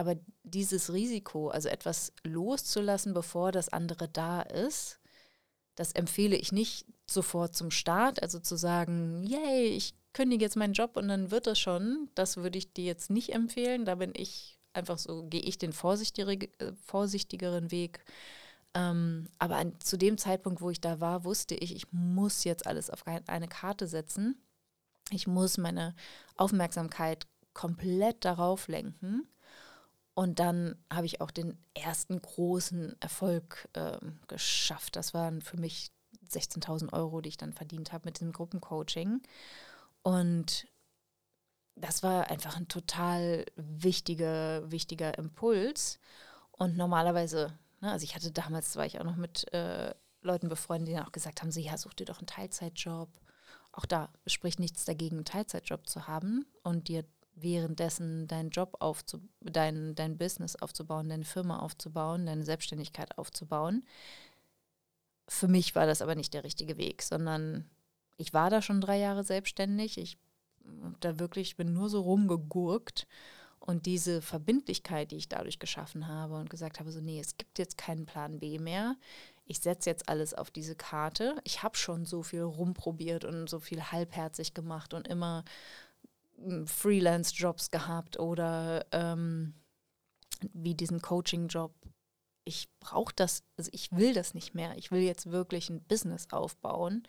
aber 0.00 0.16
dieses 0.44 0.94
Risiko, 0.94 1.48
also 1.48 1.68
etwas 1.68 2.14
loszulassen, 2.24 3.12
bevor 3.12 3.52
das 3.52 3.68
andere 3.68 4.08
da 4.08 4.40
ist, 4.40 4.98
das 5.74 5.92
empfehle 5.92 6.36
ich 6.36 6.52
nicht 6.52 6.86
sofort 7.06 7.54
zum 7.54 7.70
Start. 7.70 8.22
Also 8.22 8.38
zu 8.38 8.56
sagen, 8.56 9.22
yay, 9.24 9.66
ich 9.66 9.94
kündige 10.14 10.42
jetzt 10.42 10.56
meinen 10.56 10.72
Job 10.72 10.96
und 10.96 11.08
dann 11.08 11.30
wird 11.30 11.46
es 11.46 11.58
schon. 11.58 12.08
Das 12.14 12.38
würde 12.38 12.56
ich 12.56 12.72
dir 12.72 12.86
jetzt 12.86 13.10
nicht 13.10 13.34
empfehlen. 13.34 13.84
Da 13.84 13.96
bin 13.96 14.12
ich 14.16 14.58
einfach 14.72 14.96
so, 14.96 15.24
gehe 15.24 15.42
ich 15.42 15.58
den 15.58 15.74
vorsichtigere, 15.74 16.48
vorsichtigeren 16.86 17.70
Weg. 17.70 18.02
Ähm, 18.72 19.28
aber 19.38 19.56
an, 19.56 19.78
zu 19.80 19.98
dem 19.98 20.16
Zeitpunkt, 20.16 20.62
wo 20.62 20.70
ich 20.70 20.80
da 20.80 20.98
war, 21.00 21.24
wusste 21.24 21.54
ich, 21.54 21.76
ich 21.76 21.92
muss 21.92 22.44
jetzt 22.44 22.66
alles 22.66 22.88
auf 22.88 23.06
eine 23.06 23.48
Karte 23.48 23.86
setzen. 23.86 24.40
Ich 25.10 25.26
muss 25.26 25.58
meine 25.58 25.94
Aufmerksamkeit 26.36 27.26
komplett 27.52 28.24
darauf 28.24 28.68
lenken. 28.68 29.28
Und 30.20 30.38
dann 30.38 30.76
habe 30.92 31.06
ich 31.06 31.22
auch 31.22 31.30
den 31.30 31.56
ersten 31.72 32.20
großen 32.20 32.94
Erfolg 33.00 33.70
äh, 33.72 33.96
geschafft. 34.28 34.96
Das 34.96 35.14
waren 35.14 35.40
für 35.40 35.56
mich 35.56 35.92
16.000 36.28 36.92
Euro, 36.92 37.22
die 37.22 37.30
ich 37.30 37.38
dann 37.38 37.54
verdient 37.54 37.94
habe 37.94 38.04
mit 38.04 38.20
diesem 38.20 38.32
Gruppencoaching. 38.32 39.22
Und 40.02 40.68
das 41.74 42.02
war 42.02 42.28
einfach 42.28 42.58
ein 42.58 42.68
total 42.68 43.46
wichtiger, 43.56 44.70
wichtiger 44.70 45.16
Impuls. 45.16 45.98
Und 46.50 46.76
normalerweise, 46.76 47.58
ne, 47.80 47.90
also 47.90 48.04
ich 48.04 48.14
hatte 48.14 48.30
damals, 48.30 48.76
war 48.76 48.84
ich 48.84 49.00
auch 49.00 49.04
noch 49.04 49.16
mit 49.16 49.50
äh, 49.54 49.94
Leuten 50.20 50.50
befreundet, 50.50 50.88
die 50.88 50.92
dann 50.92 51.06
auch 51.06 51.12
gesagt 51.12 51.40
haben, 51.40 51.50
so, 51.50 51.60
ja, 51.60 51.78
such 51.78 51.94
dir 51.94 52.04
doch 52.04 52.18
einen 52.18 52.26
Teilzeitjob. 52.26 53.08
Auch 53.72 53.86
da 53.86 54.10
spricht 54.26 54.60
nichts 54.60 54.84
dagegen, 54.84 55.16
einen 55.16 55.24
Teilzeitjob 55.24 55.88
zu 55.88 56.08
haben 56.08 56.44
und 56.62 56.88
dir 56.88 57.06
währenddessen 57.42 58.26
deinen 58.28 58.50
Job 58.50 58.76
aufzubauen, 58.80 59.30
dein, 59.40 59.94
dein 59.94 60.18
Business 60.18 60.56
aufzubauen, 60.56 61.08
deine 61.08 61.24
Firma 61.24 61.58
aufzubauen, 61.58 62.26
deine 62.26 62.44
Selbstständigkeit 62.44 63.16
aufzubauen. 63.18 63.84
Für 65.28 65.48
mich 65.48 65.74
war 65.74 65.86
das 65.86 66.02
aber 66.02 66.14
nicht 66.14 66.34
der 66.34 66.44
richtige 66.44 66.76
Weg, 66.76 67.02
sondern 67.02 67.64
ich 68.16 68.32
war 68.32 68.50
da 68.50 68.62
schon 68.62 68.80
drei 68.80 68.98
Jahre 68.98 69.24
selbstständig. 69.24 69.96
Ich 69.96 70.18
da 71.00 71.18
wirklich, 71.18 71.56
bin 71.56 71.72
nur 71.72 71.88
so 71.88 72.00
rumgegurkt 72.00 73.06
und 73.58 73.86
diese 73.86 74.22
Verbindlichkeit, 74.22 75.10
die 75.10 75.16
ich 75.16 75.28
dadurch 75.28 75.58
geschaffen 75.58 76.08
habe 76.08 76.36
und 76.36 76.50
gesagt 76.50 76.80
habe, 76.80 76.90
so, 76.90 77.00
nee, 77.00 77.20
es 77.20 77.36
gibt 77.36 77.58
jetzt 77.58 77.76
keinen 77.76 78.06
Plan 78.06 78.38
B 78.38 78.58
mehr. 78.58 78.96
Ich 79.46 79.60
setze 79.60 79.90
jetzt 79.90 80.08
alles 80.08 80.32
auf 80.32 80.50
diese 80.50 80.76
Karte. 80.76 81.36
Ich 81.44 81.62
habe 81.62 81.76
schon 81.76 82.04
so 82.06 82.22
viel 82.22 82.42
rumprobiert 82.42 83.24
und 83.24 83.48
so 83.48 83.60
viel 83.60 83.82
halbherzig 83.82 84.54
gemacht 84.54 84.94
und 84.94 85.08
immer 85.08 85.44
Freelance-Jobs 86.66 87.70
gehabt 87.70 88.18
oder 88.18 88.86
ähm, 88.92 89.54
wie 90.52 90.74
diesen 90.74 91.02
Coaching-Job. 91.02 91.74
Ich 92.44 92.68
brauche 92.80 93.14
das, 93.14 93.42
also 93.56 93.70
ich 93.72 93.92
will 93.92 94.14
das 94.14 94.34
nicht 94.34 94.54
mehr. 94.54 94.76
Ich 94.76 94.90
will 94.90 95.02
jetzt 95.02 95.30
wirklich 95.30 95.68
ein 95.68 95.82
Business 95.82 96.28
aufbauen 96.30 97.06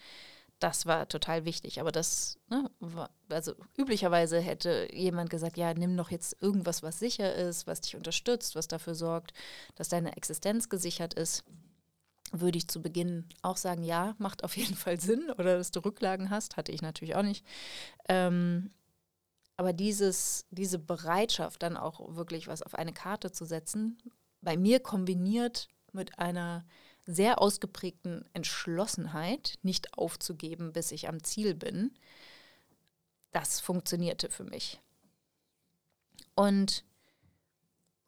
das 0.62 0.86
war 0.86 1.08
total 1.08 1.46
wichtig. 1.46 1.82
Aber 1.82 1.92
das, 1.92 2.40
ne, 2.50 2.70
war, 2.80 3.10
also 3.30 3.54
üblicherweise 3.78 4.40
hätte 4.40 4.88
jemand 4.94 5.30
gesagt, 5.30 5.58
ja, 5.58 5.74
nimm 5.74 5.98
doch 5.98 6.12
jetzt 6.12 6.38
irgendwas, 6.40 6.84
was 6.84 7.00
sicher 7.00 7.34
ist, 7.34 7.68
was 7.68 7.82
dich 7.82 7.96
unterstützt, 7.96 8.56
was 8.56 8.68
dafür 8.68 8.96
sorgt, 8.96 9.34
dass 9.76 9.90
deine 9.90 10.16
Existenz 10.16 10.70
gesichert 10.70 11.14
ist. 11.16 11.44
Würde 12.32 12.58
ich 12.58 12.68
zu 12.68 12.82
Beginn 12.82 13.28
auch 13.42 13.58
sagen, 13.58 13.84
ja, 13.84 14.16
macht 14.20 14.44
auf 14.44 14.56
jeden 14.56 14.76
Fall 14.76 15.00
Sinn. 15.02 15.32
Oder 15.32 15.58
dass 15.58 15.72
du 15.72 15.80
Rücklagen 15.80 16.30
hast, 16.30 16.58
hatte 16.58 16.72
ich 16.72 16.82
natürlich 16.82 17.16
auch 17.16 17.24
nicht. 17.24 17.46
Ähm, 18.08 18.70
aber 19.62 19.74
dieses, 19.74 20.48
diese 20.50 20.80
Bereitschaft, 20.80 21.62
dann 21.62 21.78
auch 21.78 22.16
wirklich 22.16 22.48
was 22.48 22.64
auf 22.64 22.74
eine 22.74 22.94
Karte 22.94 23.32
zu 23.32 23.46
setzen, 23.46 23.96
bei 24.42 24.58
mir 24.58 24.80
kombiniert 24.80 25.70
mit 25.92 26.18
einer 26.18 26.66
sehr 27.06 27.40
ausgeprägten 27.40 28.26
Entschlossenheit, 28.34 29.60
nicht 29.62 29.96
aufzugeben, 29.96 30.74
bis 30.74 30.92
ich 30.92 31.08
am 31.08 31.24
Ziel 31.24 31.54
bin, 31.54 31.94
das 33.30 33.60
funktionierte 33.60 34.32
für 34.32 34.46
mich. 34.46 34.82
Und, 36.34 36.84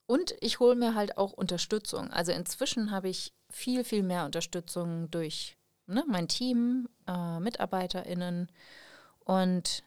und 0.08 0.34
ich 0.39 0.60
hole 0.60 0.74
mir 0.74 0.95
halt 0.95 1.20
auch 1.20 1.34
Unterstützung. 1.34 2.10
Also 2.10 2.32
inzwischen 2.32 2.89
habe 2.89 3.10
ich 3.10 3.32
viel, 3.51 3.84
viel 3.84 4.01
mehr 4.01 4.26
Unterstützung 4.26 5.12
durch 5.12 5.56
ne, 5.86 6.04
mein 6.08 6.28
Team, 6.28 6.89
äh, 7.06 7.39
MitarbeiterInnen 7.39 8.51
und 9.20 9.84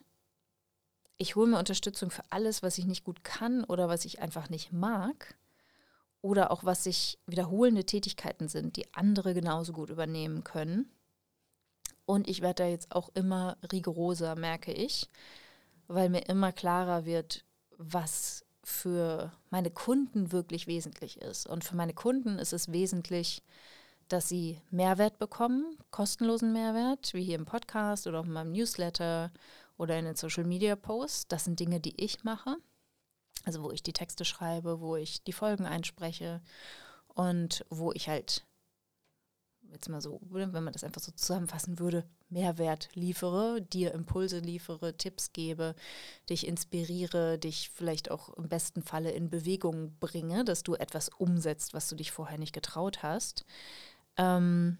ich 1.17 1.35
hole 1.35 1.47
mir 1.47 1.59
Unterstützung 1.59 2.11
für 2.11 2.23
alles, 2.29 2.63
was 2.63 2.77
ich 2.77 2.85
nicht 2.85 3.03
gut 3.03 3.23
kann 3.23 3.63
oder 3.63 3.89
was 3.89 4.05
ich 4.05 4.21
einfach 4.21 4.49
nicht 4.49 4.71
mag 4.71 5.35
oder 6.21 6.51
auch 6.51 6.63
was 6.63 6.83
sich 6.83 7.19
wiederholende 7.25 7.85
Tätigkeiten 7.85 8.47
sind, 8.47 8.75
die 8.75 8.93
andere 8.93 9.33
genauso 9.33 9.73
gut 9.73 9.89
übernehmen 9.89 10.43
können. 10.43 10.91
Und 12.05 12.27
ich 12.29 12.41
werde 12.41 12.63
da 12.63 12.69
jetzt 12.69 12.95
auch 12.95 13.09
immer 13.15 13.57
rigoroser, 13.71 14.35
merke 14.35 14.71
ich, 14.71 15.09
weil 15.87 16.09
mir 16.09 16.27
immer 16.27 16.51
klarer 16.51 17.05
wird, 17.05 17.43
was 17.77 18.45
für 18.63 19.31
meine 19.49 19.71
Kunden 19.71 20.31
wirklich 20.31 20.67
wesentlich 20.67 21.21
ist. 21.21 21.47
Und 21.47 21.63
für 21.63 21.75
meine 21.75 21.93
Kunden 21.93 22.39
ist 22.39 22.53
es 22.53 22.71
wesentlich, 22.71 23.41
dass 24.07 24.29
sie 24.29 24.61
Mehrwert 24.71 25.19
bekommen, 25.19 25.77
kostenlosen 25.91 26.53
Mehrwert, 26.53 27.13
wie 27.13 27.23
hier 27.23 27.35
im 27.35 27.45
Podcast 27.45 28.07
oder 28.07 28.19
auch 28.19 28.25
in 28.25 28.33
meinem 28.33 28.51
Newsletter 28.51 29.31
oder 29.77 29.97
in 29.97 30.05
den 30.05 30.15
Social 30.15 30.43
Media 30.43 30.75
Posts. 30.75 31.27
Das 31.27 31.45
sind 31.45 31.59
Dinge, 31.59 31.79
die 31.79 32.03
ich 32.03 32.23
mache. 32.23 32.57
Also 33.45 33.63
wo 33.63 33.71
ich 33.71 33.83
die 33.83 33.93
Texte 33.93 34.25
schreibe, 34.25 34.81
wo 34.81 34.95
ich 34.95 35.23
die 35.23 35.33
Folgen 35.33 35.65
einspreche 35.65 36.41
und 37.07 37.65
wo 37.69 37.91
ich 37.93 38.09
halt, 38.09 38.45
jetzt 39.71 39.89
mal 39.89 40.01
so, 40.01 40.19
wenn 40.29 40.51
man 40.51 40.73
das 40.73 40.83
einfach 40.83 41.01
so 41.01 41.11
zusammenfassen 41.11 41.79
würde, 41.79 42.03
Mehrwert 42.29 42.89
liefere, 42.93 43.61
dir 43.61 43.93
Impulse 43.93 44.39
liefere, 44.39 44.97
Tipps 44.97 45.31
gebe, 45.31 45.75
dich 46.29 46.45
inspiriere, 46.45 47.37
dich 47.37 47.69
vielleicht 47.73 48.11
auch 48.11 48.33
im 48.33 48.49
besten 48.49 48.81
Falle 48.81 49.11
in 49.11 49.29
Bewegung 49.29 49.97
bringe, 49.99 50.43
dass 50.43 50.63
du 50.63 50.75
etwas 50.75 51.09
umsetzt, 51.09 51.73
was 51.73 51.87
du 51.87 51.95
dich 51.95 52.11
vorher 52.11 52.37
nicht 52.37 52.53
getraut 52.53 53.01
hast. 53.01 53.45
Ähm, 54.17 54.77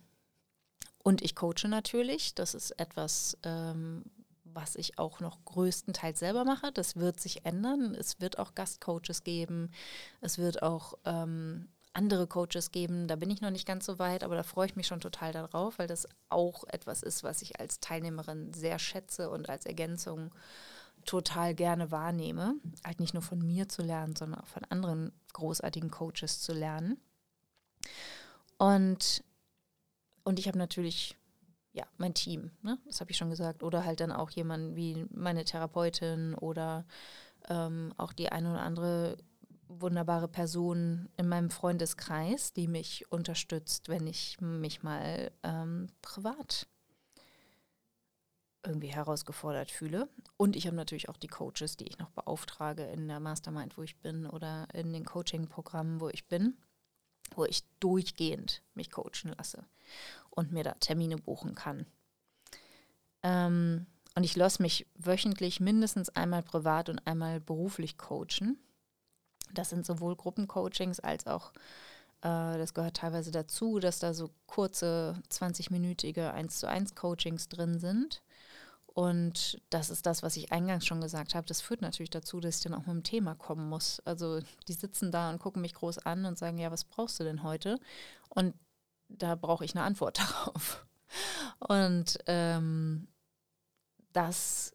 und 1.03 1.21
ich 1.21 1.35
coache 1.35 1.69
natürlich. 1.69 2.35
Das 2.35 2.53
ist 2.53 2.71
etwas, 2.71 3.37
ähm, 3.43 4.03
was 4.57 4.75
ich 4.75 4.97
auch 4.97 5.19
noch 5.19 5.45
größtenteils 5.45 6.17
selber 6.17 6.43
mache. 6.43 6.71
Das 6.71 6.95
wird 6.95 7.19
sich 7.19 7.45
ändern. 7.45 7.93
Es 7.93 8.19
wird 8.19 8.39
auch 8.39 8.55
Gastcoaches 8.55 9.23
geben. 9.23 9.69
Es 10.19 10.39
wird 10.39 10.63
auch 10.63 10.95
ähm, 11.05 11.69
andere 11.93 12.25
Coaches 12.25 12.71
geben. 12.71 13.07
Da 13.07 13.15
bin 13.15 13.29
ich 13.29 13.39
noch 13.39 13.51
nicht 13.51 13.67
ganz 13.67 13.85
so 13.85 13.99
weit, 13.99 14.23
aber 14.23 14.35
da 14.35 14.41
freue 14.41 14.65
ich 14.65 14.75
mich 14.75 14.87
schon 14.87 14.99
total 14.99 15.31
darauf, 15.31 15.77
weil 15.77 15.87
das 15.87 16.07
auch 16.29 16.63
etwas 16.69 17.03
ist, 17.03 17.23
was 17.23 17.43
ich 17.43 17.59
als 17.59 17.79
Teilnehmerin 17.79 18.51
sehr 18.51 18.79
schätze 18.79 19.29
und 19.29 19.47
als 19.47 19.67
Ergänzung 19.67 20.33
total 21.05 21.53
gerne 21.53 21.91
wahrnehme. 21.91 22.55
Halt 22.83 22.99
nicht 22.99 23.13
nur 23.13 23.23
von 23.23 23.39
mir 23.39 23.69
zu 23.69 23.83
lernen, 23.83 24.15
sondern 24.15 24.41
auch 24.41 24.47
von 24.47 24.65
anderen 24.65 25.11
großartigen 25.33 25.91
Coaches 25.91 26.41
zu 26.41 26.51
lernen. 26.51 26.99
Und, 28.57 29.23
und 30.23 30.39
ich 30.39 30.47
habe 30.47 30.57
natürlich 30.57 31.15
ja, 31.77 31.85
mein 31.97 32.15
Team, 32.15 32.49
ne? 32.63 32.79
das 32.85 33.01
habe 33.01 33.11
ich 33.11 33.17
schon 33.17 33.29
gesagt. 33.29 33.61
Oder 33.61 33.85
halt 33.85 33.99
dann 33.99 34.11
auch 34.11 34.31
jemand 34.31 34.75
wie 34.75 35.05
meine 35.11 35.45
Therapeutin 35.45 36.33
oder 36.33 36.85
ähm, 37.49 37.93
auch 37.97 38.13
die 38.13 38.29
eine 38.29 38.49
oder 38.49 38.61
andere 38.61 39.17
wunderbare 39.67 40.27
Person 40.27 41.07
in 41.17 41.27
meinem 41.27 41.51
Freundeskreis, 41.51 42.51
die 42.51 42.67
mich 42.67 43.11
unterstützt, 43.11 43.89
wenn 43.89 44.07
ich 44.07 44.41
mich 44.41 44.81
mal 44.81 45.31
ähm, 45.43 45.87
privat 46.01 46.67
irgendwie 48.65 48.87
herausgefordert 48.87 49.69
fühle. 49.69 50.09
Und 50.35 50.55
ich 50.55 50.65
habe 50.65 50.75
natürlich 50.75 51.09
auch 51.09 51.17
die 51.17 51.27
Coaches, 51.27 51.77
die 51.77 51.85
ich 51.85 51.99
noch 51.99 52.09
beauftrage 52.09 52.85
in 52.85 53.07
der 53.07 53.19
Mastermind, 53.19 53.77
wo 53.77 53.83
ich 53.83 53.97
bin, 53.97 54.25
oder 54.25 54.67
in 54.73 54.93
den 54.93 55.05
Coaching-Programmen, 55.05 56.01
wo 56.01 56.09
ich 56.09 56.27
bin, 56.27 56.57
wo 57.35 57.45
ich 57.45 57.63
durchgehend 57.79 58.63
mich 58.73 58.89
coachen 58.89 59.35
lasse 59.37 59.63
und 60.37 60.51
mir 60.51 60.63
da 60.63 60.73
Termine 60.73 61.17
buchen 61.17 61.55
kann. 61.55 61.85
Ähm, 63.23 63.87
und 64.15 64.23
ich 64.23 64.35
lasse 64.35 64.61
mich 64.61 64.87
wöchentlich 64.95 65.59
mindestens 65.59 66.09
einmal 66.09 66.43
privat 66.43 66.89
und 66.89 67.05
einmal 67.05 67.39
beruflich 67.39 67.97
coachen. 67.97 68.57
Das 69.53 69.69
sind 69.69 69.85
sowohl 69.85 70.15
Gruppencoachings 70.15 70.99
als 70.99 71.25
auch, 71.25 71.51
äh, 72.21 72.57
das 72.57 72.73
gehört 72.73 72.97
teilweise 72.97 73.31
dazu, 73.31 73.79
dass 73.79 73.99
da 73.99 74.13
so 74.13 74.29
kurze 74.45 75.19
20-minütige 75.31 76.31
1 76.31 76.59
zu 76.59 76.69
1 76.69 76.93
Coachings 76.95 77.49
drin 77.49 77.79
sind. 77.79 78.21
Und 78.85 79.59
das 79.69 79.89
ist 79.89 80.05
das, 80.05 80.23
was 80.23 80.37
ich 80.37 80.51
eingangs 80.51 80.85
schon 80.85 81.01
gesagt 81.01 81.33
habe. 81.35 81.47
Das 81.47 81.61
führt 81.61 81.81
natürlich 81.81 82.09
dazu, 82.09 82.39
dass 82.39 82.57
ich 82.57 82.63
dann 82.63 82.73
auch 82.73 82.85
mit 82.87 82.95
dem 82.95 83.03
Thema 83.03 83.35
kommen 83.35 83.69
muss. 83.69 84.01
Also 84.05 84.39
die 84.67 84.73
sitzen 84.73 85.11
da 85.11 85.29
und 85.29 85.39
gucken 85.39 85.61
mich 85.61 85.75
groß 85.75 85.99
an 85.99 86.25
und 86.25 86.37
sagen, 86.37 86.57
ja, 86.57 86.71
was 86.71 86.83
brauchst 86.83 87.19
du 87.19 87.23
denn 87.23 87.43
heute? 87.43 87.79
Und 88.29 88.55
da 89.09 89.35
brauche 89.35 89.65
ich 89.65 89.75
eine 89.75 89.85
Antwort 89.85 90.19
darauf. 90.19 90.85
Und 91.59 92.17
ähm, 92.27 93.07
das 94.13 94.73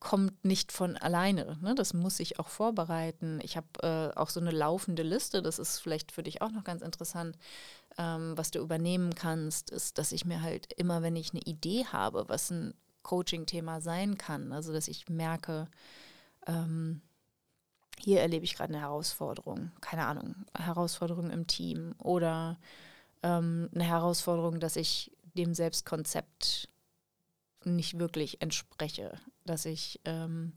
kommt 0.00 0.44
nicht 0.44 0.70
von 0.70 0.96
alleine. 0.98 1.58
Ne? 1.62 1.74
Das 1.74 1.94
muss 1.94 2.20
ich 2.20 2.38
auch 2.38 2.48
vorbereiten. 2.48 3.40
Ich 3.42 3.56
habe 3.56 3.66
äh, 3.82 4.18
auch 4.18 4.28
so 4.28 4.38
eine 4.38 4.50
laufende 4.50 5.02
Liste, 5.02 5.40
das 5.40 5.58
ist 5.58 5.78
vielleicht 5.78 6.12
für 6.12 6.22
dich 6.22 6.42
auch 6.42 6.50
noch 6.50 6.62
ganz 6.62 6.82
interessant, 6.82 7.38
ähm, 7.96 8.36
was 8.36 8.50
du 8.50 8.58
übernehmen 8.58 9.14
kannst, 9.14 9.70
ist, 9.70 9.96
dass 9.96 10.12
ich 10.12 10.26
mir 10.26 10.42
halt 10.42 10.72
immer, 10.74 11.02
wenn 11.02 11.16
ich 11.16 11.32
eine 11.32 11.40
Idee 11.42 11.86
habe, 11.86 12.28
was 12.28 12.50
ein 12.50 12.74
Coaching-Thema 13.02 13.80
sein 13.80 14.18
kann, 14.18 14.52
also 14.52 14.74
dass 14.74 14.88
ich 14.88 15.08
merke, 15.08 15.68
ähm, 16.46 17.00
hier 17.98 18.20
erlebe 18.20 18.44
ich 18.44 18.54
gerade 18.54 18.72
eine 18.72 18.82
Herausforderung, 18.82 19.70
keine 19.80 20.06
Ahnung, 20.06 20.34
Herausforderung 20.56 21.30
im 21.30 21.46
Team 21.46 21.94
oder 21.98 22.58
ähm, 23.22 23.70
eine 23.74 23.84
Herausforderung, 23.84 24.60
dass 24.60 24.76
ich 24.76 25.12
dem 25.34 25.54
Selbstkonzept 25.54 26.68
nicht 27.64 27.98
wirklich 27.98 28.42
entspreche, 28.42 29.18
dass 29.44 29.64
ich 29.64 30.00
ähm, 30.04 30.52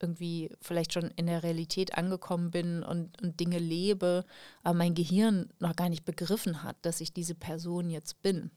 irgendwie 0.00 0.50
vielleicht 0.60 0.92
schon 0.92 1.10
in 1.16 1.26
der 1.26 1.42
Realität 1.42 1.96
angekommen 1.96 2.50
bin 2.50 2.82
und, 2.82 3.20
und 3.22 3.38
Dinge 3.38 3.58
lebe, 3.58 4.24
aber 4.62 4.76
mein 4.76 4.94
Gehirn 4.94 5.50
noch 5.58 5.76
gar 5.76 5.88
nicht 5.88 6.04
begriffen 6.04 6.62
hat, 6.62 6.76
dass 6.82 7.00
ich 7.00 7.12
diese 7.12 7.34
Person 7.34 7.90
jetzt 7.90 8.22
bin. 8.22 8.50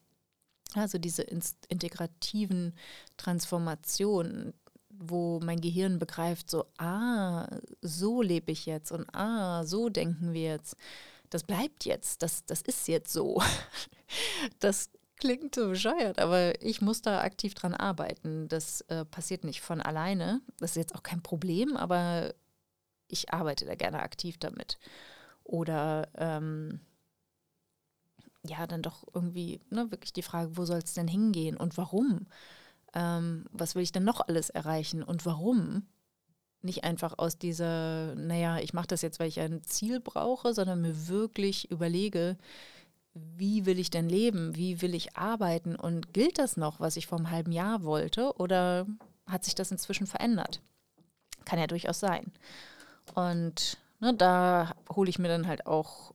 Also 0.73 0.97
diese 0.97 1.21
integrativen 1.21 2.73
Transformationen, 3.17 4.53
wo 4.99 5.39
mein 5.39 5.61
Gehirn 5.61 5.99
begreift, 5.99 6.49
so, 6.49 6.65
ah, 6.77 7.47
so 7.81 8.21
lebe 8.21 8.51
ich 8.51 8.65
jetzt 8.65 8.91
und 8.91 9.07
ah, 9.15 9.63
so 9.65 9.89
denken 9.89 10.33
wir 10.33 10.43
jetzt. 10.43 10.75
Das 11.29 11.43
bleibt 11.43 11.85
jetzt, 11.85 12.21
das, 12.21 12.45
das 12.45 12.61
ist 12.61 12.87
jetzt 12.87 13.11
so. 13.11 13.41
Das 14.59 14.91
klingt 15.17 15.55
so 15.55 15.69
bescheuert, 15.69 16.19
aber 16.19 16.61
ich 16.61 16.81
muss 16.81 17.01
da 17.01 17.21
aktiv 17.21 17.55
dran 17.55 17.73
arbeiten. 17.73 18.47
Das 18.47 18.81
äh, 18.81 19.05
passiert 19.05 19.43
nicht 19.43 19.61
von 19.61 19.81
alleine. 19.81 20.41
Das 20.59 20.71
ist 20.71 20.75
jetzt 20.75 20.95
auch 20.95 21.01
kein 21.01 21.23
Problem, 21.23 21.75
aber 21.75 22.35
ich 23.07 23.33
arbeite 23.33 23.65
da 23.65 23.73
gerne 23.75 24.01
aktiv 24.01 24.37
damit. 24.37 24.77
Oder 25.43 26.09
ähm, 26.15 26.81
ja, 28.45 28.67
dann 28.67 28.81
doch 28.81 29.05
irgendwie 29.13 29.61
ne, 29.69 29.89
wirklich 29.91 30.13
die 30.13 30.21
Frage, 30.21 30.57
wo 30.57 30.65
soll 30.65 30.79
es 30.79 30.93
denn 30.93 31.07
hingehen 31.07 31.57
und 31.57 31.77
warum? 31.77 32.27
Ähm, 32.93 33.45
was 33.51 33.75
will 33.75 33.83
ich 33.83 33.91
denn 33.91 34.03
noch 34.03 34.21
alles 34.21 34.49
erreichen 34.49 35.03
und 35.03 35.25
warum? 35.25 35.85
Nicht 36.61 36.83
einfach 36.83 37.17
aus 37.17 37.37
dieser, 37.37 38.15
naja, 38.15 38.59
ich 38.59 38.73
mache 38.73 38.87
das 38.87 39.01
jetzt, 39.01 39.19
weil 39.19 39.27
ich 39.27 39.39
ein 39.39 39.63
Ziel 39.63 39.99
brauche, 39.99 40.53
sondern 40.53 40.81
mir 40.81 41.07
wirklich 41.07 41.69
überlege, 41.71 42.37
wie 43.13 43.65
will 43.65 43.79
ich 43.79 43.89
denn 43.89 44.09
leben? 44.09 44.55
Wie 44.55 44.81
will 44.81 44.95
ich 44.95 45.15
arbeiten? 45.15 45.75
Und 45.75 46.13
gilt 46.13 46.39
das 46.39 46.57
noch, 46.57 46.79
was 46.79 46.97
ich 46.97 47.07
vor 47.07 47.17
einem 47.17 47.31
halben 47.31 47.51
Jahr 47.51 47.83
wollte? 47.83 48.33
Oder 48.37 48.87
hat 49.27 49.43
sich 49.43 49.55
das 49.55 49.71
inzwischen 49.71 50.07
verändert? 50.07 50.61
Kann 51.45 51.59
ja 51.59 51.67
durchaus 51.67 51.99
sein. 51.99 52.31
Und 53.13 53.77
ne, 53.99 54.13
da 54.13 54.73
hole 54.89 55.09
ich 55.09 55.19
mir 55.19 55.27
dann 55.27 55.47
halt 55.47 55.67
auch 55.67 56.13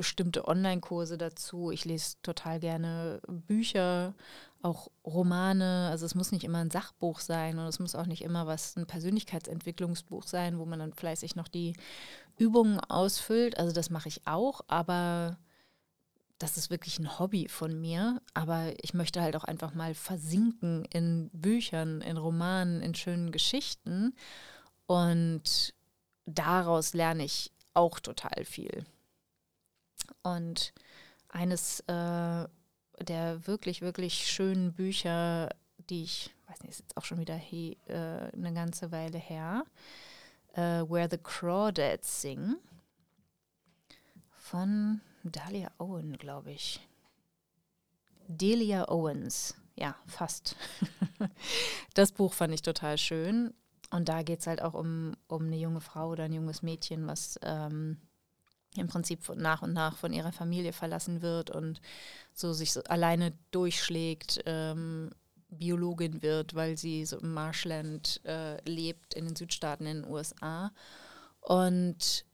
bestimmte 0.00 0.48
Online-Kurse 0.48 1.18
dazu. 1.18 1.70
Ich 1.70 1.84
lese 1.84 2.16
total 2.22 2.58
gerne 2.58 3.20
Bücher, 3.28 4.14
auch 4.62 4.88
Romane. 5.04 5.88
Also 5.90 6.06
es 6.06 6.14
muss 6.14 6.32
nicht 6.32 6.42
immer 6.42 6.56
ein 6.56 6.70
Sachbuch 6.70 7.20
sein 7.20 7.58
und 7.58 7.66
es 7.66 7.80
muss 7.80 7.94
auch 7.94 8.06
nicht 8.06 8.22
immer 8.22 8.46
was 8.46 8.76
ein 8.76 8.86
Persönlichkeitsentwicklungsbuch 8.86 10.22
sein, 10.22 10.58
wo 10.58 10.64
man 10.64 10.78
dann 10.78 10.94
fleißig 10.94 11.36
noch 11.36 11.48
die 11.48 11.74
Übungen 12.38 12.80
ausfüllt. 12.80 13.58
Also 13.58 13.74
das 13.74 13.90
mache 13.90 14.08
ich 14.08 14.26
auch, 14.26 14.62
aber 14.68 15.36
das 16.38 16.56
ist 16.56 16.70
wirklich 16.70 16.98
ein 16.98 17.18
Hobby 17.18 17.48
von 17.48 17.78
mir, 17.78 18.22
aber 18.32 18.72
ich 18.82 18.94
möchte 18.94 19.20
halt 19.20 19.36
auch 19.36 19.44
einfach 19.44 19.74
mal 19.74 19.92
versinken 19.92 20.86
in 20.86 21.28
Büchern, 21.34 22.00
in 22.00 22.16
Romanen, 22.16 22.80
in 22.80 22.94
schönen 22.94 23.32
Geschichten. 23.32 24.14
Und 24.86 25.74
daraus 26.24 26.94
lerne 26.94 27.26
ich 27.26 27.52
auch 27.74 28.00
total 28.00 28.46
viel. 28.46 28.86
Und 30.22 30.72
eines 31.28 31.80
äh, 31.80 32.46
der 33.02 33.46
wirklich, 33.46 33.80
wirklich 33.80 34.30
schönen 34.30 34.72
Bücher, 34.72 35.50
die 35.88 36.04
ich, 36.04 36.34
weiß 36.48 36.60
nicht, 36.62 36.70
ist 36.70 36.80
jetzt 36.80 36.96
auch 36.96 37.04
schon 37.04 37.18
wieder 37.18 37.34
he, 37.34 37.76
äh, 37.86 38.30
eine 38.32 38.52
ganze 38.52 38.92
Weile 38.92 39.18
her, 39.18 39.64
äh, 40.54 40.82
Where 40.82 41.08
the 41.10 41.18
Crawdads 41.18 42.22
Sing 42.22 42.56
von 44.30 45.00
Dahlia 45.22 45.70
Owen, 45.78 46.16
glaube 46.18 46.52
ich. 46.52 46.86
Delia 48.28 48.88
Owens, 48.88 49.54
ja, 49.76 49.96
fast. 50.06 50.56
das 51.94 52.12
Buch 52.12 52.32
fand 52.32 52.54
ich 52.54 52.62
total 52.62 52.96
schön. 52.98 53.52
Und 53.90 54.08
da 54.08 54.22
geht 54.22 54.40
es 54.40 54.46
halt 54.46 54.62
auch 54.62 54.74
um, 54.74 55.16
um 55.26 55.46
eine 55.46 55.56
junge 55.56 55.80
Frau 55.80 56.10
oder 56.10 56.24
ein 56.24 56.32
junges 56.32 56.62
Mädchen, 56.62 57.08
was 57.08 57.40
ähm, 57.42 57.98
im 58.76 58.88
Prinzip 58.88 59.28
nach 59.36 59.62
und 59.62 59.72
nach 59.72 59.96
von 59.96 60.12
ihrer 60.12 60.32
Familie 60.32 60.72
verlassen 60.72 61.22
wird 61.22 61.50
und 61.50 61.80
so 62.32 62.52
sich 62.52 62.72
so 62.72 62.82
alleine 62.84 63.32
durchschlägt, 63.50 64.42
ähm, 64.46 65.10
Biologin 65.48 66.22
wird, 66.22 66.54
weil 66.54 66.76
sie 66.76 67.04
so 67.04 67.18
im 67.18 67.34
Marshland 67.34 68.20
äh, 68.24 68.60
lebt, 68.68 69.14
in 69.14 69.26
den 69.26 69.36
Südstaaten 69.36 69.86
in 69.86 70.02
den 70.02 70.10
USA. 70.10 70.72
Und 71.40 72.24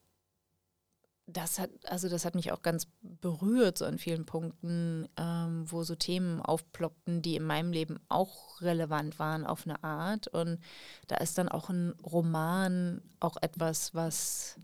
das 1.27 1.59
hat, 1.59 1.71
also 1.85 2.09
das 2.09 2.25
hat 2.25 2.37
mich 2.37 2.53
auch 2.53 2.63
ganz 2.63 2.87
berührt, 3.01 3.79
so 3.79 3.85
an 3.85 3.99
vielen 3.99 4.27
Punkten, 4.27 5.09
ähm, 5.17 5.65
wo 5.67 5.83
so 5.83 5.97
Themen 5.97 6.41
aufploppten, 6.41 7.21
die 7.21 7.35
in 7.35 7.43
meinem 7.43 7.73
Leben 7.73 7.99
auch 8.09 8.61
relevant 8.61 9.19
waren 9.19 9.45
auf 9.45 9.67
eine 9.67 9.83
Art. 9.83 10.29
Und 10.29 10.61
da 11.09 11.17
ist 11.17 11.39
dann 11.39 11.49
auch 11.49 11.69
ein 11.69 11.95
Roman 12.05 13.03
auch 13.19 13.37
etwas, 13.41 13.93
was, 13.93 14.61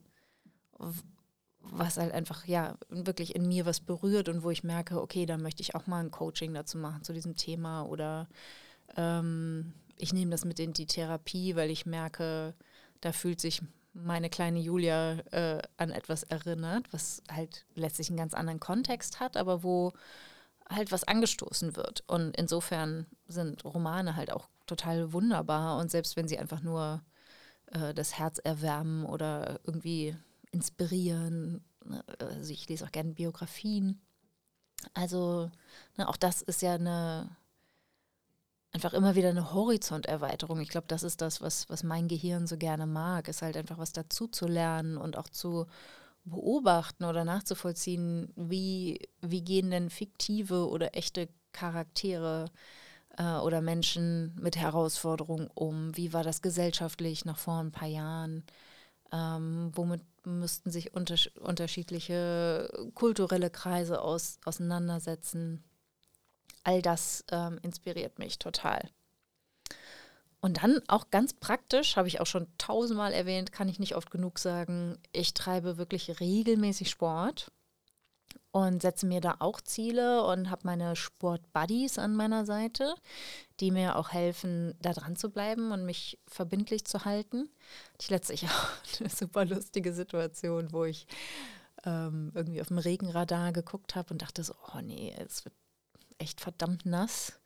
was 1.63 1.97
halt 1.97 2.13
einfach, 2.13 2.47
ja, 2.47 2.77
wirklich 2.89 3.35
in 3.35 3.47
mir 3.47 3.67
was 3.67 3.81
berührt 3.81 4.29
und 4.29 4.43
wo 4.43 4.51
ich 4.51 4.65
merke, 4.65 5.01
okay, 5.01 5.27
da 5.27 5.39
möchte 5.39 5.63
ich 5.63 5.75
auch 5.75 5.87
mal 5.87 6.01
ein 6.01 6.11
Coaching 6.11 6.53
dazu 6.55 6.79
machen 6.79 7.05
zu 7.05 7.13
diesem 7.13 7.37
Thema 7.37 7.83
oder 7.83 8.29
ähm, 8.97 9.73
ich 9.97 10.13
nehme 10.13 10.31
das 10.31 10.45
mit 10.45 10.59
in 10.59 10.73
die 10.73 10.87
Therapie, 10.87 11.57
weil 11.57 11.71
ich 11.71 11.87
merke, 11.87 12.55
da 13.01 13.13
fühlt 13.13 13.41
sich 13.41 13.63
meine 13.95 14.31
kleine 14.31 14.59
Julia 14.59 15.19
äh, 15.31 15.63
an 15.77 15.91
etwas 15.91 16.23
erinnert, 16.25 16.93
was 16.93 17.23
halt 17.31 17.67
letztlich 17.75 18.09
einen 18.09 18.17
ganz 18.17 18.35
anderen 18.35 18.61
Kontext 18.61 19.21
hat, 19.21 19.37
aber 19.37 19.63
wo 19.63 19.93
halt 20.69 20.93
was 20.93 21.05
angestoßen 21.05 21.77
wird. 21.77 22.03
Und 22.07 22.37
insofern 22.37 23.07
sind 23.29 23.65
Romane 23.65 24.17
halt 24.17 24.33
auch 24.33 24.49
total 24.67 25.13
wunderbar 25.13 25.79
und 25.79 25.91
selbst 25.91 26.17
wenn 26.17 26.29
sie 26.29 26.39
einfach 26.39 26.63
nur 26.63 27.03
äh, 27.67 27.93
das 27.93 28.19
Herz 28.19 28.39
erwärmen 28.39 29.05
oder 29.05 29.61
irgendwie 29.65 30.17
inspirieren, 30.53 31.64
ne, 31.84 32.05
also 32.18 32.53
ich 32.53 32.68
lese 32.68 32.84
auch 32.84 32.92
gerne 32.92 33.12
Biografien. 33.12 34.00
Also 34.94 35.50
ne, 35.96 36.09
auch 36.09 36.16
das 36.16 36.42
ist 36.42 36.62
ja 36.62 36.74
eine 36.74 37.36
einfach 38.72 38.94
immer 38.94 39.14
wieder 39.14 39.28
eine 39.28 39.53
Horizonterweiterung. 39.53 40.61
Ich 40.61 40.70
glaube, 40.70 40.86
das 40.88 41.03
ist 41.03 41.20
das, 41.20 41.40
was, 41.40 41.68
was 41.68 41.82
mein 41.82 42.09
Gehirn 42.09 42.46
so 42.46 42.57
gerne 42.57 42.86
mag, 42.86 43.28
ist 43.28 43.42
halt 43.42 43.57
einfach 43.57 43.78
was 43.78 43.92
dazu 43.92 44.26
zu 44.28 44.46
lernen 44.46 44.96
und 44.96 45.18
auch 45.18 45.28
zu 45.28 45.66
beobachten 46.24 47.05
oder 47.05 47.24
nachzuvollziehen, 47.24 48.32
wie, 48.36 49.00
wie 49.20 49.42
gehen 49.42 49.70
denn 49.70 49.90
fiktive 49.90 50.68
oder 50.68 50.96
echte 50.96 51.28
Charaktere 51.53 52.46
äh, 53.18 53.36
oder 53.38 53.61
Menschen 53.61 54.34
mit 54.40 54.57
Herausforderungen 54.57 55.48
um? 55.55 55.96
Wie 55.96 56.12
war 56.12 56.22
das 56.24 56.42
gesellschaftlich 56.42 57.24
noch 57.24 57.38
vor 57.38 57.59
ein 57.61 57.72
paar 57.72 57.88
Jahren? 57.88 58.44
Ähm, 59.12 59.72
womit 59.74 60.03
müssten 60.25 60.70
sich 60.70 60.95
unter, 60.95 61.16
unterschiedliche 61.41 62.91
kulturelle 62.95 63.51
Kreise 63.51 64.01
aus, 64.01 64.39
auseinandersetzen? 64.45 65.64
all 66.64 66.83
das 66.83 67.25
ähm, 67.31 67.59
inspiriert 67.62 68.18
mich 68.18 68.39
total. 68.39 68.89
Und 70.41 70.62
dann 70.62 70.81
auch 70.89 71.11
ganz 71.11 71.35
praktisch, 71.35 71.97
habe 71.97 72.09
ich 72.09 72.20
auch 72.20 72.27
schon 72.27 72.49
tausendmal 72.59 73.12
erwähnt, 73.12 73.53
kann 73.53 73.68
ich 73.68 73.79
nicht 73.79 73.95
oft 73.95 74.11
genug 74.11 74.39
sagen, 74.39 74.99
ich 75.12 75.35
treibe 75.35 75.77
wirklich 75.77 76.20
regelmäßig 76.20 76.91
Sport 76.91 77.53
und 78.53 78.82
setze 78.82 79.07
mir 79.07 79.20
da 79.20 79.36
auch 79.38 79.61
Ziele 79.62 80.24
und 80.24 80.50
habe 80.50 80.62
meine 80.64 80.94
Sport-Buddies 80.94 81.98
an 81.98 82.14
meiner 82.14 82.44
Seite, 82.44 82.94
die 83.61 83.70
mir 83.70 83.96
auch 83.96 84.12
helfen, 84.12 84.74
da 84.80 84.92
dran 84.92 85.16
zu 85.16 85.30
bleiben 85.30 85.72
und 85.72 85.86
mich 85.86 86.18
verbindlich 86.28 86.84
zu 86.84 87.07
halten. 87.07 87.48
Ich 87.98 88.11
letztlich 88.11 88.44
auch 88.46 89.00
eine 89.00 89.09
super 89.09 89.46
lustige 89.46 89.94
Situation, 89.94 90.72
wo 90.72 90.84
ich 90.84 91.07
ähm, 91.84 92.30
irgendwie 92.34 92.61
auf 92.61 92.68
dem 92.68 92.78
Regenradar 92.78 93.53
geguckt 93.53 93.96
habe 93.96 94.12
und 94.12 94.20
dachte 94.20 94.44
so, 94.44 94.55
oh 94.74 94.80
nee, 94.82 95.14
es 95.18 95.46
wird 95.46 95.55
echt 96.18 96.40
verdammt 96.42 96.84
nass 96.84 97.40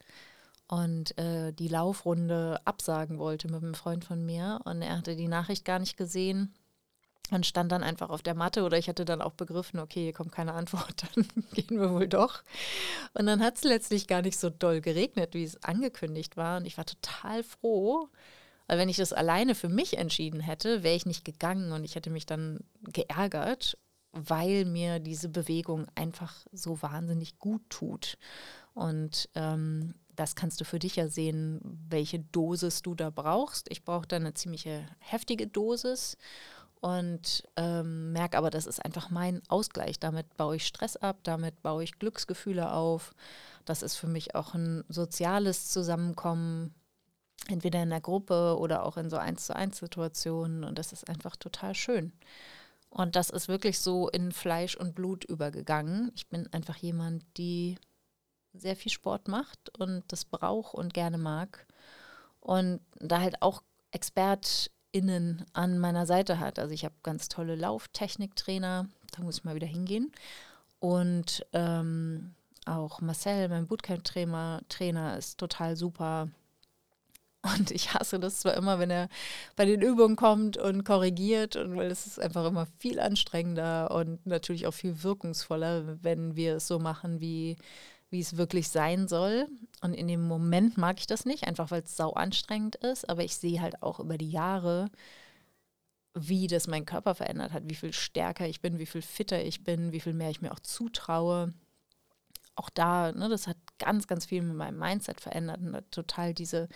und 0.67 1.17
äh, 1.19 1.53
die 1.53 1.69
Laufrunde 1.69 2.61
absagen 2.65 3.19
wollte 3.19 3.47
mit 3.49 3.63
einem 3.63 3.75
Freund 3.75 4.05
von 4.05 4.27
mir. 4.27 4.61
Und 4.65 4.83
er 4.83 4.99
hatte 4.99 5.15
die 5.15 5.29
Nachricht 5.29 5.65
gar 5.65 5.79
nicht 5.79 5.97
gesehen 5.97 6.53
und 7.31 7.45
stand 7.45 7.73
dann 7.73 7.83
einfach 7.83 8.11
auf 8.11 8.23
der 8.23 8.35
Matte 8.35 8.63
oder 8.63 8.79
ich 8.79 8.89
hatte 8.89 9.05
dann 9.05 9.21
auch 9.21 9.33
begriffen, 9.33 9.81
okay, 9.81 10.05
hier 10.05 10.13
kommt 10.13 10.33
keine 10.33 10.53
Antwort, 10.53 11.05
dann 11.15 11.27
gehen 11.53 11.81
wir 11.81 11.91
wohl 11.93 12.09
doch. 12.09 12.43
Und 13.15 13.27
dann 13.27 13.43
hat 13.43 13.57
es 13.57 13.65
letztlich 13.65 14.07
gar 14.07 14.23
nicht 14.23 14.39
so 14.39 14.51
doll 14.51 14.81
geregnet, 14.81 15.35
wie 15.35 15.45
es 15.45 15.63
angekündigt 15.63 16.37
war. 16.37 16.59
Und 16.59 16.67
ich 16.67 16.77
war 16.79 16.87
total 16.87 17.43
froh, 17.43 18.09
weil 18.67 18.79
wenn 18.79 18.89
ich 18.89 18.97
das 18.97 19.13
alleine 19.13 19.55
für 19.55 19.69
mich 19.69 19.99
entschieden 19.99 20.41
hätte, 20.41 20.83
wäre 20.83 20.97
ich 20.97 21.07
nicht 21.07 21.25
gegangen 21.25 21.73
und 21.73 21.85
ich 21.85 21.95
hätte 21.95 22.11
mich 22.11 22.27
dann 22.27 22.61
geärgert, 22.83 23.77
weil 24.13 24.65
mir 24.65 24.99
diese 24.99 25.29
Bewegung 25.29 25.87
einfach 25.95 26.35
so 26.53 26.81
wahnsinnig 26.83 27.39
gut 27.39 27.63
tut. 27.69 28.19
Und 28.75 29.29
ähm, 29.35 29.95
das 30.15 30.35
kannst 30.35 30.61
du 30.61 30.65
für 30.65 30.79
dich 30.79 30.97
ja 30.97 31.09
sehen, 31.09 31.61
welche 31.63 32.19
Dosis 32.19 32.83
du 32.83 32.95
da 32.95 33.11
brauchst. 33.11 33.71
Ich 33.71 33.85
brauche 33.85 34.07
da 34.07 34.17
eine 34.17 34.35
ziemliche 34.35 34.89
heftige 34.99 35.47
Dosis 35.47 36.17
und 36.81 37.43
ähm, 37.57 38.13
merke 38.13 38.37
aber, 38.39 38.51
das 38.51 38.67
ist 38.67 38.85
einfach 38.85 39.11
mein 39.11 39.43
Ausgleich. 39.49 39.99
Damit 39.99 40.37
baue 40.37 40.57
ich 40.57 40.67
Stress 40.67 40.97
ab, 40.97 41.19
damit 41.23 41.63
baue 41.63 41.85
ich 41.85 41.99
Glücksgefühle 41.99 42.73
auf, 42.73 43.15
Das 43.65 43.83
ist 43.83 43.97
für 43.97 44.07
mich 44.07 44.35
auch 44.35 44.55
ein 44.55 44.85
soziales 44.89 45.69
Zusammenkommen, 45.71 46.75
entweder 47.49 47.83
in 47.83 47.91
der 47.91 48.01
Gruppe 48.01 48.57
oder 48.59 48.85
auch 48.85 48.97
in 48.97 49.11
so 49.11 49.17
eins 49.17 49.47
zu 49.47 49.57
eins 49.57 49.79
Situationen. 49.79 50.65
Und 50.65 50.79
das 50.79 50.93
ist 50.93 51.09
einfach 51.09 51.37
total 51.37 51.75
schön. 51.75 52.13
Und 52.91 53.17
das 53.17 53.31
ist 53.31 53.49
wirklich 53.49 53.81
so 53.81 54.09
in 54.09 54.33
Fleisch 54.33 54.77
und 54.77 54.95
Blut 54.95 55.25
übergegangen. 55.25 56.13
Ich 56.15 56.29
bin 56.29 56.47
einfach 56.53 56.77
jemand, 56.77 57.25
die 57.37 57.79
sehr 58.55 58.77
viel 58.77 58.93
Sport 58.93 59.29
macht 59.29 59.77
und 59.79 60.05
das 60.09 60.25
braucht 60.25 60.75
und 60.75 60.95
gerne 60.95 61.19
mag. 61.19 61.67
Und 62.41 62.81
da 63.01 63.21
halt 63.21 63.43
auch 63.43 63.63
ExpertInnen 64.97 65.45
an 65.53 65.79
meiner 65.79 66.07
Seite 66.07 66.41
hat. 66.41 66.59
Also 66.59 66.73
ich 66.75 66.85
habe 66.85 66.95
ganz 67.03 67.29
tolle 67.29 67.55
Lauftechniktrainer, 67.55 68.89
da 69.13 69.23
muss 69.23 69.39
ich 69.39 69.45
mal 69.45 69.55
wieder 69.55 69.67
hingehen. 69.67 70.13
Und 70.79 71.45
ähm, 71.53 72.35
auch 72.65 73.01
Marcel, 73.01 73.49
mein 73.49 73.67
Bootcamp-Trainer, 73.67 74.63
Trainer 74.69 75.17
ist 75.17 75.39
total 75.39 75.77
super. 75.77 76.29
Und 77.43 77.71
ich 77.71 77.95
hasse 77.95 78.19
das 78.19 78.41
zwar 78.41 78.55
immer, 78.55 78.79
wenn 78.79 78.91
er 78.91 79.09
bei 79.55 79.65
den 79.65 79.81
Übungen 79.81 80.17
kommt 80.17 80.57
und 80.57 80.85
korrigiert, 80.85 81.55
und 81.55 81.77
weil 81.77 81.91
es 81.91 82.07
ist 82.07 82.19
einfach 82.19 82.45
immer 82.45 82.67
viel 82.79 82.99
anstrengender 82.99 83.93
und 83.93 84.27
natürlich 84.27 84.67
auch 84.67 84.75
viel 84.75 85.05
wirkungsvoller, 85.05 86.03
wenn 86.03 86.35
wir 86.35 86.57
es 86.57 86.67
so 86.67 86.81
machen, 86.81 87.21
wie, 87.21 87.57
wie 88.11 88.21
es 88.21 88.37
wirklich 88.37 88.69
sein 88.69 89.09
soll. 89.09 89.49
Und 89.83 89.95
in 89.95 90.09
dem 90.09 90.23
Moment 90.27 90.77
mag 90.77 90.99
ich 90.99 91.07
das 91.07 91.25
nicht, 91.25 91.45
einfach 91.45 91.71
weil 91.71 91.83
es 91.83 91.97
sau 91.97 92.13
anstrengend 92.13 92.77
ist. 92.77 93.09
Aber 93.09 93.25
ich 93.25 93.37
sehe 93.37 93.61
halt 93.61 93.83
auch 93.83 94.01
über 94.01 94.19
die 94.19 94.31
Jahre, 94.31 94.91
wie 96.15 96.47
das 96.47 96.67
meinen 96.67 96.87
Körper 96.87 97.15
verändert 97.15 97.53
hat, 97.53 97.65
wie 97.69 97.75
viel 97.75 97.93
stärker 97.93 98.49
ich 98.49 98.61
bin, 98.61 98.79
wie 98.79 98.87
viel 98.87 99.03
fitter 99.03 99.43
ich 99.45 99.65
bin, 99.65 99.93
wie 99.93 100.01
viel 100.01 100.15
mehr 100.15 100.31
ich 100.31 100.41
mir 100.41 100.53
auch 100.53 100.61
zutraue 100.61 101.53
auch 102.57 102.71
da, 102.71 103.13
ne, 103.13 103.29
das 103.29 103.47
hat 103.47 103.57
ganz, 103.79 104.07
ganz 104.07 104.25
viel 104.25 104.43
mit 104.43 104.57
meinem 104.57 104.79
Mindset 104.79 105.21
verändert 105.21 105.61
und 105.61 105.77
hat 105.77 105.93
total 105.93 106.33
diese, 106.35 106.69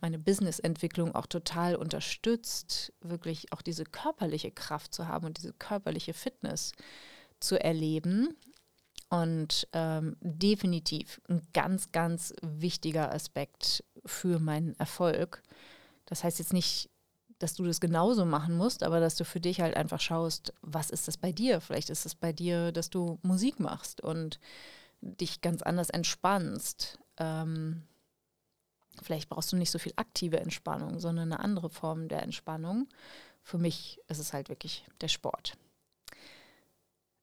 meine 0.00 0.18
Business-Entwicklung 0.18 1.14
auch 1.14 1.26
total 1.26 1.74
unterstützt, 1.74 2.92
wirklich 3.00 3.52
auch 3.52 3.62
diese 3.62 3.84
körperliche 3.84 4.50
Kraft 4.50 4.94
zu 4.94 5.08
haben 5.08 5.26
und 5.26 5.38
diese 5.38 5.54
körperliche 5.54 6.12
Fitness 6.12 6.72
zu 7.40 7.58
erleben. 7.58 8.36
Und 9.12 9.68
ähm, 9.74 10.16
definitiv 10.22 11.20
ein 11.28 11.42
ganz, 11.52 11.92
ganz 11.92 12.32
wichtiger 12.40 13.12
Aspekt 13.12 13.84
für 14.06 14.38
meinen 14.38 14.74
Erfolg. 14.78 15.42
Das 16.06 16.24
heißt 16.24 16.38
jetzt 16.38 16.54
nicht, 16.54 16.88
dass 17.38 17.52
du 17.52 17.62
das 17.62 17.78
genauso 17.78 18.24
machen 18.24 18.56
musst, 18.56 18.82
aber 18.82 19.00
dass 19.00 19.16
du 19.16 19.26
für 19.26 19.38
dich 19.38 19.60
halt 19.60 19.76
einfach 19.76 20.00
schaust, 20.00 20.54
was 20.62 20.88
ist 20.88 21.08
das 21.08 21.18
bei 21.18 21.30
dir? 21.30 21.60
Vielleicht 21.60 21.90
ist 21.90 22.06
es 22.06 22.14
bei 22.14 22.32
dir, 22.32 22.72
dass 22.72 22.88
du 22.88 23.18
Musik 23.20 23.60
machst 23.60 24.00
und 24.00 24.40
dich 25.02 25.42
ganz 25.42 25.60
anders 25.60 25.90
entspannst. 25.90 26.98
Ähm, 27.18 27.82
vielleicht 29.02 29.28
brauchst 29.28 29.52
du 29.52 29.56
nicht 29.56 29.70
so 29.72 29.78
viel 29.78 29.92
aktive 29.96 30.40
Entspannung, 30.40 31.00
sondern 31.00 31.34
eine 31.34 31.44
andere 31.44 31.68
Form 31.68 32.08
der 32.08 32.22
Entspannung. 32.22 32.88
Für 33.42 33.58
mich 33.58 34.00
ist 34.08 34.20
es 34.20 34.32
halt 34.32 34.48
wirklich 34.48 34.86
der 35.02 35.08
Sport. 35.08 35.52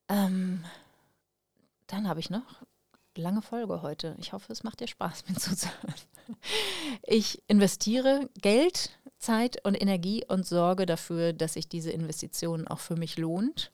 Ähm, 0.08 0.64
dann 1.90 2.08
habe 2.08 2.20
ich 2.20 2.30
noch 2.30 2.64
lange 3.18 3.42
Folge 3.42 3.82
heute. 3.82 4.16
Ich 4.20 4.32
hoffe, 4.34 4.52
es 4.52 4.64
macht 4.64 4.80
dir 4.80 4.88
Spaß, 4.88 5.26
mir 5.28 5.36
zuzuhören. 5.36 5.96
Ich 7.04 7.42
investiere 7.48 8.30
Geld, 8.42 8.92
Zeit 9.18 9.66
und 9.66 9.80
Energie 9.80 10.24
und 10.28 10.46
sorge 10.46 10.86
dafür, 10.86 11.34
dass 11.34 11.54
sich 11.54 11.68
diese 11.68 11.92
Investition 11.92 12.68
auch 12.68 12.80
für 12.80 12.96
mich 12.96 13.18
lohnt. 13.18 13.72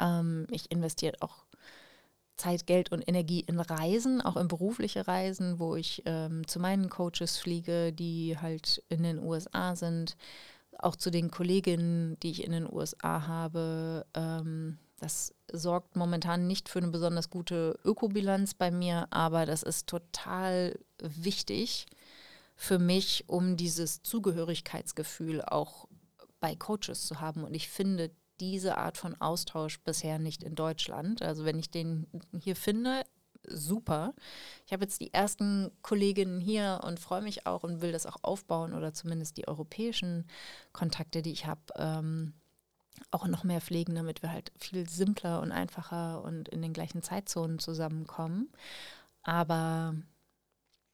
Ähm, 0.00 0.46
ich 0.50 0.70
investiere 0.70 1.14
auch 1.20 1.46
Zeit, 2.36 2.66
Geld 2.66 2.92
und 2.92 3.08
Energie 3.08 3.40
in 3.40 3.60
Reisen, 3.60 4.20
auch 4.20 4.36
in 4.36 4.48
berufliche 4.48 5.08
Reisen, 5.08 5.58
wo 5.58 5.76
ich 5.76 6.02
ähm, 6.04 6.46
zu 6.46 6.58
meinen 6.58 6.90
Coaches 6.90 7.38
fliege, 7.38 7.92
die 7.92 8.36
halt 8.38 8.82
in 8.90 9.02
den 9.04 9.18
USA 9.18 9.74
sind, 9.74 10.16
auch 10.78 10.96
zu 10.96 11.10
den 11.10 11.30
Kolleginnen, 11.30 12.18
die 12.20 12.30
ich 12.32 12.44
in 12.44 12.52
den 12.52 12.70
USA 12.70 13.26
habe. 13.26 14.04
Ähm, 14.14 14.78
das 14.98 15.35
sorgt 15.52 15.96
momentan 15.96 16.46
nicht 16.46 16.68
für 16.68 16.80
eine 16.80 16.88
besonders 16.88 17.30
gute 17.30 17.78
Ökobilanz 17.84 18.54
bei 18.54 18.70
mir, 18.70 19.06
aber 19.10 19.46
das 19.46 19.62
ist 19.62 19.86
total 19.86 20.78
wichtig 20.98 21.86
für 22.56 22.78
mich, 22.78 23.24
um 23.28 23.56
dieses 23.56 24.02
Zugehörigkeitsgefühl 24.02 25.42
auch 25.42 25.88
bei 26.40 26.56
Coaches 26.56 27.06
zu 27.06 27.20
haben. 27.20 27.44
Und 27.44 27.54
ich 27.54 27.68
finde, 27.68 28.10
diese 28.40 28.78
Art 28.78 28.98
von 28.98 29.18
Austausch 29.20 29.80
bisher 29.80 30.18
nicht 30.18 30.42
in 30.42 30.54
Deutschland. 30.54 31.22
Also 31.22 31.44
wenn 31.44 31.58
ich 31.58 31.70
den 31.70 32.06
hier 32.38 32.56
finde, 32.56 33.02
super. 33.48 34.14
Ich 34.66 34.72
habe 34.72 34.84
jetzt 34.84 35.00
die 35.00 35.12
ersten 35.12 35.70
Kolleginnen 35.82 36.40
hier 36.40 36.80
und 36.84 37.00
freue 37.00 37.22
mich 37.22 37.46
auch 37.46 37.62
und 37.62 37.80
will 37.80 37.92
das 37.92 38.06
auch 38.06 38.18
aufbauen 38.22 38.74
oder 38.74 38.92
zumindest 38.92 39.36
die 39.36 39.48
europäischen 39.48 40.26
Kontakte, 40.72 41.22
die 41.22 41.32
ich 41.32 41.46
habe, 41.46 41.60
ähm, 41.76 42.34
auch 43.10 43.26
noch 43.26 43.44
mehr 43.44 43.60
pflegen, 43.60 43.94
damit 43.94 44.22
wir 44.22 44.32
halt 44.32 44.52
viel 44.58 44.88
simpler 44.88 45.40
und 45.40 45.52
einfacher 45.52 46.22
und 46.22 46.48
in 46.48 46.62
den 46.62 46.72
gleichen 46.72 47.02
Zeitzonen 47.02 47.58
zusammenkommen. 47.58 48.50
Aber 49.22 49.94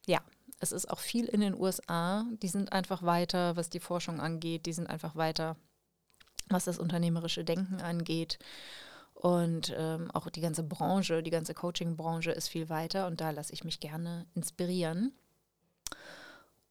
ja, 0.05 0.19
es 0.59 0.71
ist 0.71 0.89
auch 0.89 0.99
viel 0.99 1.25
in 1.25 1.41
den 1.41 1.59
USA. 1.59 2.25
Die 2.41 2.47
sind 2.47 2.71
einfach 2.71 3.03
weiter, 3.03 3.55
was 3.55 3.69
die 3.69 3.79
Forschung 3.79 4.19
angeht. 4.19 4.65
Die 4.65 4.73
sind 4.73 4.89
einfach 4.89 5.15
weiter 5.15 5.55
was 6.49 6.65
das 6.65 6.79
unternehmerische 6.79 7.43
Denken 7.43 7.81
angeht. 7.81 8.39
Und 9.13 9.73
ähm, 9.77 10.11
auch 10.11 10.29
die 10.29 10.41
ganze 10.41 10.63
Branche, 10.63 11.23
die 11.23 11.29
ganze 11.29 11.53
Coaching-Branche 11.53 12.31
ist 12.31 12.49
viel 12.49 12.69
weiter 12.69 13.07
und 13.07 13.21
da 13.21 13.29
lasse 13.29 13.53
ich 13.53 13.63
mich 13.63 13.79
gerne 13.79 14.25
inspirieren. 14.33 15.13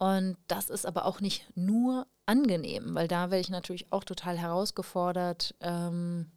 Und 0.02 0.36
das 0.48 0.68
ist 0.68 0.84
aber 0.84 1.04
auch 1.04 1.20
nicht 1.20 1.46
nur 1.54 2.08
angenehm, 2.26 2.96
weil 2.96 3.06
da 3.06 3.30
werde 3.30 3.40
ich 3.40 3.50
natürlich 3.50 3.92
auch 3.92 4.02
total 4.02 4.36
herausgefordert, 4.36 5.54
ähm, 5.60 6.32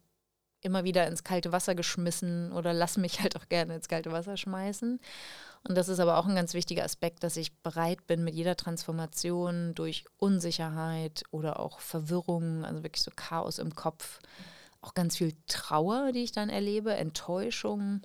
immer 0.60 0.84
wieder 0.84 1.08
ins 1.08 1.24
kalte 1.24 1.50
Wasser 1.50 1.74
geschmissen 1.74 2.52
oder 2.52 2.72
lass 2.72 2.96
mich 2.96 3.20
halt 3.20 3.34
auch 3.34 3.48
gerne 3.48 3.74
ins 3.74 3.88
kalte 3.88 4.12
Wasser 4.12 4.36
schmeißen. 4.36 5.00
Und 5.68 5.74
das 5.76 5.88
ist 5.88 5.98
aber 5.98 6.16
auch 6.16 6.26
ein 6.26 6.36
ganz 6.36 6.54
wichtiger 6.54 6.84
Aspekt, 6.84 7.24
dass 7.24 7.36
ich 7.36 7.56
bereit 7.56 8.06
bin, 8.06 8.22
mit 8.22 8.36
jeder 8.36 8.54
Transformation 8.54 9.74
durch 9.74 10.04
Unsicherheit 10.16 11.24
oder 11.32 11.58
auch 11.58 11.80
Verwirrung, 11.80 12.64
also 12.64 12.84
wirklich 12.84 13.02
so 13.02 13.10
Chaos 13.16 13.58
im 13.58 13.74
Kopf, 13.74 14.20
auch 14.80 14.94
ganz 14.94 15.16
viel 15.16 15.32
Trauer, 15.48 16.12
die 16.12 16.22
ich 16.22 16.30
dann 16.30 16.50
erlebe, 16.50 16.94
Enttäuschung, 16.94 18.02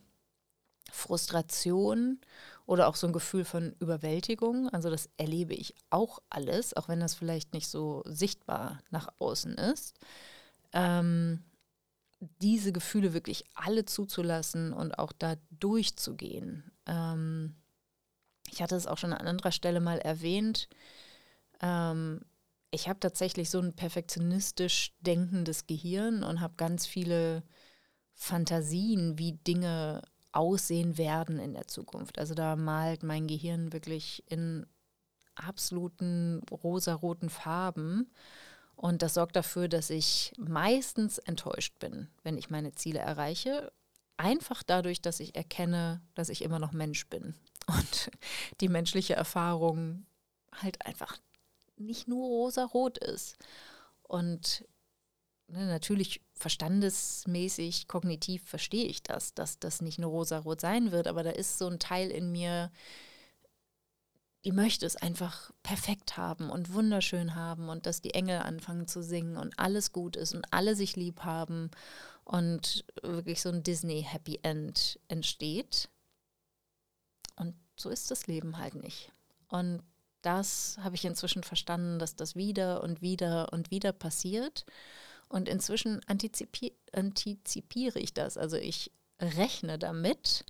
Frustration 0.91 2.19
oder 2.71 2.87
auch 2.87 2.95
so 2.95 3.05
ein 3.05 3.11
Gefühl 3.11 3.43
von 3.43 3.75
Überwältigung. 3.81 4.69
Also 4.69 4.89
das 4.89 5.09
erlebe 5.17 5.53
ich 5.53 5.75
auch 5.89 6.19
alles, 6.29 6.73
auch 6.73 6.87
wenn 6.87 7.01
das 7.01 7.13
vielleicht 7.13 7.53
nicht 7.53 7.67
so 7.67 8.01
sichtbar 8.05 8.79
nach 8.91 9.09
außen 9.19 9.55
ist. 9.55 9.93
Ähm, 10.71 11.43
diese 12.39 12.71
Gefühle 12.71 13.13
wirklich 13.13 13.43
alle 13.55 13.83
zuzulassen 13.83 14.71
und 14.71 14.97
auch 14.99 15.11
da 15.11 15.35
durchzugehen. 15.49 16.71
Ähm, 16.85 17.57
ich 18.49 18.61
hatte 18.61 18.77
es 18.77 18.87
auch 18.87 18.97
schon 18.97 19.11
an 19.11 19.27
anderer 19.27 19.51
Stelle 19.51 19.81
mal 19.81 19.99
erwähnt. 19.99 20.69
Ähm, 21.61 22.21
ich 22.69 22.87
habe 22.87 23.01
tatsächlich 23.01 23.49
so 23.49 23.59
ein 23.59 23.73
perfektionistisch 23.73 24.93
denkendes 25.01 25.67
Gehirn 25.67 26.23
und 26.23 26.39
habe 26.39 26.53
ganz 26.55 26.85
viele 26.85 27.43
Fantasien, 28.13 29.17
wie 29.17 29.33
Dinge 29.33 30.03
aussehen 30.31 30.97
werden 30.97 31.39
in 31.39 31.53
der 31.53 31.67
Zukunft. 31.67 32.19
Also 32.19 32.33
da 32.33 32.55
malt 32.55 33.03
mein 33.03 33.27
Gehirn 33.27 33.73
wirklich 33.73 34.23
in 34.27 34.65
absoluten 35.35 36.41
rosaroten 36.51 37.29
Farben. 37.29 38.11
Und 38.75 39.01
das 39.01 39.13
sorgt 39.13 39.35
dafür, 39.35 39.67
dass 39.67 39.89
ich 39.89 40.33
meistens 40.37 41.17
enttäuscht 41.19 41.77
bin, 41.79 42.07
wenn 42.23 42.37
ich 42.37 42.49
meine 42.49 42.73
Ziele 42.73 42.99
erreiche 42.99 43.71
einfach 44.21 44.61
dadurch, 44.63 45.01
dass 45.01 45.19
ich 45.19 45.35
erkenne, 45.35 46.01
dass 46.13 46.29
ich 46.29 46.43
immer 46.43 46.59
noch 46.59 46.71
Mensch 46.71 47.07
bin 47.07 47.33
und 47.67 48.11
die 48.61 48.69
menschliche 48.69 49.15
Erfahrung 49.15 50.05
halt 50.53 50.85
einfach 50.85 51.17
nicht 51.77 52.07
nur 52.07 52.27
rosa-rot 52.27 52.99
ist. 52.99 53.37
Und 54.03 54.65
ne, 55.51 55.67
natürlich 55.67 56.21
verstandesmäßig, 56.33 57.87
kognitiv 57.87 58.43
verstehe 58.47 58.85
ich 58.85 59.03
das, 59.03 59.33
dass 59.33 59.59
das 59.59 59.81
nicht 59.81 59.99
nur 59.99 60.11
rosa-rot 60.11 60.61
sein 60.61 60.91
wird, 60.91 61.07
aber 61.07 61.23
da 61.23 61.31
ist 61.31 61.57
so 61.57 61.67
ein 61.67 61.79
Teil 61.79 62.09
in 62.09 62.31
mir, 62.31 62.71
die 64.43 64.51
möchte 64.51 64.85
es 64.85 64.95
einfach 64.95 65.51
perfekt 65.61 66.17
haben 66.17 66.49
und 66.49 66.73
wunderschön 66.73 67.35
haben 67.35 67.69
und 67.69 67.85
dass 67.85 68.01
die 68.01 68.15
Engel 68.15 68.39
anfangen 68.39 68.87
zu 68.87 69.03
singen 69.03 69.37
und 69.37 69.59
alles 69.59 69.91
gut 69.91 70.15
ist 70.15 70.33
und 70.33 70.45
alle 70.51 70.75
sich 70.75 70.95
lieb 70.95 71.23
haben 71.23 71.69
und 72.23 72.85
wirklich 73.03 73.41
so 73.41 73.49
ein 73.49 73.63
Disney 73.63 74.03
Happy 74.07 74.39
End 74.41 74.99
entsteht. 75.09 75.89
Und 77.35 77.55
so 77.75 77.89
ist 77.89 78.09
das 78.09 78.27
Leben 78.27 78.57
halt 78.57 78.75
nicht. 78.75 79.11
Und 79.47 79.83
das 80.21 80.77
habe 80.81 80.95
ich 80.95 81.05
inzwischen 81.05 81.43
verstanden, 81.43 81.99
dass 81.99 82.15
das 82.15 82.35
wieder 82.35 82.83
und 82.83 83.01
wieder 83.01 83.51
und 83.53 83.71
wieder 83.71 83.91
passiert. 83.91 84.65
Und 85.31 85.47
inzwischen 85.47 86.01
antizipi 86.07 86.73
antizipiere 86.91 87.99
ich 87.99 88.13
das. 88.13 88.37
Also 88.37 88.57
ich 88.57 88.91
rechne 89.17 89.79
damit, 89.79 90.43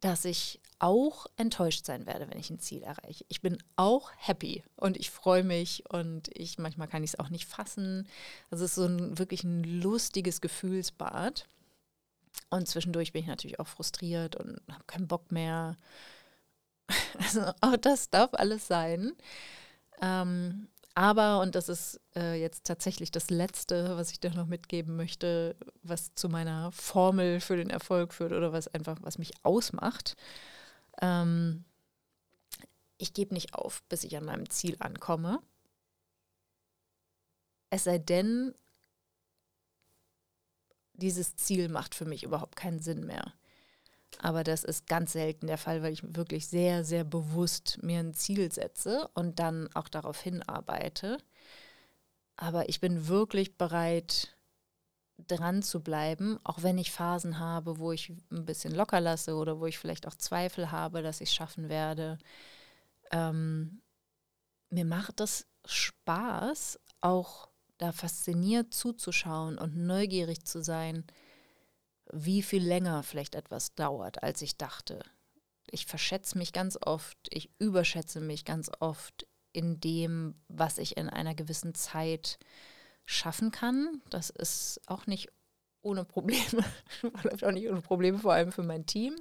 dass 0.00 0.24
ich 0.24 0.58
auch 0.78 1.26
enttäuscht 1.36 1.84
sein 1.84 2.06
werde, 2.06 2.30
wenn 2.30 2.38
ich 2.38 2.48
ein 2.48 2.60
Ziel 2.60 2.82
erreiche. 2.82 3.26
Ich 3.28 3.42
bin 3.42 3.58
auch 3.76 4.10
happy 4.16 4.64
und 4.76 4.96
ich 4.96 5.10
freue 5.10 5.44
mich 5.44 5.84
und 5.90 6.30
ich 6.32 6.56
manchmal 6.56 6.88
kann 6.88 7.04
ich 7.04 7.10
es 7.10 7.18
auch 7.18 7.28
nicht 7.28 7.46
fassen. 7.46 8.08
Also 8.50 8.64
es 8.64 8.70
ist 8.70 8.76
so 8.76 8.86
ein 8.86 9.18
wirklich 9.18 9.44
ein 9.44 9.64
lustiges 9.82 10.40
Gefühlsbad. 10.40 11.46
Und 12.48 12.68
zwischendurch 12.68 13.12
bin 13.12 13.22
ich 13.22 13.28
natürlich 13.28 13.60
auch 13.60 13.66
frustriert 13.66 14.36
und 14.36 14.60
habe 14.70 14.84
keinen 14.86 15.08
Bock 15.08 15.30
mehr. 15.30 15.76
Also 17.18 17.50
auch 17.62 17.76
das 17.78 18.10
darf 18.10 18.34
alles 18.34 18.68
sein. 18.68 19.12
Ähm, 20.00 20.68
aber, 20.96 21.40
und 21.40 21.54
das 21.54 21.68
ist 21.68 22.00
äh, 22.16 22.40
jetzt 22.40 22.64
tatsächlich 22.64 23.10
das 23.10 23.28
Letzte, 23.28 23.98
was 23.98 24.10
ich 24.12 24.18
dir 24.18 24.30
noch 24.30 24.46
mitgeben 24.46 24.96
möchte, 24.96 25.54
was 25.82 26.14
zu 26.14 26.30
meiner 26.30 26.72
Formel 26.72 27.40
für 27.40 27.58
den 27.58 27.68
Erfolg 27.68 28.14
führt 28.14 28.32
oder 28.32 28.50
was 28.50 28.66
einfach, 28.68 28.96
was 29.02 29.18
mich 29.18 29.32
ausmacht. 29.42 30.16
Ähm, 31.02 31.66
ich 32.96 33.12
gebe 33.12 33.34
nicht 33.34 33.52
auf, 33.52 33.82
bis 33.90 34.04
ich 34.04 34.16
an 34.16 34.24
meinem 34.24 34.48
Ziel 34.48 34.76
ankomme. 34.78 35.42
Es 37.68 37.84
sei 37.84 37.98
denn, 37.98 38.54
dieses 40.94 41.36
Ziel 41.36 41.68
macht 41.68 41.94
für 41.94 42.06
mich 42.06 42.22
überhaupt 42.22 42.56
keinen 42.56 42.80
Sinn 42.80 43.04
mehr. 43.04 43.34
Aber 44.20 44.44
das 44.44 44.64
ist 44.64 44.86
ganz 44.86 45.12
selten 45.12 45.46
der 45.46 45.58
Fall, 45.58 45.82
weil 45.82 45.92
ich 45.92 46.02
wirklich 46.16 46.46
sehr, 46.48 46.84
sehr 46.84 47.04
bewusst 47.04 47.78
mir 47.82 48.00
ein 48.00 48.14
Ziel 48.14 48.50
setze 48.50 49.08
und 49.14 49.38
dann 49.38 49.68
auch 49.74 49.88
darauf 49.88 50.20
hinarbeite. 50.20 51.18
Aber 52.36 52.68
ich 52.68 52.80
bin 52.80 53.08
wirklich 53.08 53.56
bereit, 53.56 54.36
dran 55.26 55.62
zu 55.62 55.80
bleiben, 55.80 56.38
auch 56.44 56.62
wenn 56.62 56.78
ich 56.78 56.92
Phasen 56.92 57.38
habe, 57.38 57.78
wo 57.78 57.92
ich 57.92 58.12
ein 58.30 58.44
bisschen 58.44 58.74
locker 58.74 59.00
lasse 59.00 59.34
oder 59.34 59.60
wo 59.60 59.66
ich 59.66 59.78
vielleicht 59.78 60.06
auch 60.06 60.14
Zweifel 60.14 60.70
habe, 60.70 61.02
dass 61.02 61.20
ich 61.20 61.30
es 61.30 61.34
schaffen 61.34 61.68
werde. 61.68 62.18
Ähm, 63.10 63.80
mir 64.68 64.84
macht 64.84 65.20
das 65.20 65.46
Spaß, 65.64 66.78
auch 67.00 67.48
da 67.78 67.92
fasziniert 67.92 68.74
zuzuschauen 68.74 69.58
und 69.58 69.76
neugierig 69.76 70.44
zu 70.44 70.62
sein, 70.62 71.04
wie 72.12 72.42
viel 72.42 72.62
länger 72.64 73.02
vielleicht 73.02 73.34
etwas 73.34 73.74
dauert, 73.74 74.22
als 74.22 74.42
ich 74.42 74.56
dachte. 74.56 75.00
Ich 75.70 75.86
verschätze 75.86 76.38
mich 76.38 76.52
ganz 76.52 76.78
oft, 76.80 77.18
ich 77.30 77.50
überschätze 77.58 78.20
mich 78.20 78.44
ganz 78.44 78.70
oft 78.80 79.26
in 79.52 79.80
dem, 79.80 80.34
was 80.48 80.78
ich 80.78 80.96
in 80.96 81.08
einer 81.08 81.34
gewissen 81.34 81.74
Zeit 81.74 82.38
schaffen 83.04 83.50
kann. 83.50 84.02
Das 84.10 84.30
ist 84.30 84.80
auch 84.86 85.06
nicht 85.06 85.28
ohne 85.82 86.04
Probleme, 86.04 86.64
läuft 87.22 87.44
auch 87.44 87.52
nicht 87.52 87.68
ohne 87.68 87.80
Probleme, 87.80 88.18
vor 88.18 88.34
allem 88.34 88.52
für 88.52 88.62
mein 88.62 88.86
Team. 88.86 89.16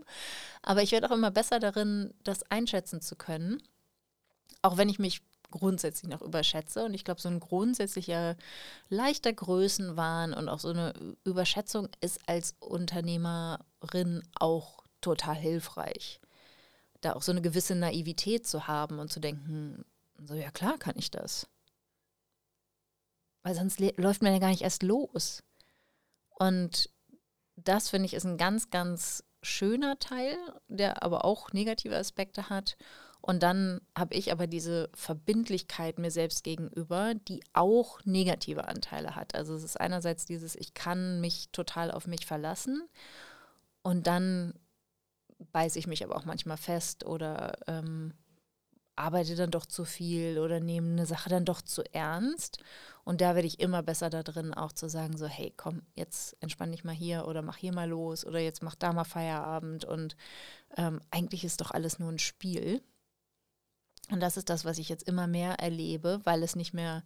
Aber 0.61 0.81
ich 0.81 0.91
werde 0.91 1.09
auch 1.09 1.15
immer 1.15 1.31
besser 1.31 1.59
darin, 1.59 2.13
das 2.23 2.43
einschätzen 2.51 3.01
zu 3.01 3.15
können. 3.15 3.61
Auch 4.61 4.77
wenn 4.77 4.89
ich 4.89 4.99
mich 4.99 5.21
grundsätzlich 5.55 6.11
noch 6.11 6.21
überschätze. 6.21 6.85
Und 6.85 6.93
ich 6.93 7.03
glaube, 7.05 7.21
so 7.21 7.29
ein 7.29 7.39
grundsätzlicher 7.39 8.35
leichter 8.89 9.33
Größenwahn 9.33 10.33
und 10.33 10.49
auch 10.49 10.59
so 10.59 10.69
eine 10.69 10.93
Überschätzung 11.23 11.87
ist 12.01 12.19
als 12.27 12.55
Unternehmerin 12.59 14.23
auch 14.39 14.83
total 15.01 15.35
hilfreich. 15.35 16.19
Da 17.01 17.13
auch 17.13 17.21
so 17.21 17.31
eine 17.31 17.41
gewisse 17.41 17.75
Naivität 17.75 18.45
zu 18.45 18.67
haben 18.67 18.99
und 18.99 19.11
zu 19.11 19.19
denken, 19.19 19.85
so 20.23 20.33
ja 20.33 20.51
klar 20.51 20.77
kann 20.77 20.95
ich 20.97 21.11
das. 21.11 21.47
Weil 23.43 23.55
sonst 23.55 23.79
läuft 23.79 24.21
man 24.21 24.33
ja 24.33 24.39
gar 24.39 24.49
nicht 24.49 24.63
erst 24.63 24.83
los. 24.83 25.43
Und 26.29 26.89
das 27.55 27.89
finde 27.89 28.07
ich 28.07 28.13
ist 28.13 28.25
ein 28.25 28.37
ganz, 28.37 28.69
ganz 28.69 29.23
schöner 29.41 29.99
Teil, 29.99 30.35
der 30.67 31.03
aber 31.03 31.23
auch 31.23 31.53
negative 31.53 31.95
Aspekte 31.95 32.49
hat. 32.49 32.75
Und 33.27 33.41
dann 33.41 33.81
habe 33.97 34.13
ich 34.13 34.31
aber 34.31 34.45
diese 34.45 34.87
Verbindlichkeit 34.93 35.97
mir 35.97 36.11
selbst 36.11 36.43
gegenüber, 36.43 37.15
die 37.15 37.43
auch 37.53 37.99
negative 38.05 38.67
Anteile 38.67 39.15
hat. 39.15 39.33
Also 39.33 39.55
es 39.55 39.63
ist 39.63 39.81
einerseits 39.81 40.25
dieses, 40.27 40.55
ich 40.55 40.75
kann 40.75 41.21
mich 41.21 41.49
total 41.51 41.89
auf 41.89 42.05
mich 42.05 42.27
verlassen 42.27 42.87
und 43.81 44.05
dann 44.05 44.53
beiße 45.51 45.79
ich 45.79 45.87
mich 45.87 46.03
aber 46.03 46.15
auch 46.17 46.25
manchmal 46.25 46.57
fest 46.57 47.03
oder 47.03 47.53
ähm, 47.65 48.13
arbeite 48.95 49.35
dann 49.35 49.49
doch 49.49 49.65
zu 49.65 49.85
viel 49.85 50.37
oder 50.37 50.59
nehme 50.59 50.91
eine 50.91 51.07
Sache 51.07 51.29
dann 51.29 51.45
doch 51.45 51.63
zu 51.63 51.81
ernst. 51.95 52.59
Und 53.05 53.21
da 53.21 53.33
werde 53.33 53.47
ich 53.47 53.59
immer 53.59 53.81
besser 53.81 54.11
da 54.11 54.21
drin, 54.21 54.53
auch 54.53 54.71
zu 54.71 54.87
sagen, 54.87 55.17
so, 55.17 55.25
hey, 55.25 55.51
komm, 55.57 55.81
jetzt 55.95 56.37
entspann 56.41 56.71
dich 56.71 56.83
mal 56.83 56.93
hier 56.93 57.25
oder 57.27 57.41
mach 57.41 57.57
hier 57.57 57.73
mal 57.73 57.89
los 57.89 58.23
oder 58.23 58.37
jetzt 58.37 58.61
mach 58.61 58.75
da 58.75 58.93
mal 58.93 59.03
Feierabend. 59.03 59.83
Und 59.83 60.15
ähm, 60.77 61.01
eigentlich 61.09 61.43
ist 61.43 61.59
doch 61.61 61.71
alles 61.71 61.97
nur 61.97 62.11
ein 62.11 62.19
Spiel. 62.19 62.83
Und 64.11 64.19
das 64.19 64.37
ist 64.37 64.49
das, 64.49 64.65
was 64.65 64.77
ich 64.77 64.89
jetzt 64.89 65.07
immer 65.07 65.27
mehr 65.27 65.59
erlebe, 65.59 66.21
weil 66.23 66.43
es 66.43 66.55
nicht 66.55 66.73
mehr 66.73 67.03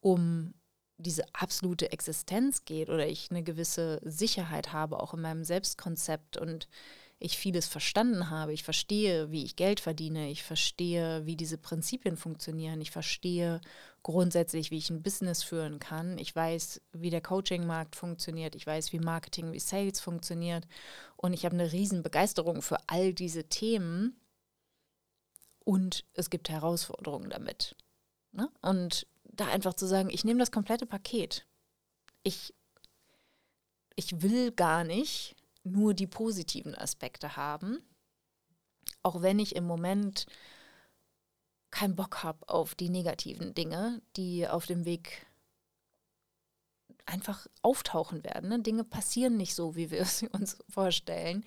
um 0.00 0.54
diese 0.98 1.24
absolute 1.34 1.92
Existenz 1.92 2.64
geht 2.64 2.88
oder 2.88 3.06
ich 3.06 3.30
eine 3.30 3.42
gewisse 3.42 4.00
Sicherheit 4.04 4.72
habe, 4.72 5.00
auch 5.00 5.14
in 5.14 5.20
meinem 5.20 5.44
Selbstkonzept 5.44 6.36
und 6.36 6.68
ich 7.22 7.38
vieles 7.38 7.68
verstanden 7.68 8.30
habe. 8.30 8.52
Ich 8.52 8.64
verstehe, 8.64 9.30
wie 9.30 9.44
ich 9.44 9.54
Geld 9.54 9.78
verdiene. 9.78 10.30
Ich 10.30 10.42
verstehe, 10.42 11.24
wie 11.24 11.36
diese 11.36 11.56
Prinzipien 11.56 12.16
funktionieren. 12.16 12.80
Ich 12.80 12.90
verstehe 12.90 13.60
grundsätzlich, 14.02 14.72
wie 14.72 14.78
ich 14.78 14.90
ein 14.90 15.02
Business 15.02 15.44
führen 15.44 15.78
kann. 15.78 16.18
Ich 16.18 16.34
weiß, 16.34 16.80
wie 16.92 17.10
der 17.10 17.20
Coaching-Markt 17.20 17.94
funktioniert. 17.94 18.56
Ich 18.56 18.66
weiß, 18.66 18.92
wie 18.92 18.98
Marketing, 18.98 19.52
wie 19.52 19.60
Sales 19.60 20.00
funktioniert. 20.00 20.66
Und 21.16 21.32
ich 21.32 21.44
habe 21.44 21.54
eine 21.54 21.70
riesen 21.70 22.02
Begeisterung 22.02 22.60
für 22.60 22.78
all 22.88 23.14
diese 23.14 23.44
Themen 23.44 24.16
und 25.64 26.04
es 26.14 26.30
gibt 26.30 26.48
Herausforderungen 26.48 27.30
damit. 27.30 27.76
Ne? 28.32 28.50
Und 28.60 29.06
da 29.24 29.46
einfach 29.46 29.74
zu 29.74 29.86
sagen, 29.86 30.10
ich 30.10 30.24
nehme 30.24 30.40
das 30.40 30.50
komplette 30.50 30.86
Paket. 30.86 31.46
Ich, 32.22 32.54
ich 33.96 34.22
will 34.22 34.52
gar 34.52 34.84
nicht 34.84 35.36
nur 35.64 35.94
die 35.94 36.06
positiven 36.06 36.74
Aspekte 36.74 37.36
haben, 37.36 37.78
auch 39.02 39.22
wenn 39.22 39.38
ich 39.38 39.56
im 39.56 39.64
Moment 39.64 40.26
keinen 41.70 41.96
Bock 41.96 42.22
habe 42.22 42.48
auf 42.48 42.74
die 42.74 42.90
negativen 42.90 43.54
Dinge, 43.54 44.02
die 44.16 44.46
auf 44.46 44.66
dem 44.66 44.84
Weg 44.84 45.26
einfach 47.06 47.46
auftauchen 47.62 48.24
werden. 48.24 48.50
Ne? 48.50 48.60
Dinge 48.60 48.84
passieren 48.84 49.36
nicht 49.36 49.54
so, 49.54 49.74
wie 49.74 49.90
wir 49.90 50.00
es 50.00 50.22
uns 50.32 50.58
vorstellen. 50.68 51.44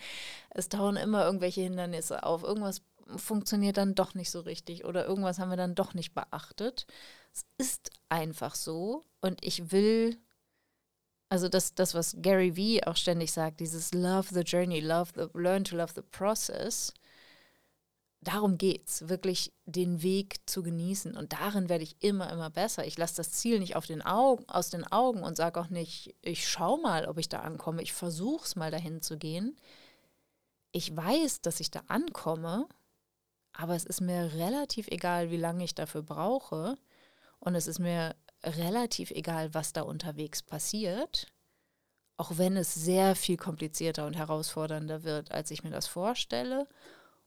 Es 0.50 0.70
tauchen 0.70 0.98
immer 0.98 1.26
irgendwelche 1.26 1.62
Hindernisse 1.62 2.24
auf. 2.24 2.44
Irgendwas 2.44 2.82
funktioniert 3.16 3.78
dann 3.78 3.96
doch 3.96 4.16
nicht 4.16 4.32
so 4.32 4.40
richtig 4.42 4.86
oder 4.86 5.06
irgendwas 5.06 5.40
haben 5.40 5.50
wir 5.50 5.58
dann 5.58 5.76
doch 5.76 5.94
nicht 5.94 6.14
beachtet. 6.14 6.88
Es 7.34 7.46
ist 7.58 7.92
einfach 8.10 8.56
so 8.56 9.06
und 9.22 9.44
ich 9.46 9.72
will, 9.72 10.18
also 11.30 11.50
das, 11.50 11.76
das 11.76 11.94
was 11.94 12.16
Gary 12.22 12.56
Vee 12.56 12.84
auch 12.84 12.96
ständig 12.96 13.32
sagt, 13.32 13.60
dieses 13.60 13.94
Love 13.94 14.34
the 14.34 14.42
Journey, 14.42 14.80
love 14.80 15.12
the, 15.16 15.28
learn 15.34 15.64
to 15.64 15.76
love 15.76 15.94
the 15.96 16.02
process, 16.02 16.94
darum 18.26 18.58
geht 18.58 18.88
es, 18.88 19.08
wirklich 19.08 19.54
den 19.66 20.02
Weg 20.02 20.38
zu 20.50 20.64
genießen. 20.64 21.16
Und 21.16 21.34
darin 21.34 21.70
werde 21.70 21.84
ich 21.84 21.96
immer, 22.02 22.32
immer 22.32 22.50
besser. 22.50 22.86
Ich 22.86 22.98
lasse 22.98 23.16
das 23.18 23.32
Ziel 23.32 23.60
nicht 23.60 23.76
auf 23.76 23.86
den 23.86 24.02
Augen, 24.02 24.48
aus 24.50 24.70
den 24.70 24.86
Augen 24.92 25.24
und 25.24 25.38
sage 25.38 25.60
auch 25.60 25.70
nicht, 25.70 26.16
ich 26.22 26.48
schaue 26.48 26.82
mal, 26.82 27.06
ob 27.06 27.18
ich 27.18 27.30
da 27.30 27.40
ankomme. 27.40 27.82
Ich 27.82 27.94
versuche 27.94 28.46
es 28.46 28.56
mal 28.56 28.72
dahin 28.72 29.02
zu 29.02 29.18
gehen. 29.18 29.56
Ich 30.72 30.96
weiß, 30.96 31.42
dass 31.42 31.60
ich 31.60 31.72
da 31.72 31.84
ankomme 31.88 32.68
aber 33.58 33.76
es 33.76 33.86
ist 33.86 34.02
mir 34.02 34.34
relativ 34.34 34.88
egal, 34.88 35.32
wie 35.32 35.38
lange 35.38 35.64
ich 35.64 35.76
dafür 35.76 36.04
brauche. 36.04 36.78
Und 37.40 37.56
es 37.56 37.68
ist 37.68 37.80
mir 37.80 38.16
relativ 38.44 39.12
egal, 39.12 39.54
was 39.54 39.74
da 39.74 39.82
unterwegs 39.82 40.42
passiert. 40.42 41.28
Auch 42.18 42.38
wenn 42.38 42.58
es 42.58 42.74
sehr 42.74 43.16
viel 43.16 43.38
komplizierter 43.38 44.06
und 44.06 44.16
herausfordernder 44.16 45.04
wird, 45.04 45.32
als 45.32 45.52
ich 45.52 45.64
mir 45.64 45.72
das 45.72 45.88
vorstelle. 45.88 46.68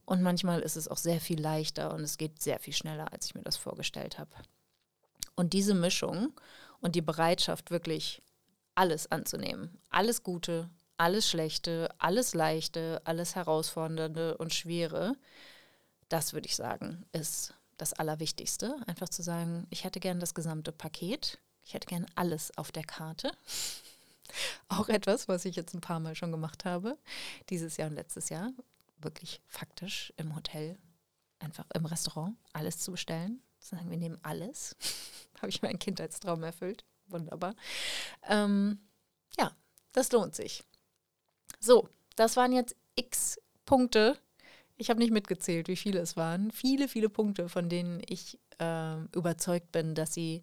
Und 0.05 0.21
manchmal 0.21 0.61
ist 0.61 0.75
es 0.75 0.87
auch 0.87 0.97
sehr 0.97 1.21
viel 1.21 1.39
leichter 1.39 1.93
und 1.93 2.01
es 2.01 2.17
geht 2.17 2.41
sehr 2.41 2.59
viel 2.59 2.73
schneller, 2.73 3.11
als 3.13 3.27
ich 3.27 3.35
mir 3.35 3.43
das 3.43 3.57
vorgestellt 3.57 4.17
habe. 4.17 4.31
Und 5.35 5.53
diese 5.53 5.73
Mischung 5.73 6.33
und 6.79 6.95
die 6.95 7.01
Bereitschaft, 7.01 7.69
wirklich 7.69 8.21
alles 8.75 9.11
anzunehmen, 9.11 9.77
alles 9.89 10.23
Gute, 10.23 10.69
alles 10.97 11.29
Schlechte, 11.29 11.89
alles 11.97 12.33
Leichte, 12.33 13.01
alles 13.05 13.35
Herausfordernde 13.35 14.37
und 14.37 14.53
Schwere, 14.53 15.15
das 16.09 16.33
würde 16.33 16.47
ich 16.47 16.55
sagen, 16.55 17.05
ist 17.13 17.53
das 17.77 17.93
Allerwichtigste. 17.93 18.75
Einfach 18.87 19.09
zu 19.09 19.21
sagen, 19.21 19.65
ich 19.69 19.83
hätte 19.83 19.99
gern 19.99 20.19
das 20.19 20.33
gesamte 20.33 20.71
Paket. 20.71 21.39
Ich 21.63 21.73
hätte 21.73 21.87
gern 21.87 22.05
alles 22.15 22.55
auf 22.57 22.71
der 22.71 22.83
Karte. 22.83 23.31
Auch 24.67 24.89
etwas, 24.89 25.27
was 25.27 25.45
ich 25.45 25.55
jetzt 25.55 25.73
ein 25.73 25.81
paar 25.81 25.99
Mal 25.99 26.15
schon 26.15 26.31
gemacht 26.31 26.65
habe, 26.65 26.97
dieses 27.49 27.77
Jahr 27.77 27.89
und 27.89 27.95
letztes 27.95 28.29
Jahr. 28.29 28.51
Wirklich 28.97 29.41
faktisch 29.47 30.13
im 30.17 30.35
Hotel, 30.35 30.77
einfach 31.39 31.65
im 31.73 31.85
Restaurant, 31.85 32.35
alles 32.53 32.79
zu 32.79 32.91
bestellen. 32.91 33.41
Zu 33.59 33.75
sagen, 33.75 33.89
wir 33.89 33.97
nehmen 33.97 34.19
alles. 34.23 34.75
habe 35.41 35.49
ich 35.49 35.61
meinen 35.61 35.79
Kindheitstraum 35.79 36.43
erfüllt. 36.43 36.85
Wunderbar. 37.07 37.55
Ähm, 38.27 38.79
ja, 39.37 39.55
das 39.91 40.11
lohnt 40.11 40.35
sich. 40.35 40.63
So, 41.59 41.89
das 42.15 42.35
waren 42.35 42.51
jetzt 42.51 42.75
x 42.95 43.39
Punkte. 43.65 44.17
Ich 44.81 44.89
habe 44.89 44.99
nicht 44.99 45.11
mitgezählt, 45.11 45.67
wie 45.67 45.75
viele 45.75 45.99
es 45.99 46.15
waren. 46.15 46.51
Viele, 46.51 46.87
viele 46.87 47.09
Punkte, 47.09 47.49
von 47.49 47.67
denen 47.67 48.01
ich 48.07 48.39
äh, 48.59 48.95
überzeugt 49.13 49.73
bin, 49.73 49.93
dass 49.93 50.13
sie 50.13 50.41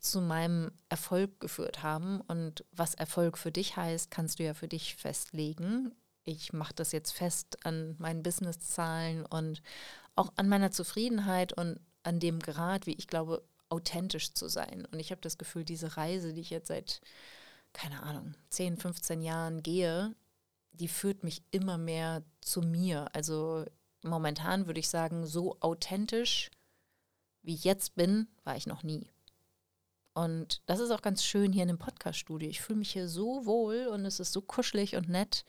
zu 0.00 0.20
meinem 0.20 0.72
Erfolg 0.88 1.38
geführt 1.38 1.80
haben. 1.84 2.20
Und 2.22 2.64
was 2.72 2.94
Erfolg 2.94 3.38
für 3.38 3.52
dich 3.52 3.76
heißt, 3.76 4.10
kannst 4.10 4.40
du 4.40 4.42
ja 4.42 4.52
für 4.52 4.66
dich 4.66 4.96
festlegen. 4.96 5.94
Ich 6.24 6.52
mache 6.52 6.74
das 6.74 6.90
jetzt 6.90 7.12
fest 7.12 7.64
an 7.64 7.94
meinen 7.98 8.24
Businesszahlen 8.24 9.24
und 9.26 9.62
auch 10.16 10.32
an 10.34 10.48
meiner 10.48 10.72
Zufriedenheit 10.72 11.52
und 11.52 11.78
an 12.02 12.18
dem 12.18 12.40
Grad, 12.40 12.86
wie 12.86 12.94
ich 12.94 13.06
glaube, 13.06 13.44
authentisch 13.68 14.34
zu 14.34 14.48
sein. 14.48 14.88
Und 14.90 14.98
ich 14.98 15.12
habe 15.12 15.20
das 15.20 15.38
Gefühl, 15.38 15.64
diese 15.64 15.96
Reise, 15.96 16.32
die 16.32 16.40
ich 16.40 16.50
jetzt 16.50 16.66
seit, 16.66 17.00
keine 17.72 18.02
Ahnung, 18.02 18.34
10, 18.50 18.76
15 18.76 19.22
Jahren 19.22 19.62
gehe, 19.62 20.16
die 20.72 20.88
führt 20.88 21.24
mich 21.24 21.42
immer 21.50 21.78
mehr 21.78 22.22
zu 22.40 22.60
mir. 22.60 23.14
Also 23.14 23.64
momentan 24.02 24.66
würde 24.66 24.80
ich 24.80 24.88
sagen, 24.88 25.26
so 25.26 25.56
authentisch, 25.60 26.50
wie 27.42 27.54
ich 27.54 27.64
jetzt 27.64 27.94
bin, 27.94 28.28
war 28.44 28.56
ich 28.56 28.66
noch 28.66 28.82
nie. 28.82 29.08
Und 30.14 30.60
das 30.66 30.80
ist 30.80 30.90
auch 30.90 31.02
ganz 31.02 31.24
schön 31.24 31.52
hier 31.52 31.62
in 31.62 31.68
dem 31.68 31.78
Podcast-Studio. 31.78 32.48
Ich 32.48 32.60
fühle 32.60 32.80
mich 32.80 32.92
hier 32.92 33.08
so 33.08 33.46
wohl 33.46 33.86
und 33.86 34.04
es 34.04 34.20
ist 34.20 34.32
so 34.32 34.42
kuschelig 34.42 34.96
und 34.96 35.08
nett, 35.08 35.44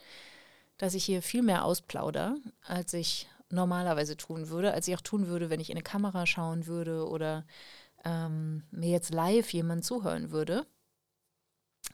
dass 0.78 0.93
ich 0.93 1.03
hier 1.03 1.21
viel 1.21 1.41
mehr 1.41 1.65
ausplauder, 1.65 2.38
als 2.61 2.93
ich 2.93 3.28
normalerweise 3.49 4.17
tun 4.17 4.49
würde, 4.49 4.74
als 4.74 4.88
ich 4.88 4.95
auch 4.95 5.01
tun 5.01 5.28
würde, 5.28 5.49
wenn 5.49 5.59
ich 5.59 5.69
in 5.69 5.78
eine 5.78 5.84
Kamera 5.84 6.26
schauen 6.26 6.65
würde 6.65 7.07
oder 7.07 7.45
ähm, 8.05 8.63
mir 8.71 8.89
jetzt 8.89 9.13
live 9.13 9.51
jemand 9.53 9.86
zuhören 9.86 10.32
würde. 10.32 10.65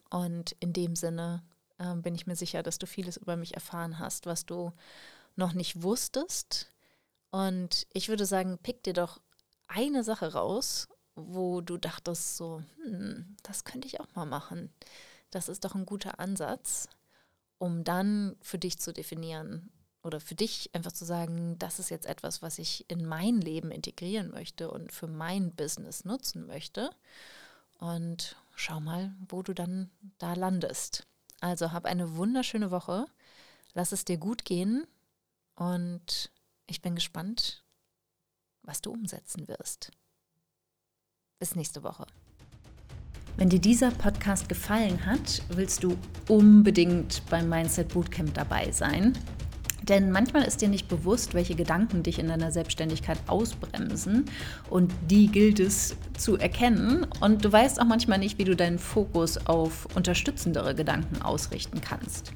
Und 0.09 0.53
in 0.59 0.73
dem 0.73 0.95
Sinne 0.95 1.43
äh, 1.79 1.95
bin 1.95 2.15
ich 2.15 2.27
mir 2.27 2.35
sicher, 2.35 2.63
dass 2.63 2.77
du 2.77 2.85
vieles 2.85 3.17
über 3.17 3.35
mich 3.35 3.55
erfahren 3.55 3.99
hast, 3.99 4.25
was 4.25 4.45
du 4.45 4.71
noch 5.35 5.53
nicht 5.53 5.81
wusstest. 5.81 6.71
Und 7.31 7.87
ich 7.93 8.09
würde 8.09 8.25
sagen, 8.25 8.57
pick 8.59 8.83
dir 8.83 8.93
doch 8.93 9.19
eine 9.67 10.03
Sache 10.03 10.33
raus, 10.33 10.87
wo 11.15 11.61
du 11.61 11.77
dachtest, 11.77 12.37
so, 12.37 12.61
hm, 12.83 13.35
das 13.43 13.63
könnte 13.63 13.87
ich 13.87 13.99
auch 13.99 14.13
mal 14.15 14.25
machen. 14.25 14.73
Das 15.31 15.49
ist 15.49 15.65
doch 15.65 15.75
ein 15.75 15.85
guter 15.85 16.19
Ansatz, 16.19 16.89
um 17.57 17.83
dann 17.83 18.35
für 18.41 18.57
dich 18.57 18.79
zu 18.79 18.93
definieren, 18.93 19.71
oder 20.03 20.19
für 20.19 20.35
dich 20.35 20.73
einfach 20.73 20.91
zu 20.91 21.05
sagen, 21.05 21.57
das 21.59 21.79
ist 21.79 21.89
jetzt 21.89 22.05
etwas, 22.05 22.41
was 22.41 22.57
ich 22.57 22.89
in 22.89 23.05
mein 23.05 23.41
Leben 23.41 23.71
integrieren 23.71 24.31
möchte 24.31 24.71
und 24.71 24.91
für 24.91 25.07
mein 25.07 25.53
Business 25.55 26.05
nutzen 26.05 26.45
möchte. 26.45 26.89
Und 27.79 28.37
schau 28.55 28.79
mal, 28.79 29.13
wo 29.27 29.43
du 29.43 29.53
dann 29.53 29.89
da 30.17 30.33
landest. 30.33 31.05
Also 31.41 31.71
hab 31.71 31.85
eine 31.85 32.15
wunderschöne 32.15 32.71
Woche. 32.71 33.05
Lass 33.73 33.91
es 33.91 34.05
dir 34.05 34.17
gut 34.17 34.45
gehen 34.45 34.85
und 35.55 36.31
ich 36.67 36.81
bin 36.81 36.95
gespannt, 36.95 37.63
was 38.63 38.81
du 38.81 38.91
umsetzen 38.91 39.47
wirst. 39.47 39.91
Bis 41.39 41.55
nächste 41.55 41.83
Woche. 41.83 42.05
Wenn 43.37 43.49
dir 43.49 43.59
dieser 43.59 43.91
Podcast 43.91 44.49
gefallen 44.49 45.05
hat, 45.05 45.41
willst 45.49 45.83
du 45.83 45.97
unbedingt 46.27 47.21
beim 47.29 47.47
Mindset 47.47 47.93
Bootcamp 47.93 48.33
dabei 48.33 48.71
sein. 48.71 49.17
Denn 49.83 50.11
manchmal 50.11 50.43
ist 50.43 50.61
dir 50.61 50.67
nicht 50.67 50.87
bewusst, 50.87 51.33
welche 51.33 51.55
Gedanken 51.55 52.03
dich 52.03 52.19
in 52.19 52.27
deiner 52.27 52.51
Selbstständigkeit 52.51 53.17
ausbremsen 53.27 54.25
und 54.69 54.91
die 55.09 55.27
gilt 55.27 55.59
es 55.59 55.95
zu 56.17 56.37
erkennen. 56.37 57.07
Und 57.21 57.45
du 57.45 57.51
weißt 57.51 57.79
auch 57.79 57.85
manchmal 57.85 58.19
nicht, 58.19 58.37
wie 58.37 58.43
du 58.43 58.55
deinen 58.55 58.79
Fokus 58.79 59.37
auf 59.47 59.87
unterstützendere 59.95 60.75
Gedanken 60.75 61.21
ausrichten 61.21 61.81
kannst. 61.81 62.33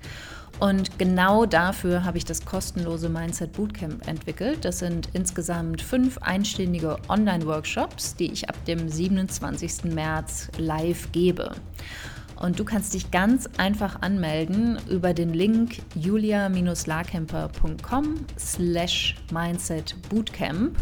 Und 0.60 0.98
genau 1.00 1.46
dafür 1.46 2.06
habe 2.06 2.18
ich 2.18 2.26
das 2.26 2.46
kostenlose 2.46 3.10
Mindset 3.10 3.54
Bootcamp 3.54 4.08
entwickelt. 4.08 4.64
Das 4.64 4.80
sind 4.80 5.10
insgesamt 5.14 5.82
fünf 5.82 6.20
einstündige 6.20 6.98
Online-Workshops, 7.10 8.16
die 8.16 8.32
ich 8.32 8.50
ab 8.50 8.56
dem 8.66 8.88
27. 8.88 9.86
März 9.86 10.50
live 10.58 11.12
gebe. 11.12 11.52
Und 12.40 12.60
du 12.60 12.66
kannst 12.66 12.94
dich 12.94 13.10
ganz 13.12 13.50
einfach 13.58 14.02
anmelden 14.02 14.78
über 14.90 15.14
den 15.14 15.34
Link 15.34 15.78
julia-larkemper.com 15.96 18.26
slash 18.38 19.16
mindset 19.32 19.96
bootcamp. 20.10 20.76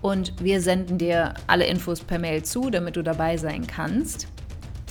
Und 0.00 0.40
wir 0.42 0.60
senden 0.60 0.98
dir 0.98 1.34
alle 1.46 1.66
Infos 1.66 2.00
per 2.00 2.18
Mail 2.18 2.42
zu, 2.42 2.70
damit 2.70 2.96
du 2.96 3.02
dabei 3.02 3.36
sein 3.36 3.66
kannst. 3.66 4.28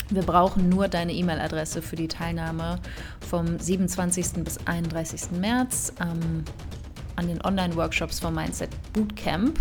Wir 0.09 0.23
brauchen 0.23 0.67
nur 0.67 0.89
deine 0.89 1.13
E-Mail-Adresse 1.13 1.81
für 1.81 1.95
die 1.95 2.09
Teilnahme 2.09 2.79
vom 3.29 3.59
27. 3.59 4.43
bis 4.43 4.57
31. 4.65 5.31
März 5.39 5.93
ähm, 6.01 6.43
an 7.15 7.27
den 7.27 7.41
Online-Workshops 7.45 8.19
vom 8.19 8.35
Mindset 8.35 8.71
Bootcamp. 8.91 9.57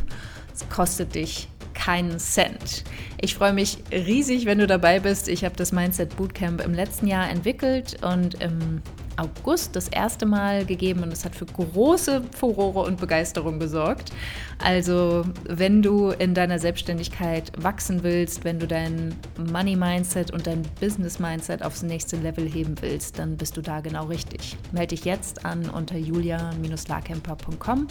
Es 0.53 0.69
kostet 0.69 1.15
dich 1.15 1.49
keinen 1.75 2.19
Cent. 2.19 2.85
Ich 3.21 3.35
freue 3.35 3.53
mich 3.53 3.79
riesig, 3.91 4.47
wenn 4.47 4.59
du 4.59 4.67
dabei 4.67 5.01
bist. 5.01 5.29
Ich 5.29 5.45
habe 5.45 5.57
das 5.57 5.73
Mindset 5.73 6.17
Bootcamp 6.17 6.61
im 6.63 6.75
letzten 6.75 7.07
Jahr 7.07 7.29
entwickelt 7.29 7.99
und 8.03 8.35
im 8.43 8.83
August 9.21 9.77
das 9.77 9.89
erste 9.89 10.27
Mal 10.27 10.65
gegeben 10.65 11.03
und 11.03 11.13
es 11.13 11.25
hat 11.25 11.35
für 11.35 11.47
große 11.47 12.23
Furore 12.37 12.87
und 12.87 12.99
Begeisterung 13.01 13.59
gesorgt. 13.59 14.11
Also, 14.59 15.25
wenn 15.45 15.83
du 15.83 16.11
in 16.11 16.35
deiner 16.35 16.59
Selbstständigkeit 16.59 17.53
wachsen 17.57 18.03
willst, 18.03 18.45
wenn 18.45 18.59
du 18.59 18.67
dein 18.67 19.15
Money 19.53 19.77
Mindset 19.77 20.31
und 20.31 20.47
dein 20.47 20.63
Business 20.81 21.19
Mindset 21.19 21.63
aufs 21.63 21.83
nächste 21.83 22.17
Level 22.17 22.49
heben 22.49 22.75
willst, 22.81 23.19
dann 23.19 23.37
bist 23.37 23.57
du 23.57 23.63
da 23.63 23.81
genau 23.81 24.07
richtig. 24.07 24.57
Melde 24.73 24.95
dich 24.95 25.05
jetzt 25.05 25.45
an 25.45 25.69
unter 25.71 25.97
julia-larkemper.com 25.97 27.87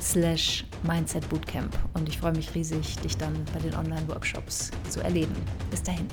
slash 0.00 0.64
Mindset 0.82 1.28
Bootcamp 1.28 1.76
und 1.94 2.08
ich 2.08 2.18
freue 2.18 2.32
mich 2.32 2.54
riesig, 2.54 2.96
dich 2.96 3.16
dann 3.16 3.34
bei 3.52 3.60
den 3.60 3.74
Online-Workshops 3.74 4.70
zu 4.88 5.00
erleben. 5.00 5.34
Bis 5.70 5.82
dahin. 5.82 6.06